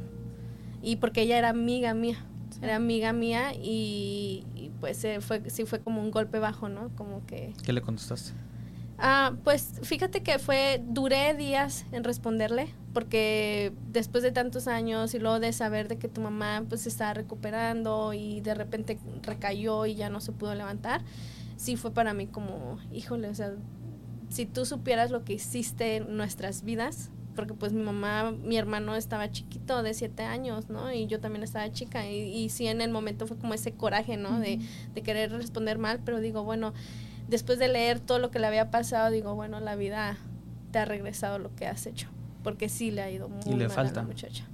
Y 0.82 0.95
porque 0.95 1.24
ella 1.24 1.38
era 1.38 1.49
amiga 1.49 1.93
mía, 1.93 2.26
era 2.61 2.78
amiga 2.78 3.11
mía 3.11 3.51
y, 3.53 4.72
pues 4.80 5.03
eh, 5.03 5.20
fue, 5.20 5.49
sí 5.49 5.65
fue 5.65 5.82
como 5.82 6.01
un 6.01 6.09
golpe 6.09 6.39
bajo, 6.39 6.70
¿no? 6.70 6.89
Como 6.95 7.26
que... 7.26 7.53
¿Qué 7.65 7.74
le 7.74 7.82
contestaste? 7.82 8.32
Ah, 9.01 9.33
pues 9.45 9.79
fíjate 9.83 10.21
que 10.23 10.39
fue, 10.39 10.81
duré 10.85 11.33
días 11.33 11.85
en 11.93 12.03
responderle, 12.03 12.67
porque 12.93 13.71
después 13.87 14.23
de 14.23 14.31
tantos 14.33 14.67
años 14.67 15.13
y 15.13 15.19
luego 15.19 15.39
de 15.39 15.53
saber 15.53 15.87
de 15.87 15.97
que 15.97 16.09
tu 16.09 16.19
mamá 16.19 16.65
pues 16.67 16.81
se 16.81 16.89
estaba 16.89 17.13
recuperando 17.13 18.11
y 18.13 18.41
de 18.41 18.55
repente 18.55 18.99
recayó 19.23 19.85
y 19.85 19.95
ya 19.95 20.09
no 20.09 20.19
se 20.19 20.33
pudo 20.33 20.53
levantar, 20.53 21.01
sí 21.55 21.77
fue 21.77 21.91
para 21.91 22.13
mí 22.13 22.27
como, 22.27 22.77
híjole, 22.91 23.29
o 23.29 23.35
sea, 23.35 23.53
si 24.29 24.45
tú 24.45 24.65
supieras 24.65 25.11
lo 25.11 25.23
que 25.23 25.33
hiciste 25.33 25.97
en 25.97 26.17
nuestras 26.17 26.63
vidas, 26.63 27.09
porque 27.35 27.53
pues 27.53 27.71
mi 27.71 27.81
mamá, 27.83 28.31
mi 28.31 28.57
hermano 28.57 28.95
estaba 28.97 29.31
chiquito 29.31 29.81
de 29.81 29.93
siete 29.93 30.23
años, 30.23 30.69
¿no? 30.69 30.91
Y 30.91 31.07
yo 31.07 31.21
también 31.21 31.43
estaba 31.43 31.71
chica 31.71 32.05
y, 32.09 32.17
y 32.35 32.49
sí 32.49 32.67
en 32.67 32.81
el 32.81 32.91
momento 32.91 33.27
fue 33.27 33.37
como 33.37 33.53
ese 33.53 33.71
coraje, 33.71 34.17
¿no? 34.17 34.39
de, 34.41 34.59
de 34.93 35.01
querer 35.03 35.31
responder 35.31 35.77
mal, 35.77 36.01
pero 36.03 36.19
digo, 36.19 36.43
bueno, 36.43 36.73
después 37.30 37.59
de 37.59 37.67
leer 37.67 37.99
todo 37.99 38.19
lo 38.19 38.32
que 38.32 38.39
le 38.39 38.47
había 38.47 38.71
pasado, 38.71 39.09
digo, 39.11 39.36
bueno, 39.36 39.59
la 39.59 39.75
vida 39.75 40.17
te 40.71 40.80
ha 40.80 40.86
regresado 40.86 41.39
lo 41.39 41.53
que 41.55 41.67
has 41.67 41.86
hecho. 41.86 42.07
Porque 42.43 42.69
sí 42.69 42.91
le 42.91 43.01
ha 43.01 43.09
ido 43.11 43.27
muy 43.30 43.41
y 43.45 43.55
le 43.55 43.67
mal 43.67 43.75
falta. 43.75 43.99
a 43.99 44.03
la 44.03 44.07
muchacha. 44.07 44.45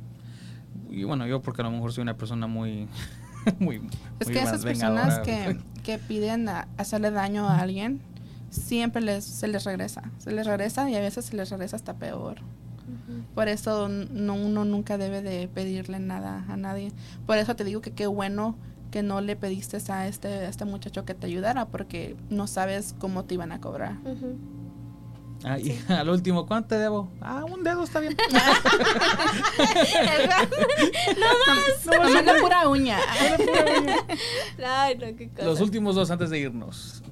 Y 0.89 1.03
bueno, 1.03 1.28
yo 1.28 1.41
porque 1.41 1.61
a 1.61 1.65
lo 1.65 1.71
mejor 1.71 1.93
soy 1.93 2.01
una 2.03 2.17
persona 2.17 2.47
muy... 2.47 2.88
muy 3.59 3.76
es 4.19 4.28
muy 4.28 4.34
que 4.36 4.41
más 4.41 4.49
esas 4.49 4.63
personas 4.63 5.19
que, 5.19 5.57
que 5.84 5.97
piden 5.99 6.49
a- 6.49 6.67
hacerle 6.78 7.11
daño 7.11 7.47
a 7.47 7.59
alguien, 7.59 8.01
siempre 8.49 9.01
les, 9.01 9.23
se 9.23 9.47
les 9.47 9.63
regresa. 9.65 10.03
Se 10.17 10.32
les 10.32 10.47
regresa 10.47 10.89
y 10.89 10.95
a 10.95 10.99
veces 10.99 11.26
se 11.26 11.36
les 11.36 11.49
regresa 11.49 11.76
hasta 11.76 11.93
peor. 11.95 12.38
Por 13.34 13.47
eso 13.47 13.89
no, 13.89 14.36
uno 14.36 14.63
nunca 14.63 14.97
debe 14.97 15.21
de 15.21 15.47
pedirle 15.47 15.99
nada 15.99 16.45
a 16.47 16.55
nadie. 16.55 16.91
Por 17.26 17.38
eso 17.38 17.55
te 17.55 17.63
digo 17.63 17.82
que 17.82 17.91
qué 17.91 18.07
bueno 18.07 18.55
que 18.95 19.03
no 19.03 19.19
le 19.19 19.35
pediste 19.35 19.75
a 19.91 20.07
este, 20.07 20.29
a 20.29 20.47
este 20.47 20.63
muchacho 20.63 21.03
que 21.03 21.13
te 21.13 21.27
ayudara, 21.27 21.65
porque 21.65 22.15
no 22.29 22.47
sabes 22.47 22.95
cómo 22.97 23.25
te 23.25 23.33
iban 23.33 23.51
a 23.51 23.59
cobrar. 23.59 23.97
Ah, 25.43 25.59
y 25.59 25.77
al 25.89 26.07
último, 26.07 26.45
¿cuánto 26.45 26.69
te 26.69 26.77
debo? 26.77 27.11
Ah, 27.19 27.43
un 27.43 27.61
dedo 27.61 27.83
está 27.83 27.99
bien. 27.99 28.15
no 31.19 31.27
más. 31.45 31.85
Nomás 31.85 32.23
la 32.23 32.35
pura 32.41 32.69
uña. 32.69 32.97
Ay, 34.65 34.97
no, 34.97 35.13
qué 35.17 35.27
cosa. 35.27 35.43
Los 35.43 35.59
últimos 35.59 35.95
dos 35.95 36.09
antes 36.09 36.29
de 36.29 36.39
irnos. 36.39 37.03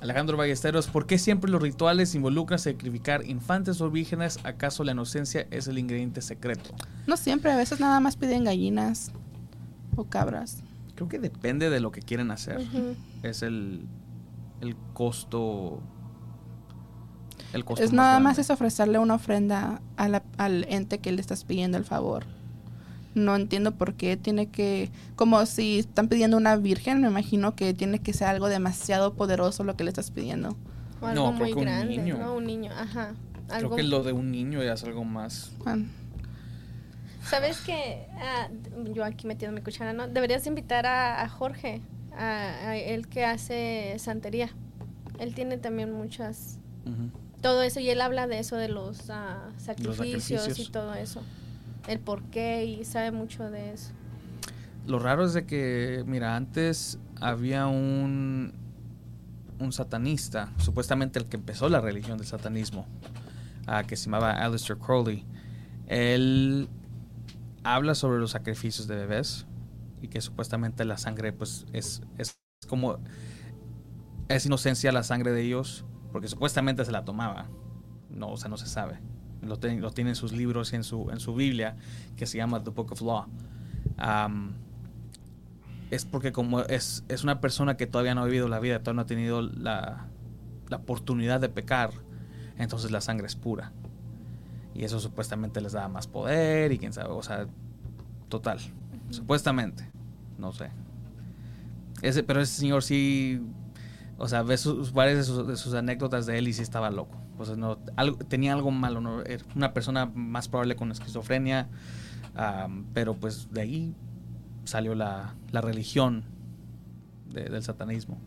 Alejandro 0.00 0.36
Ballesteros, 0.36 0.86
¿por 0.86 1.08
qué 1.08 1.18
siempre 1.18 1.50
los 1.50 1.60
rituales 1.60 2.14
involucran 2.14 2.60
sacrificar 2.60 3.26
infantes 3.26 3.80
o 3.80 3.90
vírgenes? 3.90 4.38
¿Acaso 4.44 4.84
la 4.84 4.92
inocencia 4.92 5.48
es 5.50 5.66
el 5.66 5.76
ingrediente 5.76 6.22
secreto? 6.22 6.70
No 7.08 7.16
siempre, 7.16 7.50
a 7.50 7.56
veces 7.56 7.80
nada 7.80 7.98
más 7.98 8.14
piden 8.14 8.44
gallinas 8.44 9.10
o 9.96 10.04
cabras. 10.04 10.63
Creo 10.94 11.08
que 11.08 11.18
depende 11.18 11.70
de 11.70 11.80
lo 11.80 11.90
que 11.92 12.00
quieren 12.00 12.30
hacer. 12.30 12.60
Es 13.22 13.42
el, 13.42 13.86
el 14.60 14.76
costo. 14.92 15.80
El 17.52 17.64
costo 17.64 17.84
Es 17.84 17.92
nada 17.92 18.14
más 18.20 18.34
grande. 18.36 18.40
es 18.42 18.50
ofrecerle 18.50 18.98
una 18.98 19.14
ofrenda 19.14 19.80
a 19.96 20.08
la- 20.08 20.22
al 20.38 20.64
ente 20.68 20.98
que 20.98 21.12
le 21.12 21.20
estás 21.20 21.44
pidiendo 21.44 21.78
el 21.78 21.84
favor. 21.84 22.24
No 23.14 23.36
entiendo 23.36 23.72
por 23.76 23.94
qué 23.94 24.16
tiene 24.16 24.48
que, 24.48 24.90
como 25.14 25.44
si 25.46 25.78
están 25.80 26.08
pidiendo 26.08 26.36
una 26.36 26.56
virgen, 26.56 27.00
me 27.00 27.06
imagino 27.08 27.54
que 27.54 27.72
tiene 27.72 28.00
que 28.00 28.12
ser 28.12 28.26
algo 28.28 28.48
demasiado 28.48 29.14
poderoso 29.14 29.62
lo 29.62 29.76
que 29.76 29.84
le 29.84 29.90
estás 29.90 30.10
pidiendo. 30.10 30.56
O 31.00 31.06
algo 31.06 31.30
No, 31.30 31.36
creo 31.36 31.38
muy 31.38 31.48
que 31.52 31.58
un 31.58 31.64
grande, 31.64 31.96
niño. 31.96 32.18
¿no? 32.18 32.34
Un 32.34 32.44
niño, 32.44 32.72
ajá. 32.72 33.14
Creo 33.48 33.70
que 33.76 33.82
lo 33.84 34.02
de 34.02 34.12
un 34.12 34.32
niño 34.32 34.62
ya 34.64 34.72
es 34.72 34.82
algo 34.84 35.04
más. 35.04 35.52
Bueno, 35.62 35.84
¿Sabes 37.24 37.60
qué? 37.60 38.06
Ah, 38.18 38.48
yo 38.92 39.04
aquí 39.04 39.26
metiendo 39.26 39.54
mi 39.54 39.62
cuchara, 39.62 39.92
¿no? 39.92 40.08
Deberías 40.08 40.46
invitar 40.46 40.86
a, 40.86 41.22
a 41.22 41.28
Jorge, 41.28 41.80
a, 42.16 42.68
a 42.68 42.76
él 42.76 43.08
que 43.08 43.24
hace 43.24 43.94
santería. 43.98 44.50
Él 45.18 45.34
tiene 45.34 45.58
también 45.58 45.92
muchas... 45.92 46.58
Todo 47.40 47.62
eso, 47.62 47.78
y 47.80 47.90
él 47.90 48.00
habla 48.00 48.26
de 48.26 48.38
eso, 48.38 48.56
de 48.56 48.68
los 48.68 49.10
ah, 49.10 49.50
sacrificios, 49.58 50.30
y 50.30 50.36
sacrificios. 50.36 50.70
todo 50.70 50.94
eso. 50.94 51.22
El 51.88 51.98
por 51.98 52.22
qué, 52.24 52.64
y 52.64 52.84
sabe 52.84 53.10
mucho 53.10 53.50
de 53.50 53.72
eso. 53.72 53.92
Lo 54.86 54.98
raro 54.98 55.24
es 55.24 55.34
de 55.34 55.44
que, 55.46 56.04
mira, 56.06 56.36
antes 56.36 56.98
había 57.20 57.66
un, 57.66 58.54
un 59.58 59.72
satanista, 59.72 60.52
supuestamente 60.58 61.18
el 61.18 61.26
que 61.26 61.36
empezó 61.36 61.68
la 61.68 61.80
religión 61.80 62.16
del 62.18 62.26
satanismo, 62.26 62.86
que 63.86 63.96
se 63.96 64.06
llamaba 64.06 64.32
Aleister 64.32 64.78
Crowley. 64.78 65.24
Él 65.86 66.68
habla 67.64 67.94
sobre 67.94 68.20
los 68.20 68.32
sacrificios 68.32 68.86
de 68.88 68.96
bebés 68.96 69.46
y 70.02 70.08
que 70.08 70.20
supuestamente 70.20 70.84
la 70.84 70.98
sangre, 70.98 71.32
pues, 71.32 71.66
es, 71.72 72.02
es 72.18 72.38
como. 72.68 72.98
Es 74.28 74.46
inocencia 74.46 74.90
la 74.92 75.02
sangre 75.02 75.32
de 75.32 75.42
ellos, 75.42 75.84
porque 76.12 76.28
supuestamente 76.28 76.84
se 76.84 76.92
la 76.92 77.04
tomaba. 77.04 77.48
No, 78.10 78.30
o 78.30 78.36
sea, 78.36 78.48
no 78.48 78.56
se 78.56 78.66
sabe. 78.66 78.98
Lo, 79.42 79.58
ten- 79.58 79.80
lo 79.82 79.90
tiene 79.90 80.10
en 80.10 80.16
sus 80.16 80.32
libros 80.32 80.72
y 80.72 80.76
en 80.76 80.84
su, 80.84 81.10
en 81.10 81.20
su 81.20 81.34
Biblia, 81.34 81.76
que 82.16 82.26
se 82.26 82.38
llama 82.38 82.62
The 82.62 82.70
Book 82.70 82.92
of 82.92 83.02
Law. 83.02 83.26
Es 85.90 86.04
porque 86.04 86.32
como 86.32 86.60
es, 86.60 87.04
es 87.08 87.22
una 87.24 87.40
persona 87.40 87.76
que 87.76 87.86
todavía 87.86 88.14
no 88.14 88.22
ha 88.22 88.26
vivido 88.26 88.48
la 88.48 88.58
vida, 88.58 88.80
todavía 88.80 88.96
no 88.96 89.02
ha 89.02 89.06
tenido 89.06 89.42
la, 89.42 90.06
la 90.68 90.76
oportunidad 90.78 91.40
de 91.40 91.48
pecar, 91.48 91.90
entonces 92.58 92.90
la 92.90 93.00
sangre 93.00 93.26
es 93.26 93.36
pura. 93.36 93.72
Y 94.74 94.84
eso 94.84 94.98
supuestamente 95.00 95.60
les 95.60 95.72
da 95.72 95.88
más 95.88 96.06
poder 96.06 96.72
y 96.72 96.78
quién 96.78 96.92
sabe, 96.92 97.10
o 97.10 97.22
sea, 97.22 97.46
total. 98.28 98.58
Supuestamente, 99.10 99.88
no 100.38 100.52
sé. 100.52 100.70
Ese, 102.02 102.22
pero 102.22 102.40
ese 102.40 102.54
señor 102.60 102.82
sí, 102.82 103.40
o 104.18 104.26
sea, 104.28 104.42
ves 104.42 104.60
sus, 104.60 104.92
varias 104.92 105.18
de 105.18 105.24
sus, 105.24 105.46
de 105.46 105.56
sus 105.56 105.74
anécdotas 105.74 106.26
de 106.26 106.38
él 106.38 106.48
y 106.48 106.52
sí 106.52 106.62
estaba 106.62 106.90
loco. 106.90 107.16
O 107.38 107.44
sea, 107.44 107.56
no, 107.56 107.78
algo, 107.96 108.18
tenía 108.18 108.52
algo 108.52 108.70
malo, 108.70 109.00
¿no? 109.00 109.22
Era 109.22 109.44
una 109.54 109.72
persona 109.72 110.06
más 110.06 110.48
probable 110.48 110.76
con 110.76 110.90
esquizofrenia, 110.90 111.68
am, 112.34 112.86
pero 112.92 113.14
pues 113.14 113.48
de 113.52 113.60
ahí 113.60 113.94
salió 114.64 114.94
la, 114.94 115.34
la 115.52 115.60
religión 115.60 116.24
de- 117.32 117.44
del 117.48 117.62
satanismo. 117.62 118.18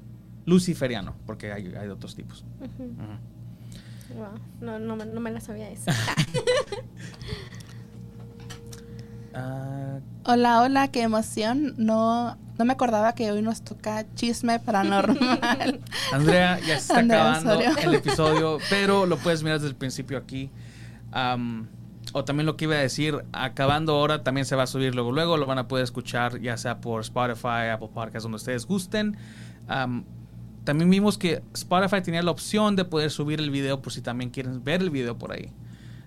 Luciferiano, 0.45 1.16
porque 1.26 1.52
hay, 1.52 1.68
hay 1.76 1.88
de 1.88 1.91
otros 1.91 2.16
tipos. 2.16 2.45
Ujú. 2.62 3.18
Wow, 4.16 4.39
no, 4.62 4.80
no, 4.80 4.95
me- 4.95 5.05
no 5.05 5.20
me 5.20 5.32
la 5.32 5.41
sabía 5.41 5.70
esa. 5.70 5.91
Ah, 9.34 9.99
Hola, 10.26 10.62
hola, 10.62 10.88
qué 10.89 11.03
emoción. 11.03 11.76
No, 11.78 12.38
no 12.58 12.66
me 12.66 12.74
acordaba 12.74 13.14
que 13.14 13.32
hoy 13.32 13.41
nos 13.43 13.62
toca 13.62 14.05
chisme 14.16 14.60
paranormal. 14.60 15.80
Andrea, 16.12 16.60
ya 16.60 16.66
se 16.66 16.74
está 16.74 16.99
Andrea 16.99 17.34
acabando 17.36 17.60
Osorio. 17.60 17.78
el 17.84 17.93
episodio, 17.95 18.58
pero 18.70 19.05
lo 19.05 19.18
puedes 19.18 19.43
mirar 19.43 19.60
desde 19.60 19.70
el 19.70 19.76
principio 19.76 20.18
aquí. 20.18 20.49
Am, 21.12 21.68
o 22.14 22.26
también 22.26 22.45
lo 22.47 22.58
que 22.58 22.66
iba 22.66 22.76
a 22.76 22.80
decir, 22.80 23.24
acabando 23.32 23.93
ahora 23.93 24.24
también 24.24 24.45
se 24.45 24.55
va 24.55 24.64
a 24.64 24.68
subir 24.68 24.95
luego. 24.95 25.12
Luego 25.12 25.38
lo 25.38 25.45
van 25.45 25.60
a 25.60 25.68
poder 25.68 25.84
escuchar 25.84 26.39
ya 26.41 26.58
sea 26.58 26.82
por 26.82 27.01
Spotify, 27.01 27.70
Apple 27.72 27.89
Podcasts, 27.93 28.24
donde 28.24 28.38
ustedes 28.38 28.66
gusten. 28.66 29.18
También 30.68 30.89
vimos 30.89 31.18
que 31.18 31.41
Spotify 31.53 32.01
tenía 32.01 32.22
la 32.22 32.32
opción 32.32 32.76
de 32.76 32.84
poder 32.84 33.09
subir 33.09 33.39
el 33.39 33.51
video 33.51 33.82
por 33.82 33.93
si 33.93 34.01
también 34.01 34.32
quieren 34.32 34.65
ver 34.65 34.82
el 34.82 34.89
video 34.89 35.18
por 35.18 35.32
ahí. 35.32 35.49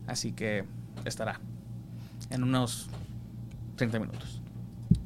Así 0.06 0.32
que 0.32 0.66
estará 1.06 1.40
en 2.28 2.42
unos 2.42 2.90
30 3.76 4.00
minutos. 4.00 4.42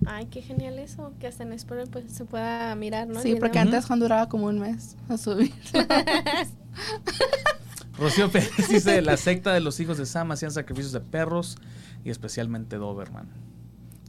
Ay, 0.07 0.27
qué 0.27 0.43
genial 0.43 0.81
eso, 0.81 1.13
que 1.21 1.29
hasta 1.29 1.45
en 1.45 1.53
Spotify 1.53 1.89
pues, 1.89 2.11
se 2.11 2.25
pueda 2.25 2.75
mirar, 2.75 3.07
¿no? 3.07 3.21
Sí, 3.21 3.29
video. 3.29 3.43
porque 3.43 3.61
antes 3.61 3.87
Juan 3.87 4.01
duraba 4.01 4.29
como 4.29 4.47
un 4.47 4.59
mes 4.59 4.97
a 5.09 5.17
subir. 5.17 5.53
Rocío 7.97 8.33
Pérez 8.33 8.51
dice, 8.69 9.03
la 9.03 9.17
secta 9.17 9.53
de 9.53 9.61
los 9.61 9.79
hijos 9.79 9.99
de 9.99 10.07
Sam 10.07 10.33
hacían 10.33 10.51
sacrificios 10.51 10.91
de 10.91 11.01
perros 11.01 11.59
y 12.05 12.11
especialmente 12.11 12.75
Doberman. 12.75 13.29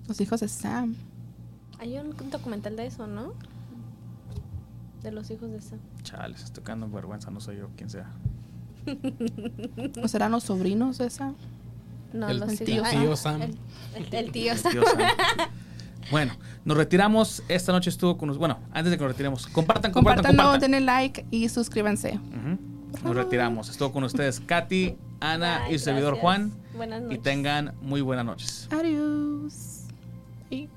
Los 0.08 0.20
hijos 0.22 0.40
de 0.40 0.48
Sam. 0.48 0.96
Hay 1.78 2.00
un 2.00 2.16
documental 2.32 2.76
de 2.76 2.88
eso, 2.88 3.06
¿no? 3.06 3.36
De 5.06 5.12
los 5.12 5.30
hijos 5.30 5.52
de 5.52 5.62
Sam. 5.62 5.78
Chales, 6.02 6.44
estoy 6.44 6.64
quedando 6.64 6.88
en 6.88 6.92
vergüenza, 6.92 7.30
no 7.30 7.40
soy 7.40 7.58
yo 7.58 7.70
quien 7.78 7.90
sea. 7.92 8.10
¿O 10.04 10.08
serán 10.08 10.32
los 10.32 10.44
sobrinos 10.46 10.98
de 10.98 11.10
Sam? 11.12 11.36
No, 12.12 12.28
El 12.28 12.40
los 12.40 12.56
tío 12.58 12.84
Sam. 12.84 12.86
Ay, 12.92 12.98
Tío 13.06 13.16
Sam. 13.16 13.42
El, 13.44 13.58
el- 13.96 14.16
el 14.16 14.32
tío 14.32 14.52
El 14.54 14.58
Sam. 14.58 14.72
tío 14.72 14.84
Sam. 14.84 15.00
Bueno, 16.12 16.34
nos 16.66 16.78
retiramos. 16.78 17.42
Esta 17.48 17.72
noche 17.72 17.90
estuvo 17.90 18.16
con 18.18 18.28
nos- 18.30 18.38
Bueno, 18.38 18.60
antes 18.72 18.92
de 18.92 18.98
que 18.98 19.04
nos 19.04 19.12
retiremos, 19.14 19.48
compartan, 19.48 19.92
compartan, 19.92 20.24
Compartan, 20.24 20.36
compartan. 20.38 20.72
denle 20.72 20.82
like 20.86 21.26
y 21.32 21.50
suscríbanse. 21.50 22.20
Nos 23.04 23.16
retiramos. 23.16 23.70
Estuvo 23.70 23.92
con 23.92 24.04
ustedes 24.04 24.40
Katy, 24.40 24.96
Ana 25.20 25.66
Ay, 25.66 25.76
y 25.76 25.80
su 25.80 25.86
servidor. 25.86 26.18
Juan. 26.18 26.52
Buenas 26.76 27.02
Y 27.02 27.04
noches. 27.06 27.22
tengan 27.24 27.74
muy 27.82 28.02
buenas 28.02 28.24
noches. 28.26 28.68
Adiós. 28.72 29.82
Y 30.52 30.70